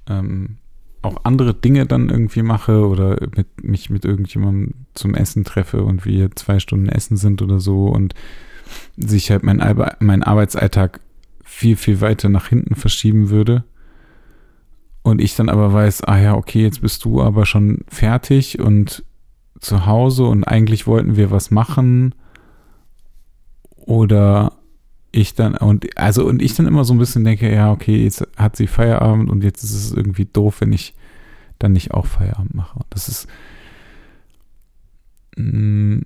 ähm, 0.08 0.58
auch 1.02 1.24
andere 1.24 1.54
Dinge 1.54 1.86
dann 1.86 2.10
irgendwie 2.10 2.44
mache 2.44 2.88
oder 2.88 3.18
mit, 3.36 3.64
mich 3.64 3.90
mit 3.90 4.06
irgendjemandem 4.06 4.74
zum 4.94 5.16
Essen 5.16 5.44
treffe 5.44 5.84
und 5.84 6.06
wir 6.06 6.32
zwei 6.36 6.60
Stunden 6.60 6.90
essen 6.90 7.18
sind 7.18 7.42
oder 7.42 7.60
so 7.60 7.88
und 7.88 8.14
sich 8.98 9.32
halt 9.32 9.44
mein, 9.44 9.62
mein 10.00 10.24
Arbeitsalltag 10.24 11.00
viel, 11.44 11.76
viel 11.76 12.02
weiter 12.02 12.30
nach 12.30 12.48
hinten 12.48 12.76
verschieben 12.76 13.30
würde 13.30 13.64
und 15.04 15.20
ich 15.22 15.36
dann 15.36 15.50
aber 15.50 15.74
weiß, 15.74 16.04
ah 16.04 16.20
ja, 16.20 16.36
okay, 16.36 16.62
jetzt 16.62 16.82
bist 16.82 17.04
du 17.06 17.22
aber 17.22 17.46
schon 17.46 17.80
fertig 17.88 18.60
und 18.60 19.04
zu 19.60 19.86
Hause 19.86 20.26
und 20.26 20.44
eigentlich 20.44 20.88
wollten 20.88 21.16
wir 21.16 21.32
was 21.32 21.52
machen. 21.52 22.14
Oder 23.76 24.54
ich 25.12 25.36
dann, 25.36 25.56
und 25.56 25.98
also, 25.98 26.26
und 26.26 26.42
ich 26.42 26.56
dann 26.56 26.68
immer 26.68 26.86
so 26.86 26.94
ein 26.94 27.00
bisschen 27.00 27.24
denke, 27.24 27.54
ja, 27.54 27.72
okay, 27.72 28.04
jetzt 28.04 28.26
hat 28.38 28.56
sie 28.56 28.68
Feierabend 28.68 29.30
und 29.30 29.44
jetzt 29.44 29.64
ist 29.64 29.74
es 29.74 29.92
irgendwie 29.92 30.26
doof, 30.26 30.62
wenn 30.62 30.72
ich 30.72 30.94
dann 31.60 31.74
nicht 31.74 31.92
auch 31.92 32.06
Feierabend 32.06 32.56
mache. 32.56 32.80
Das 32.90 33.08
ist 33.08 33.28
mh, 35.36 35.98
mm, 35.98 36.06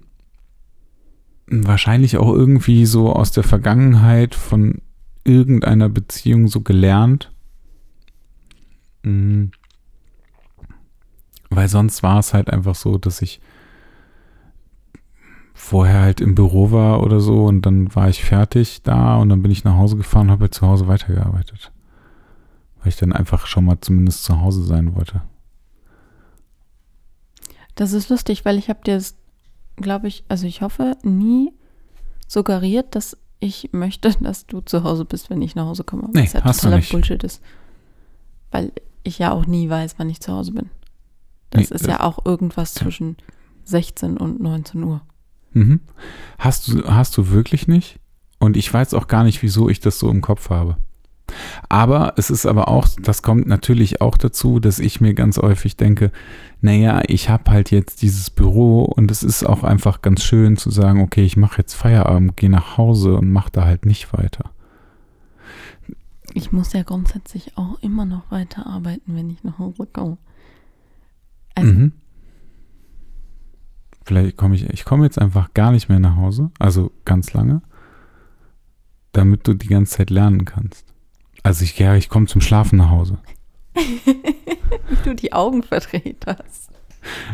wahrscheinlich 1.48 2.18
auch 2.18 2.34
irgendwie 2.34 2.86
so 2.86 3.14
aus 3.14 3.32
der 3.32 3.44
Vergangenheit 3.44 4.34
von 4.34 4.82
irgendeiner 5.24 5.90
Beziehung 5.90 6.48
so 6.48 6.62
gelernt 6.62 7.32
Mhm. 9.06 9.52
Weil 11.50 11.70
sonst 11.70 12.04
war 12.04 12.20
es 12.20 12.34
halt 12.34 12.50
einfach 12.50 12.76
so, 12.76 12.98
dass 12.98 13.22
ich 13.22 13.40
vorher 15.56 16.02
halt 16.02 16.22
im 16.22 16.36
Büro 16.36 16.72
war 16.72 17.02
oder 17.02 17.22
so 17.22 17.46
und 17.46 17.62
dann 17.66 17.96
war 17.96 18.10
ich 18.10 18.24
fertig 18.24 18.84
da 18.84 19.18
und 19.18 19.30
dann 19.30 19.42
bin 19.42 19.52
ich 19.52 19.64
nach 19.64 19.78
Hause 19.78 19.96
gefahren 19.96 20.28
und 20.28 20.32
habe 20.32 20.42
halt 20.42 20.54
zu 20.54 20.68
Hause 20.68 20.88
weitergearbeitet. 20.88 21.72
Weil 22.80 22.90
ich 22.90 22.98
dann 22.98 23.14
einfach 23.14 23.48
schon 23.48 23.66
mal 23.66 23.80
zumindest 23.80 24.26
zu 24.26 24.42
Hause 24.42 24.64
sein 24.64 24.96
wollte. 24.96 25.22
Das 27.74 27.94
ist 27.94 28.10
lustig, 28.10 28.44
weil 28.44 28.58
ich 28.58 28.70
habe 28.70 28.82
dir 28.86 28.96
das, 28.96 29.16
glaube 29.78 30.10
ich, 30.10 30.26
also 30.28 30.46
ich 30.46 30.62
hoffe, 30.62 30.98
nie 31.04 31.54
suggeriert, 32.28 32.94
dass 32.94 33.18
ich 33.40 33.70
möchte, 33.72 34.12
dass 34.22 34.46
du 34.46 34.60
zu 34.60 34.84
Hause 34.84 35.06
bist, 35.06 35.30
wenn 35.30 35.42
ich 35.42 35.56
nach 35.56 35.66
Hause 35.66 35.86
komme. 35.86 36.10
Nee, 36.14 36.30
ja 36.32 36.44
hast 36.44 36.62
totaler 36.62 36.82
Bullshit 36.82 37.24
ist. 37.24 37.42
Weil 38.52 38.74
ich 39.04 39.20
ja 39.20 39.32
auch 39.32 39.46
nie 39.46 39.70
weiß, 39.70 39.96
wann 39.98 40.10
ich 40.10 40.20
zu 40.20 40.34
Hause 40.34 40.52
bin. 40.52 40.70
Das 41.52 41.60
nee, 41.60 41.64
ist 41.64 41.72
das 41.72 41.88
ja 41.88 42.02
auch 42.02 42.26
irgendwas 42.26 42.74
zwischen 42.74 43.16
16 43.64 44.18
und 44.18 44.42
19 44.42 44.84
Uhr. 44.84 45.02
Mhm. 45.56 45.80
Hast 46.38 46.68
du, 46.68 46.84
hast 46.86 47.18
du 47.18 47.30
wirklich 47.32 47.68
nicht? 47.68 48.00
Und 48.40 48.58
ich 48.58 48.72
weiß 48.72 48.94
auch 48.94 49.08
gar 49.08 49.24
nicht, 49.24 49.42
wieso 49.42 49.70
ich 49.70 49.80
das 49.80 49.98
so 49.98 50.12
im 50.12 50.22
Kopf 50.22 50.50
habe. 50.50 50.78
Aber 51.70 52.14
es 52.18 52.30
ist 52.30 52.46
aber 52.46 52.68
auch, 52.68 52.88
das 53.02 53.24
kommt 53.24 53.48
natürlich 53.48 54.02
auch 54.02 54.18
dazu, 54.18 54.60
dass 54.60 54.80
ich 54.80 55.02
mir 55.02 55.14
ganz 55.14 55.38
häufig 55.38 55.76
denke, 55.78 56.12
naja, 56.62 57.02
ich 57.08 57.30
habe 57.30 57.50
halt 57.50 57.72
jetzt 57.72 58.02
dieses 58.02 58.30
Büro 58.30 58.84
und 58.84 59.10
es 59.10 59.24
ist 59.24 59.44
auch 59.44 59.64
einfach 59.64 60.02
ganz 60.02 60.24
schön 60.24 60.58
zu 60.58 60.70
sagen, 60.70 61.02
okay, 61.02 61.24
ich 61.24 61.38
mache 61.38 61.58
jetzt 61.58 61.74
Feierabend, 61.74 62.38
gehe 62.38 62.50
nach 62.50 62.78
Hause 62.78 63.16
und 63.16 63.32
mache 63.32 63.52
da 63.52 63.66
halt 63.66 63.86
nicht 63.86 64.14
weiter. 64.14 64.52
Ich 66.34 66.52
muss 66.52 66.74
ja 66.74 66.84
grundsätzlich 66.84 67.58
auch 67.58 67.80
immer 67.82 68.06
noch 68.06 68.30
weiter 68.30 68.68
arbeiten, 68.68 69.16
wenn 69.16 69.30
ich 69.30 69.44
nach 69.44 69.58
Hause 69.58 69.88
komme. 69.92 70.18
Also, 71.56 71.74
mhm. 71.74 71.92
Vielleicht 74.06 74.38
komme 74.38 74.56
ich, 74.56 74.70
ich 74.70 74.86
komme 74.86 75.04
jetzt 75.04 75.20
einfach 75.20 75.54
gar 75.56 75.72
nicht 75.72 75.90
mehr 75.90 76.00
nach 76.00 76.16
Hause, 76.16 76.52
also 76.60 76.92
ganz 77.06 77.34
lange, 77.34 77.62
damit 79.14 79.48
du 79.48 79.56
die 79.56 79.68
ganze 79.68 79.98
Zeit 79.98 80.12
lernen 80.12 80.46
kannst. 80.46 80.86
Also 81.42 81.64
ich, 81.64 81.78
ja, 81.80 81.96
ich 81.96 82.08
komme 82.08 82.28
zum 82.28 82.42
Schlafen 82.42 82.78
nach 82.78 82.92
Hause. 82.92 83.18
Wie 83.74 84.96
du 85.04 85.16
die 85.16 85.34
Augen 85.34 85.64
verdreht 85.64 86.26
hast. 86.28 86.70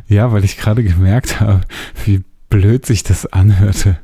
Ja, 0.07 0.31
weil 0.31 0.43
ich 0.45 0.57
gerade 0.57 0.83
gemerkt 0.83 1.39
habe, 1.39 1.61
wie 2.03 2.23
blöd 2.49 2.85
sich 2.85 3.03
das 3.03 3.25
anhörte. 3.25 3.99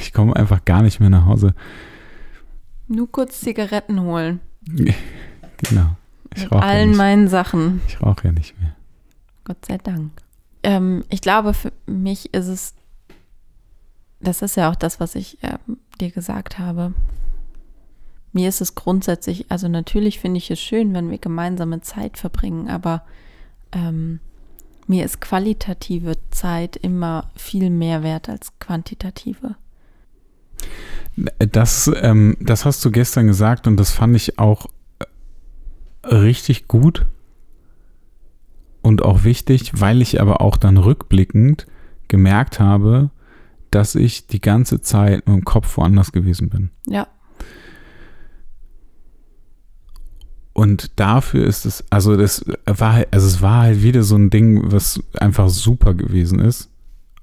Ich 0.00 0.14
komme 0.14 0.34
einfach 0.34 0.64
gar 0.64 0.80
nicht 0.80 1.00
mehr 1.00 1.10
nach 1.10 1.26
Hause. 1.26 1.54
Nur 2.88 3.10
kurz 3.10 3.40
Zigaretten 3.40 4.00
holen. 4.00 4.40
Genau. 5.68 5.94
Ich 6.34 6.44
Mit 6.44 6.52
allen 6.54 6.92
ja 6.92 6.96
meinen 6.96 7.28
Sachen. 7.28 7.82
Ich 7.86 8.00
rauche 8.00 8.28
ja 8.28 8.32
nicht 8.32 8.58
mehr. 8.58 8.74
Gott 9.44 9.66
sei 9.66 9.76
Dank. 9.76 10.10
Ähm, 10.62 11.04
ich 11.08 11.20
glaube, 11.20 11.54
für 11.54 11.72
mich 11.86 12.34
ist 12.34 12.48
es, 12.48 12.74
das 14.20 14.42
ist 14.42 14.56
ja 14.56 14.70
auch 14.70 14.76
das, 14.76 15.00
was 15.00 15.14
ich 15.14 15.38
ähm, 15.42 15.78
dir 16.00 16.10
gesagt 16.10 16.58
habe. 16.58 16.92
Mir 18.32 18.48
ist 18.48 18.60
es 18.60 18.74
grundsätzlich, 18.74 19.46
also 19.50 19.68
natürlich 19.68 20.20
finde 20.20 20.38
ich 20.38 20.50
es 20.50 20.60
schön, 20.60 20.94
wenn 20.94 21.10
wir 21.10 21.18
gemeinsame 21.18 21.80
Zeit 21.80 22.16
verbringen, 22.16 22.68
aber 22.68 23.02
ähm, 23.72 24.20
mir 24.86 25.04
ist 25.04 25.20
qualitative 25.20 26.16
Zeit 26.30 26.76
immer 26.76 27.30
viel 27.36 27.70
mehr 27.70 28.02
wert 28.02 28.28
als 28.28 28.58
quantitative. 28.58 29.56
Das, 31.38 31.90
ähm, 32.02 32.36
das 32.40 32.64
hast 32.64 32.84
du 32.84 32.90
gestern 32.90 33.26
gesagt 33.26 33.66
und 33.66 33.76
das 33.76 33.90
fand 33.90 34.14
ich 34.14 34.38
auch 34.38 34.66
richtig 36.04 36.68
gut 36.68 37.06
und 38.82 39.02
auch 39.02 39.24
wichtig, 39.24 39.72
weil 39.74 40.02
ich 40.02 40.20
aber 40.20 40.40
auch 40.40 40.56
dann 40.56 40.76
rückblickend 40.76 41.66
gemerkt 42.08 42.60
habe, 42.60 43.10
dass 43.70 43.94
ich 43.94 44.26
die 44.26 44.40
ganze 44.40 44.80
Zeit 44.80 45.26
mit 45.26 45.36
dem 45.36 45.44
Kopf 45.44 45.76
woanders 45.76 46.12
gewesen 46.12 46.48
bin. 46.48 46.70
Ja. 46.86 47.06
Und 50.52 50.98
dafür 50.98 51.46
ist 51.46 51.64
es, 51.64 51.84
also 51.90 52.16
das 52.16 52.44
war 52.66 52.94
halt, 52.94 53.08
also 53.12 53.26
es 53.26 53.40
war 53.40 53.62
halt 53.62 53.82
wieder 53.82 54.02
so 54.02 54.16
ein 54.16 54.30
Ding, 54.30 54.72
was 54.72 55.00
einfach 55.18 55.48
super 55.48 55.94
gewesen 55.94 56.40
ist. 56.40 56.70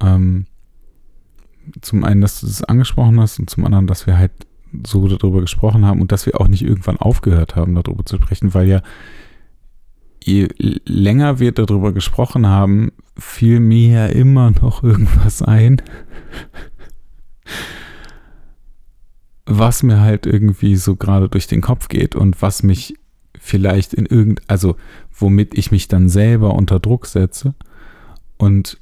Ähm, 0.00 0.46
zum 1.82 2.04
einen, 2.04 2.22
dass 2.22 2.40
du 2.40 2.46
das 2.46 2.64
angesprochen 2.64 3.20
hast 3.20 3.38
und 3.38 3.50
zum 3.50 3.64
anderen, 3.64 3.86
dass 3.86 4.06
wir 4.06 4.16
halt 4.16 4.32
so 4.86 5.06
darüber 5.08 5.40
gesprochen 5.40 5.84
haben 5.84 6.00
und 6.00 6.12
dass 6.12 6.26
wir 6.26 6.40
auch 6.40 6.48
nicht 6.48 6.62
irgendwann 6.62 6.96
aufgehört 6.96 7.56
haben, 7.56 7.74
darüber 7.74 8.04
zu 8.04 8.16
sprechen, 8.16 8.54
weil 8.54 8.68
ja 8.68 8.82
je 10.22 10.48
länger 10.84 11.38
wir 11.38 11.52
darüber 11.52 11.92
gesprochen 11.92 12.46
haben, 12.46 12.92
fiel 13.16 13.60
mir 13.60 13.88
ja 13.88 14.06
immer 14.06 14.50
noch 14.50 14.82
irgendwas 14.82 15.42
ein, 15.42 15.82
was 19.46 19.82
mir 19.82 20.00
halt 20.00 20.26
irgendwie 20.26 20.76
so 20.76 20.96
gerade 20.96 21.28
durch 21.28 21.46
den 21.46 21.60
Kopf 21.60 21.88
geht 21.88 22.14
und 22.14 22.40
was 22.42 22.62
mich 22.62 22.94
vielleicht 23.38 23.94
in 23.94 24.06
irgend, 24.06 24.42
also 24.46 24.76
womit 25.10 25.56
ich 25.56 25.70
mich 25.70 25.88
dann 25.88 26.08
selber 26.08 26.54
unter 26.54 26.80
Druck 26.80 27.06
setze 27.06 27.54
und 28.36 28.78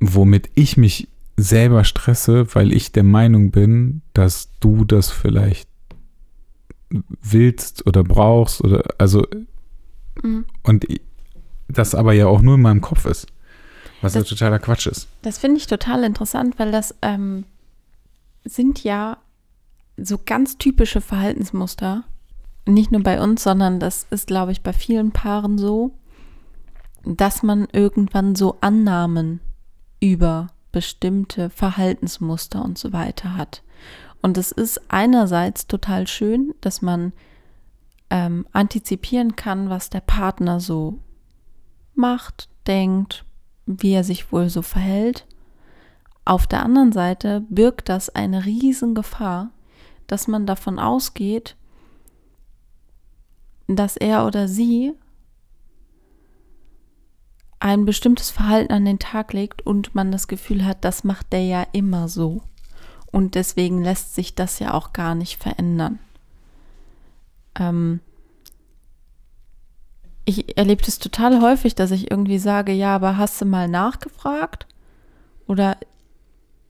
womit 0.00 0.50
ich 0.54 0.76
mich 0.76 1.08
selber 1.36 1.84
stresse, 1.84 2.54
weil 2.54 2.72
ich 2.72 2.92
der 2.92 3.02
Meinung 3.02 3.50
bin, 3.50 4.02
dass 4.12 4.50
du 4.60 4.84
das 4.84 5.10
vielleicht 5.10 5.68
willst 7.22 7.86
oder 7.86 8.04
brauchst 8.04 8.62
oder 8.62 8.84
also 8.98 9.26
mhm. 10.22 10.44
und 10.62 10.86
das 11.68 11.94
aber 11.94 12.12
ja 12.12 12.26
auch 12.26 12.42
nur 12.42 12.56
in 12.56 12.62
meinem 12.62 12.80
Kopf 12.80 13.06
ist, 13.06 13.26
was 14.00 14.12
das, 14.12 14.24
ja 14.24 14.28
totaler 14.28 14.58
Quatsch 14.58 14.86
ist. 14.86 15.08
Das 15.22 15.38
finde 15.38 15.58
ich 15.58 15.66
total 15.66 16.04
interessant, 16.04 16.58
weil 16.58 16.70
das 16.70 16.94
ähm, 17.02 17.44
sind 18.44 18.84
ja 18.84 19.18
so 19.96 20.18
ganz 20.24 20.58
typische 20.58 21.00
Verhaltensmuster, 21.00 22.04
nicht 22.66 22.92
nur 22.92 23.02
bei 23.02 23.20
uns, 23.20 23.42
sondern 23.42 23.78
das 23.78 24.06
ist, 24.10 24.26
glaube 24.26 24.52
ich, 24.52 24.62
bei 24.62 24.72
vielen 24.72 25.12
Paaren 25.12 25.58
so, 25.58 25.92
dass 27.04 27.42
man 27.42 27.68
irgendwann 27.72 28.34
so 28.34 28.58
Annahmen 28.60 29.40
über 30.00 30.48
bestimmte 30.72 31.50
Verhaltensmuster 31.50 32.64
und 32.64 32.78
so 32.78 32.92
weiter 32.92 33.36
hat. 33.36 33.62
Und 34.22 34.38
es 34.38 34.52
ist 34.52 34.80
einerseits 34.88 35.66
total 35.66 36.06
schön, 36.06 36.54
dass 36.62 36.80
man 36.80 37.12
ähm, 38.10 38.46
antizipieren 38.52 39.36
kann, 39.36 39.70
was 39.70 39.90
der 39.90 40.00
Partner 40.00 40.60
so 40.60 40.98
macht, 41.94 42.48
denkt, 42.66 43.24
wie 43.66 43.92
er 43.92 44.04
sich 44.04 44.32
wohl 44.32 44.48
so 44.48 44.62
verhält. 44.62 45.26
Auf 46.24 46.46
der 46.46 46.62
anderen 46.62 46.92
Seite 46.92 47.42
birgt 47.48 47.88
das 47.88 48.10
eine 48.10 48.44
Riesengefahr, 48.44 49.50
dass 50.06 50.28
man 50.28 50.46
davon 50.46 50.78
ausgeht, 50.78 51.56
dass 53.66 53.96
er 53.96 54.26
oder 54.26 54.48
sie 54.48 54.92
ein 57.60 57.86
bestimmtes 57.86 58.30
Verhalten 58.30 58.72
an 58.72 58.84
den 58.84 58.98
Tag 58.98 59.32
legt 59.32 59.66
und 59.66 59.94
man 59.94 60.12
das 60.12 60.28
Gefühl 60.28 60.66
hat, 60.66 60.84
das 60.84 61.02
macht 61.02 61.32
der 61.32 61.44
ja 61.44 61.66
immer 61.72 62.08
so. 62.08 62.42
Und 63.10 63.36
deswegen 63.36 63.82
lässt 63.82 64.14
sich 64.14 64.34
das 64.34 64.58
ja 64.58 64.74
auch 64.74 64.92
gar 64.92 65.14
nicht 65.14 65.42
verändern. 65.42 65.98
Ähm 67.58 68.00
ich 70.26 70.56
erlebe 70.56 70.82
das 70.82 70.98
total 70.98 71.42
häufig, 71.42 71.74
dass 71.74 71.90
ich 71.90 72.10
irgendwie 72.10 72.38
sage, 72.38 72.72
ja, 72.72 72.94
aber 72.94 73.16
hast 73.18 73.40
du 73.40 73.44
mal 73.44 73.68
nachgefragt? 73.68 74.66
Oder 75.46 75.76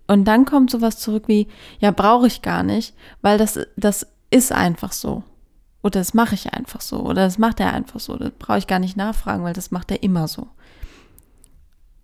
und 0.07 0.25
dann 0.27 0.45
kommt 0.45 0.71
sowas 0.71 0.99
zurück 0.99 1.25
wie, 1.29 1.49
ja, 1.79 1.91
brauche 1.91 2.27
ich 2.27 2.43
gar 2.43 2.63
nicht, 2.63 2.95
weil 3.23 3.39
das, 3.39 3.59
das 3.77 4.07
ist 4.31 4.53
einfach 4.53 4.93
so. 4.93 5.23
Oder 5.83 6.01
das 6.01 6.15
mache 6.15 6.35
ich 6.35 6.53
einfach 6.53 6.81
so. 6.81 7.01
Oder 7.01 7.25
das 7.25 7.39
macht 7.39 7.61
er 7.61 7.73
einfach 7.73 8.01
so. 8.01 8.17
Das 8.17 8.31
brauche 8.39 8.59
ich 8.59 8.67
gar 8.67 8.79
nicht 8.79 8.97
nachfragen, 8.97 9.45
weil 9.45 9.55
das 9.55 9.71
macht 9.71 9.91
er 9.91 10.03
immer 10.03 10.29
so. 10.29 10.49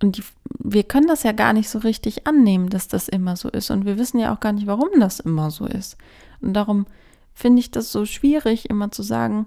Und 0.03 0.17
die, 0.17 0.25
wir 0.59 0.85
können 0.85 1.09
das 1.09 1.25
ja 1.25 1.33
gar 1.33 1.53
nicht 1.53 1.69
so 1.69 1.79
richtig 1.79 2.27
annehmen, 2.27 2.71
dass 2.71 2.89
das 2.89 3.09
immer 3.09 3.37
so 3.37 3.49
ist. 3.51 3.71
Und 3.71 3.85
wir 3.85 3.99
wissen 3.99 4.19
ja 4.19 4.35
auch 4.35 4.41
gar 4.41 4.53
nicht, 4.53 4.67
warum 4.67 4.89
das 4.99 5.21
immer 5.21 5.51
so 5.51 5.67
ist. 5.67 5.99
Und 6.41 6.55
darum 6.55 6.87
finde 7.41 7.61
ich 7.61 7.71
das 7.71 7.91
so 7.91 8.05
schwierig, 8.05 8.69
immer 8.69 8.91
zu 8.91 9.03
sagen 9.03 9.47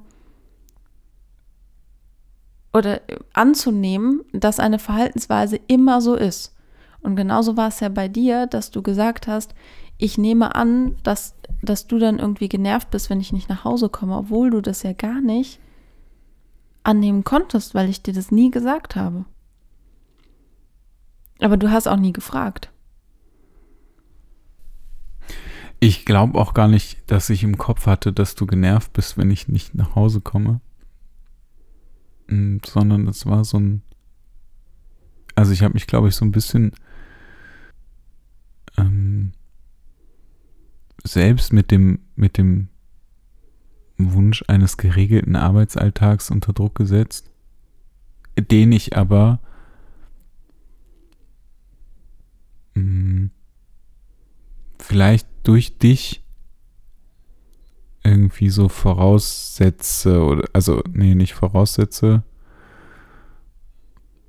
oder 2.74 3.02
anzunehmen, 3.34 4.22
dass 4.34 4.60
eine 4.60 4.80
Verhaltensweise 4.80 5.60
immer 5.68 6.02
so 6.02 6.16
ist. 6.16 6.56
Und 7.02 7.16
genauso 7.16 7.56
war 7.56 7.68
es 7.68 7.80
ja 7.80 7.90
bei 7.90 8.08
dir, 8.08 8.48
dass 8.48 8.72
du 8.72 8.82
gesagt 8.82 9.28
hast, 9.28 9.54
ich 10.00 10.18
nehme 10.18 10.56
an, 10.56 10.98
dass, 11.04 11.36
dass 11.62 11.86
du 11.86 12.00
dann 12.00 12.18
irgendwie 12.18 12.50
genervt 12.50 12.90
bist, 12.90 13.10
wenn 13.10 13.22
ich 13.22 13.32
nicht 13.32 13.48
nach 13.48 13.64
Hause 13.64 13.90
komme, 13.90 14.18
obwohl 14.18 14.50
du 14.50 14.62
das 14.62 14.82
ja 14.82 14.94
gar 14.94 15.22
nicht 15.22 15.60
annehmen 16.82 17.24
konntest, 17.24 17.76
weil 17.76 17.90
ich 17.90 18.02
dir 18.02 18.14
das 18.14 18.32
nie 18.32 18.50
gesagt 18.50 18.96
habe. 18.96 19.26
Aber 21.40 21.58
du 21.58 21.70
hast 21.70 21.88
auch 21.88 21.98
nie 21.98 22.14
gefragt. 22.14 22.73
Ich 25.86 26.06
glaube 26.06 26.40
auch 26.40 26.54
gar 26.54 26.70
nicht, 26.70 27.12
dass 27.12 27.30
ich 27.30 27.44
im 27.44 27.58
Kopf 27.58 27.88
hatte, 27.88 28.14
dass 28.14 28.36
du 28.36 28.46
genervt 28.46 28.94
bist, 28.94 29.18
wenn 29.18 29.30
ich 29.30 29.50
nicht 29.50 29.76
nach 29.76 29.96
Hause 29.96 30.22
komme. 30.22 30.62
Mm, 32.28 32.60
sondern 32.66 33.06
es 33.10 33.26
war 33.26 33.44
so 33.44 33.60
ein. 33.60 33.82
Also 35.36 35.52
ich 35.52 35.62
habe 35.62 35.74
mich, 35.74 35.86
glaube 35.86 36.08
ich, 36.08 36.16
so 36.16 36.24
ein 36.24 36.32
bisschen 36.32 36.72
ähm, 38.78 39.34
selbst 41.04 41.52
mit 41.52 41.70
dem, 41.70 42.00
mit 42.16 42.38
dem 42.38 42.70
Wunsch 43.98 44.42
eines 44.48 44.78
geregelten 44.78 45.36
Arbeitsalltags 45.36 46.32
unter 46.32 46.54
Druck 46.54 46.76
gesetzt, 46.76 47.30
den 48.38 48.72
ich 48.72 48.96
aber 48.96 49.42
mh, 52.74 53.32
vielleicht 54.84 55.28
durch 55.44 55.78
dich 55.78 56.22
irgendwie 58.04 58.50
so 58.50 58.68
voraussetze 58.68 60.22
oder 60.22 60.48
also 60.52 60.84
nee, 60.92 61.16
nicht 61.16 61.34
voraussetze. 61.34 62.24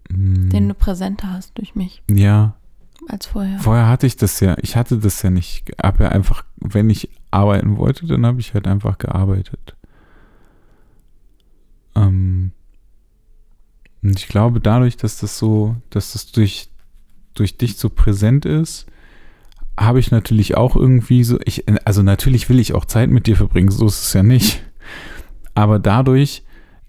Den 0.09 0.69
du 0.69 0.75
präsenter 0.75 1.33
hast 1.33 1.59
durch 1.59 1.75
mich. 1.75 2.03
Ja. 2.09 2.57
Als 3.09 3.27
vorher. 3.27 3.59
Vorher 3.59 3.89
hatte 3.89 4.07
ich 4.07 4.17
das 4.17 4.39
ja, 4.41 4.57
ich 4.63 4.77
hatte 4.77 4.99
das 4.99 5.21
ja 5.23 5.31
nicht. 5.31 5.69
Ich 5.69 5.77
habe 5.83 6.05
ja 6.05 6.11
einfach, 6.11 6.45
wenn 6.57 6.89
ich 6.89 7.11
arbeiten 7.33 7.77
wollte, 7.77 8.07
dann 8.07 8.25
habe 8.25 8.41
ich 8.41 8.55
halt 8.55 8.69
einfach 8.69 8.97
gearbeitet. 8.99 9.75
Ähm, 11.97 12.53
und 14.03 14.19
ich 14.19 14.29
glaube, 14.29 14.61
dadurch, 14.61 14.97
dass 14.97 15.19
das 15.19 15.37
so, 15.37 15.77
dass 15.91 16.13
das 16.13 16.31
durch 16.31 16.71
durch 17.35 17.59
dich 17.59 17.77
so 17.77 17.91
präsent 17.91 18.45
ist, 18.45 18.87
habe 19.79 19.99
ich 19.99 20.11
natürlich 20.11 20.57
auch 20.57 20.77
irgendwie 20.77 21.25
so, 21.25 21.39
ich, 21.45 21.65
also 21.85 22.03
natürlich 22.03 22.49
will 22.49 22.61
ich 22.61 22.75
auch 22.75 22.85
Zeit 22.85 23.11
mit 23.11 23.27
dir 23.27 23.37
verbringen, 23.37 23.71
so 23.71 23.87
ist 23.87 24.03
es 24.03 24.13
ja 24.13 24.23
nicht. 24.23 24.63
Aber 25.55 25.79
dadurch 25.79 26.43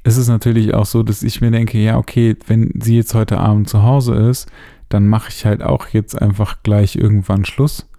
ist 0.03 0.17
es 0.17 0.27
natürlich 0.27 0.73
auch 0.73 0.85
so, 0.85 1.01
dass 1.01 1.23
ich 1.23 1.41
mir 1.41 1.51
denke, 1.51 1.79
ja, 1.79 1.97
okay, 1.97 2.35
wenn 2.47 2.71
sie 2.79 2.95
jetzt 2.95 3.13
heute 3.15 3.39
Abend 3.39 3.69
zu 3.69 3.83
Hause 3.83 4.13
ist, 4.13 4.47
dann 4.89 5.07
mache 5.07 5.29
ich 5.29 5.45
halt 5.45 5.63
auch 5.63 5.87
jetzt 5.89 6.21
einfach 6.21 6.61
gleich 6.61 6.95
irgendwann 6.95 7.45
Schluss, 7.45 7.89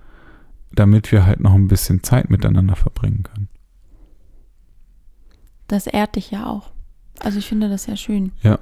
damit 0.72 1.10
wir 1.10 1.26
halt 1.26 1.40
noch 1.40 1.54
ein 1.54 1.68
bisschen 1.68 2.02
Zeit 2.02 2.30
miteinander 2.30 2.76
verbringen 2.76 3.24
können. 3.24 3.48
Das 5.66 5.88
ehrt 5.88 6.14
dich 6.14 6.30
ja 6.30 6.46
auch. 6.46 6.70
Also 7.20 7.38
ich 7.40 7.46
finde 7.46 7.68
das 7.68 7.86
ja 7.86 7.96
schön. 7.96 8.30
Ja, 8.42 8.60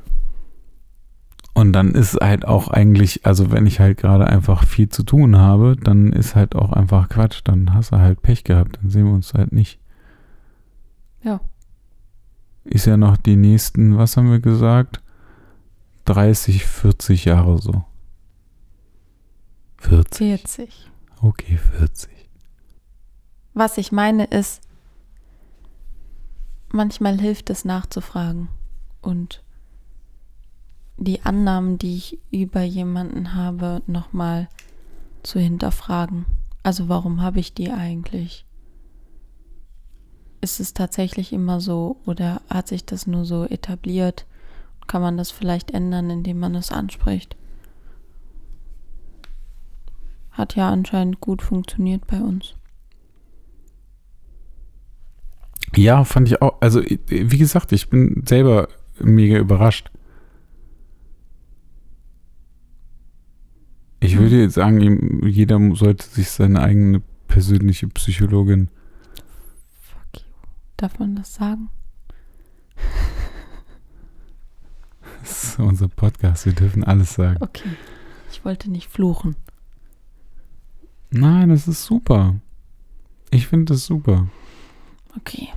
und 1.55 1.73
dann 1.73 1.93
ist 1.93 2.19
halt 2.21 2.47
auch 2.47 2.67
eigentlich, 2.69 3.25
also 3.25 3.53
wenn 3.53 3.67
ich 3.67 3.79
halt 3.79 3.99
gerade 3.99 4.27
einfach 4.27 4.65
viel 4.65 4.89
zu 4.89 5.05
tun 5.05 5.37
habe, 5.37 5.77
dann 5.77 6.13
ist 6.13 6.35
halt 6.35 6.57
auch 6.57 6.73
einfach 6.73 7.09
Quatsch. 7.09 7.43
Dann 7.45 7.73
hast 7.73 7.93
du 7.93 7.99
halt 7.99 8.23
Pech 8.23 8.43
gehabt, 8.43 8.77
dann 8.77 8.91
sehen 8.91 9.07
wir 9.07 9.13
uns 9.13 9.35
halt 9.35 9.53
nicht. 9.53 9.79
Ja. 11.23 11.41
Ist 12.65 12.87
ja 12.87 12.97
noch 12.97 13.17
die 13.17 13.37
nächsten, 13.37 13.97
was 13.97 14.17
haben 14.17 14.33
wir 14.33 14.41
gesagt? 14.41 15.01
30, 16.07 16.67
40 16.67 17.25
Jahre 17.27 17.59
so. 17.59 17.85
40. 19.79 20.41
40. 20.41 20.91
Okay, 21.23 21.57
40. 21.57 22.11
Was 23.53 23.79
ich 23.79 23.93
meine 23.93 24.25
ist, 24.25 24.61
manchmal 26.73 27.21
hilft 27.21 27.49
es 27.49 27.65
nachzufragen 27.65 28.49
und 29.03 29.44
die 30.97 31.23
Annahmen, 31.23 31.79
die 31.79 31.97
ich 31.97 32.19
über 32.31 32.63
jemanden 32.63 33.35
habe, 33.35 33.83
nochmal 33.87 34.49
zu 35.23 35.39
hinterfragen. 35.39 36.27
Also 36.63 36.89
warum 36.89 37.21
habe 37.21 37.41
ich 37.41 37.55
die 37.55 37.71
eigentlich? 37.71 38.47
Ist 40.41 40.61
es 40.61 40.75
tatsächlich 40.75 41.33
immer 41.33 41.61
so 41.61 41.97
oder 42.07 42.43
hat 42.51 42.69
sich 42.69 42.85
das 42.85 43.07
nur 43.07 43.25
so 43.25 43.45
etabliert? 43.45 44.27
Kann 44.87 45.03
man 45.03 45.17
das 45.17 45.31
vielleicht 45.31 45.71
ändern, 45.71 46.11
indem 46.11 46.39
man 46.39 46.55
es 46.55 46.71
anspricht? 46.71 47.37
Hat 50.31 50.57
ja 50.57 50.71
anscheinend 50.71 51.21
gut 51.21 51.43
funktioniert 51.43 52.07
bei 52.07 52.21
uns. 52.21 52.55
Ja, 55.75 56.05
fand 56.05 56.29
ich 56.29 56.43
auch. 56.43 56.61
Also, 56.61 56.83
wie 56.83 57.39
gesagt, 57.39 57.73
ich 57.73 57.89
bin 57.89 58.23
selber 58.27 58.69
mega 58.99 59.39
überrascht. 59.39 59.91
Ich 64.01 64.19
würde 64.19 64.41
jetzt 64.41 64.55
sagen, 64.55 65.27
jeder 65.27 65.59
sollte 65.75 66.07
sich 66.07 66.31
seine 66.31 66.61
eigene 66.61 67.01
persönliche 67.29 67.89
Psychologin. 67.89 68.69
Fuck 69.81 70.21
you. 70.21 70.49
Darf 70.77 70.99
man 70.99 71.17
das 71.17 71.35
sagen? 71.35 71.71
Das 75.21 75.45
ist 75.45 75.59
unser 75.59 75.89
Podcast, 75.89 76.45
wir 76.45 76.53
dürfen 76.53 76.85
alles 76.85 77.15
sagen. 77.15 77.39
Okay. 77.41 77.71
Ich 78.31 78.45
wollte 78.45 78.71
nicht 78.71 78.91
fluchen. 78.91 79.37
Nein, 81.11 81.49
das 81.49 81.67
ist 81.67 81.85
super. 81.85 82.35
Ich 83.31 83.47
finde 83.47 83.73
das 83.73 83.87
super. 83.87 84.29
Okay. 85.17 85.49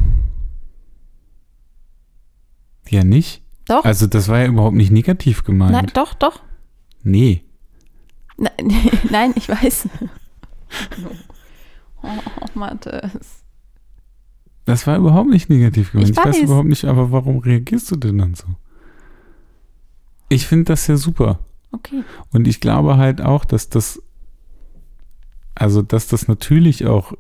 Ja, 2.88 3.04
nicht? 3.04 3.42
Doch. 3.66 3.84
Also, 3.84 4.08
das 4.08 4.30
war 4.30 4.40
ja 4.40 4.48
überhaupt 4.48 4.76
nicht 4.76 4.92
negativ 4.92 5.44
gemeint. 5.44 5.74
Nein, 5.74 5.92
doch, 5.94 6.14
doch. 6.14 6.42
Nee. 7.04 7.44
Nein, 8.38 8.72
nein 9.10 9.34
ich 9.36 9.50
weiß. 9.50 9.90
Oh, 12.04 12.08
Mathis. 12.54 13.44
Das 14.66 14.86
war 14.86 14.98
überhaupt 14.98 15.30
nicht 15.30 15.50
negativ 15.50 15.92
gemeint. 15.92 16.10
Ich 16.10 16.18
Ich, 16.18 16.24
weiß 16.24 16.36
weiß. 16.36 16.44
überhaupt 16.44 16.68
nicht, 16.68 16.86
aber 16.86 17.12
warum 17.12 17.40
reagierst 17.40 17.90
du 17.92 17.96
denn 17.96 18.18
dann 18.18 18.36
so? 18.36 18.48
Ich 20.30 20.46
finde 20.46 20.66
das 20.66 20.88
ja 20.88 20.98
super. 20.98 21.40
Okay. 21.72 22.04
Und 22.34 22.48
ich 22.48 22.60
glaube 22.60 22.98
halt 22.98 23.22
auch, 23.22 23.46
dass 23.46 23.70
das, 23.70 24.02
also 25.56 25.82
dass 25.82 26.08
das 26.08 26.28
natürlich 26.28 26.86
auch 26.86 27.14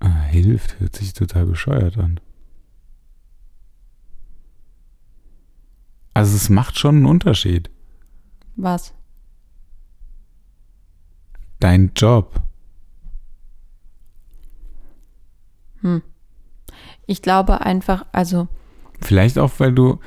ah, 0.00 0.22
hilft, 0.22 0.80
hört 0.80 0.96
sich 0.96 1.12
total 1.12 1.46
bescheuert 1.46 1.98
an. 1.98 2.18
Also 6.14 6.34
es 6.36 6.48
macht 6.48 6.78
schon 6.78 6.96
einen 6.96 7.06
Unterschied. 7.06 7.70
Was? 8.62 8.92
Dein 11.60 11.92
Job. 11.96 12.42
Hm. 15.80 16.02
Ich 17.06 17.22
glaube 17.22 17.62
einfach, 17.62 18.04
also, 18.12 18.48
Vielleicht 19.00 19.38
auch, 19.38 19.52
weil 19.58 19.72
du 19.72 19.98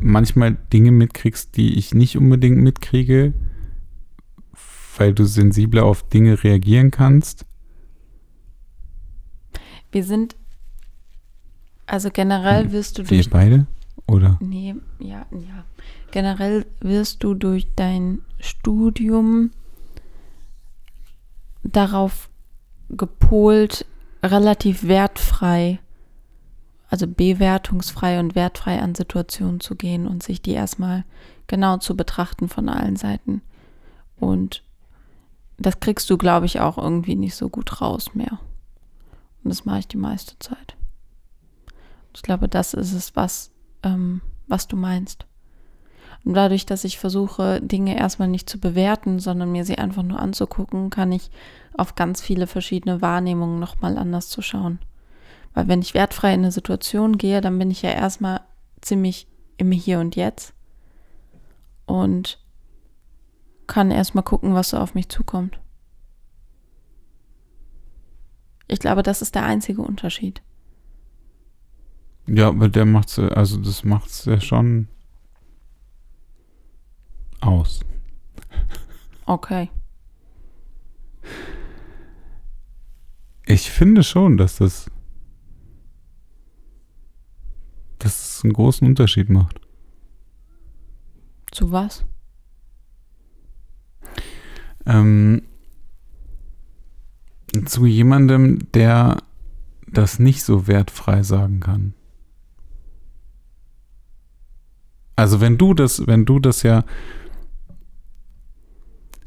manchmal 0.00 0.56
Dinge 0.72 0.92
mitkriegst, 0.92 1.58
die 1.58 1.78
ich 1.78 1.92
nicht 1.92 2.16
unbedingt 2.16 2.56
mitkriege, 2.56 3.34
weil 4.96 5.12
du 5.12 5.24
sensibler 5.24 5.84
auf 5.84 6.08
Dinge 6.08 6.42
reagieren 6.42 6.90
kannst. 6.90 7.44
wir 9.92 10.04
sind, 10.04 10.36
also 11.86 12.08
generell 12.10 12.72
wirst 12.72 12.96
du 12.98 13.02
Wir 13.02 13.18
durch, 13.18 13.28
beide? 13.28 13.66
Oder? 14.06 14.38
nee, 14.40 14.74
ja, 14.98 15.26
ja, 15.30 15.64
generell 16.10 16.66
wirst 16.80 17.22
du 17.22 17.34
durch 17.34 17.68
dein 17.76 18.22
Studium 18.40 19.50
darauf 21.62 22.28
gepolt, 22.88 23.86
relativ 24.22 24.84
wertfrei, 24.84 25.78
also 26.88 27.06
bewertungsfrei 27.06 28.18
und 28.18 28.34
wertfrei 28.34 28.80
an 28.80 28.94
Situationen 28.94 29.60
zu 29.60 29.76
gehen 29.76 30.06
und 30.06 30.22
sich 30.22 30.42
die 30.42 30.52
erstmal 30.52 31.04
genau 31.46 31.76
zu 31.76 31.96
betrachten 31.96 32.48
von 32.48 32.68
allen 32.68 32.96
Seiten. 32.96 33.42
Und 34.16 34.62
das 35.58 35.80
kriegst 35.80 36.08
du, 36.10 36.18
glaube 36.18 36.46
ich, 36.46 36.60
auch 36.60 36.78
irgendwie 36.78 37.14
nicht 37.14 37.36
so 37.36 37.48
gut 37.48 37.80
raus 37.80 38.14
mehr. 38.14 38.40
Und 39.42 39.50
das 39.50 39.64
mache 39.64 39.80
ich 39.80 39.88
die 39.88 39.96
meiste 39.96 40.38
Zeit. 40.38 40.76
Ich 42.14 42.22
glaube, 42.22 42.48
das 42.48 42.74
ist 42.74 42.92
es, 42.92 43.14
was, 43.14 43.49
ähm, 43.82 44.20
was 44.46 44.68
du 44.68 44.76
meinst. 44.76 45.26
Und 46.24 46.34
dadurch, 46.34 46.66
dass 46.66 46.84
ich 46.84 46.98
versuche, 46.98 47.60
Dinge 47.62 47.96
erstmal 47.98 48.28
nicht 48.28 48.48
zu 48.48 48.60
bewerten, 48.60 49.20
sondern 49.20 49.52
mir 49.52 49.64
sie 49.64 49.78
einfach 49.78 50.02
nur 50.02 50.20
anzugucken, 50.20 50.90
kann 50.90 51.12
ich 51.12 51.30
auf 51.76 51.94
ganz 51.94 52.20
viele 52.20 52.46
verschiedene 52.46 53.00
Wahrnehmungen 53.00 53.58
nochmal 53.58 53.96
anders 53.96 54.28
zu 54.28 54.42
schauen. 54.42 54.80
Weil 55.54 55.68
wenn 55.68 55.80
ich 55.80 55.94
wertfrei 55.94 56.34
in 56.34 56.40
eine 56.40 56.52
Situation 56.52 57.16
gehe, 57.16 57.40
dann 57.40 57.58
bin 57.58 57.70
ich 57.70 57.82
ja 57.82 57.90
erstmal 57.90 58.42
ziemlich 58.80 59.26
im 59.56 59.72
Hier 59.72 59.98
und 60.00 60.16
Jetzt 60.16 60.54
und 61.86 62.38
kann 63.66 63.90
erstmal 63.90 64.24
gucken, 64.24 64.54
was 64.54 64.70
so 64.70 64.78
auf 64.78 64.94
mich 64.94 65.08
zukommt. 65.08 65.58
Ich 68.68 68.78
glaube, 68.78 69.02
das 69.02 69.22
ist 69.22 69.34
der 69.34 69.44
einzige 69.44 69.82
Unterschied. 69.82 70.42
Ja, 72.32 72.48
aber 72.48 72.68
der 72.68 72.86
macht's, 72.86 73.18
also 73.18 73.58
das 73.58 73.82
macht's 73.82 74.24
ja 74.24 74.40
schon 74.40 74.86
aus. 77.40 77.80
Okay. 79.26 79.68
Ich 83.46 83.68
finde 83.70 84.04
schon, 84.04 84.36
dass 84.36 84.56
das, 84.56 84.88
dass 87.98 88.36
es 88.36 88.44
einen 88.44 88.52
großen 88.52 88.86
Unterschied 88.86 89.28
macht. 89.28 89.60
Zu 91.50 91.72
was? 91.72 92.04
Ähm, 94.86 95.42
zu 97.64 97.86
jemandem, 97.86 98.70
der 98.72 99.20
das 99.88 100.20
nicht 100.20 100.44
so 100.44 100.68
wertfrei 100.68 101.24
sagen 101.24 101.58
kann. 101.58 101.94
Also 105.20 105.42
wenn 105.42 105.58
du 105.58 105.74
das, 105.74 106.06
wenn 106.06 106.24
du 106.24 106.38
das 106.38 106.62
ja 106.62 106.82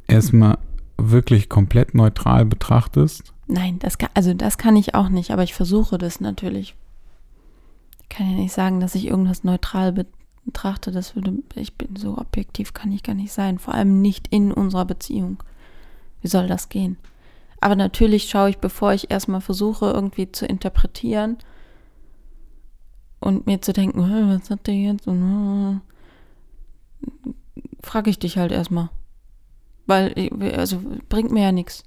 erstmal 0.07 0.57
wirklich 0.97 1.49
komplett 1.49 1.93
neutral 1.93 2.45
betrachtest, 2.45 3.31
Nein, 3.45 3.77
das 3.77 3.99
kann, 3.99 4.09
also 4.15 4.33
das 4.33 4.57
kann 4.57 4.75
ich 4.75 4.95
auch 4.95 5.09
nicht, 5.09 5.29
aber 5.29 5.43
ich 5.43 5.53
versuche 5.53 5.99
das 5.99 6.19
natürlich. 6.19 6.75
Ich 8.01 8.09
kann 8.09 8.31
ja 8.31 8.37
nicht 8.37 8.53
sagen, 8.53 8.79
dass 8.79 8.95
ich 8.95 9.05
irgendwas 9.05 9.43
neutral 9.43 9.93
betrachte. 10.45 10.91
Das 10.91 11.15
würde, 11.15 11.33
ich 11.53 11.75
bin 11.75 11.95
so 11.95 12.17
objektiv, 12.17 12.73
kann 12.73 12.91
ich 12.91 13.03
gar 13.03 13.13
nicht 13.13 13.31
sein. 13.31 13.59
Vor 13.59 13.75
allem 13.75 14.01
nicht 14.01 14.29
in 14.29 14.51
unserer 14.51 14.85
Beziehung. 14.85 15.43
Wie 16.21 16.27
soll 16.27 16.47
das 16.47 16.69
gehen? 16.69 16.97
Aber 17.59 17.75
natürlich 17.75 18.29
schaue 18.29 18.49
ich, 18.49 18.57
bevor 18.57 18.93
ich 18.93 19.11
erstmal 19.11 19.41
versuche, 19.41 19.91
irgendwie 19.91 20.31
zu 20.31 20.47
interpretieren 20.47 21.37
und 23.23 23.47
mir 23.47 23.61
zu 23.61 23.73
denken, 23.73 24.05
"Hä, 24.05 24.23
was 24.27 24.49
hat 24.49 24.67
der 24.67 24.75
jetzt? 24.75 25.07
Und, 25.07 25.81
äh, 27.01 27.07
frage 27.81 28.09
ich 28.09 28.19
dich 28.19 28.37
halt 28.37 28.51
erstmal. 28.51 28.89
Weil, 29.85 30.13
äh, 30.15 30.53
also, 30.55 30.81
bringt 31.09 31.31
mir 31.31 31.43
ja 31.43 31.51
nichts 31.51 31.83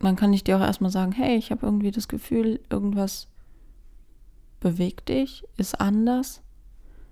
dann 0.00 0.16
kann 0.16 0.32
ich 0.32 0.44
dir 0.44 0.56
auch 0.56 0.62
erstmal 0.62 0.90
sagen, 0.90 1.12
hey, 1.12 1.36
ich 1.36 1.50
habe 1.50 1.66
irgendwie 1.66 1.90
das 1.90 2.08
Gefühl, 2.08 2.60
irgendwas 2.70 3.26
bewegt 4.60 5.08
dich, 5.08 5.44
ist 5.56 5.80
anders. 5.80 6.40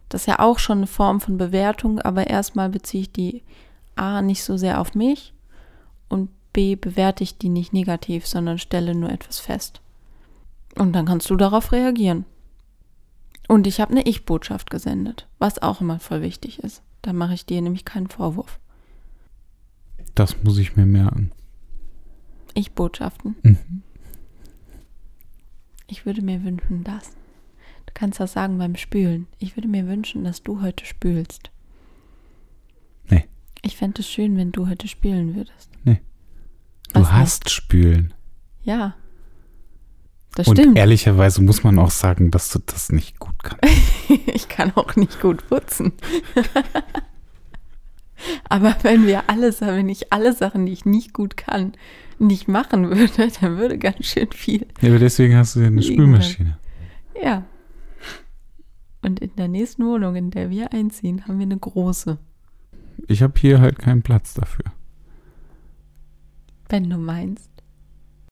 Das 0.08 0.22
ist 0.22 0.26
ja 0.26 0.38
auch 0.38 0.58
schon 0.58 0.78
eine 0.78 0.86
Form 0.86 1.20
von 1.20 1.36
Bewertung, 1.36 2.00
aber 2.00 2.28
erstmal 2.28 2.68
beziehe 2.68 3.02
ich 3.02 3.12
die 3.12 3.42
A 3.96 4.22
nicht 4.22 4.44
so 4.44 4.56
sehr 4.56 4.80
auf 4.80 4.94
mich 4.94 5.32
und 6.08 6.30
B 6.52 6.76
bewerte 6.76 7.24
ich 7.24 7.38
die 7.38 7.48
nicht 7.48 7.72
negativ, 7.72 8.26
sondern 8.26 8.58
stelle 8.58 8.94
nur 8.94 9.10
etwas 9.10 9.40
fest. 9.40 9.80
Und 10.76 10.92
dann 10.92 11.06
kannst 11.06 11.28
du 11.30 11.36
darauf 11.36 11.72
reagieren. 11.72 12.24
Und 13.48 13.66
ich 13.66 13.80
habe 13.80 13.92
eine 13.92 14.06
Ich-Botschaft 14.06 14.70
gesendet, 14.70 15.28
was 15.38 15.60
auch 15.62 15.80
immer 15.80 15.98
voll 16.00 16.20
wichtig 16.22 16.58
ist. 16.60 16.82
Da 17.02 17.12
mache 17.12 17.34
ich 17.34 17.46
dir 17.46 17.60
nämlich 17.62 17.84
keinen 17.84 18.08
Vorwurf. 18.08 18.58
das 20.14 20.42
muss 20.42 20.58
ich 20.58 20.76
mir 20.76 20.86
merken. 20.86 21.30
Ich-Botschaften. 22.54 23.36
Mhm. 23.42 23.82
Ich 25.88 26.06
würde 26.06 26.22
mir 26.22 26.42
wünschen, 26.42 26.82
dass. 26.84 27.10
Du 27.86 27.92
kannst 27.94 28.18
das 28.18 28.32
sagen 28.32 28.58
beim 28.58 28.76
Spülen. 28.76 29.26
Ich 29.38 29.56
würde 29.56 29.68
mir 29.68 29.86
wünschen, 29.86 30.24
dass 30.24 30.42
du 30.42 30.60
heute 30.62 30.84
spülst. 30.84 31.50
Nee. 33.08 33.26
Ich 33.62 33.76
fände 33.76 34.00
es 34.00 34.08
schön, 34.10 34.36
wenn 34.36 34.52
du 34.52 34.68
heute 34.68 34.88
spülen 34.88 35.34
würdest. 35.36 35.70
Du 35.84 37.00
Was 37.00 37.12
hast 37.12 37.50
Spülen. 37.50 38.14
Ja. 38.62 38.94
Das 40.36 40.48
Und 40.48 40.58
stimmt. 40.58 40.76
ehrlicherweise 40.76 41.42
muss 41.42 41.64
man 41.64 41.78
auch 41.78 41.90
sagen, 41.90 42.30
dass 42.30 42.50
du 42.50 42.58
das 42.58 42.92
nicht 42.92 43.18
gut 43.18 43.42
kannst. 43.42 43.64
Ich 44.26 44.48
kann 44.48 44.70
auch 44.76 44.94
nicht 44.96 45.20
gut 45.20 45.48
putzen. 45.48 45.92
Aber 48.48 48.76
wenn 48.82 49.06
wir 49.06 49.30
alles, 49.30 49.62
wenn 49.62 49.88
ich 49.88 50.12
alle 50.12 50.34
Sachen, 50.34 50.66
die 50.66 50.72
ich 50.72 50.84
nicht 50.84 51.14
gut 51.14 51.36
kann, 51.38 51.72
nicht 52.18 52.48
machen 52.48 52.90
würde, 52.90 53.32
dann 53.40 53.56
würde 53.56 53.78
ganz 53.78 54.04
schön 54.04 54.30
viel. 54.30 54.66
Ja, 54.82 54.90
aber 54.90 54.98
deswegen 54.98 55.36
hast 55.36 55.56
du 55.56 55.60
ja 55.60 55.66
eine 55.66 55.82
Spülmaschine. 55.82 56.58
Ja. 57.22 57.44
Und 59.02 59.20
in 59.20 59.34
der 59.36 59.48
nächsten 59.48 59.86
Wohnung, 59.86 60.16
in 60.16 60.30
der 60.30 60.50
wir 60.50 60.72
einziehen, 60.72 61.26
haben 61.26 61.38
wir 61.38 61.46
eine 61.46 61.58
große. 61.58 62.18
Ich 63.06 63.22
habe 63.22 63.34
hier 63.38 63.60
halt 63.60 63.78
keinen 63.78 64.02
Platz 64.02 64.34
dafür. 64.34 64.64
Wenn 66.68 66.90
du 66.90 66.98
meinst. 66.98 67.50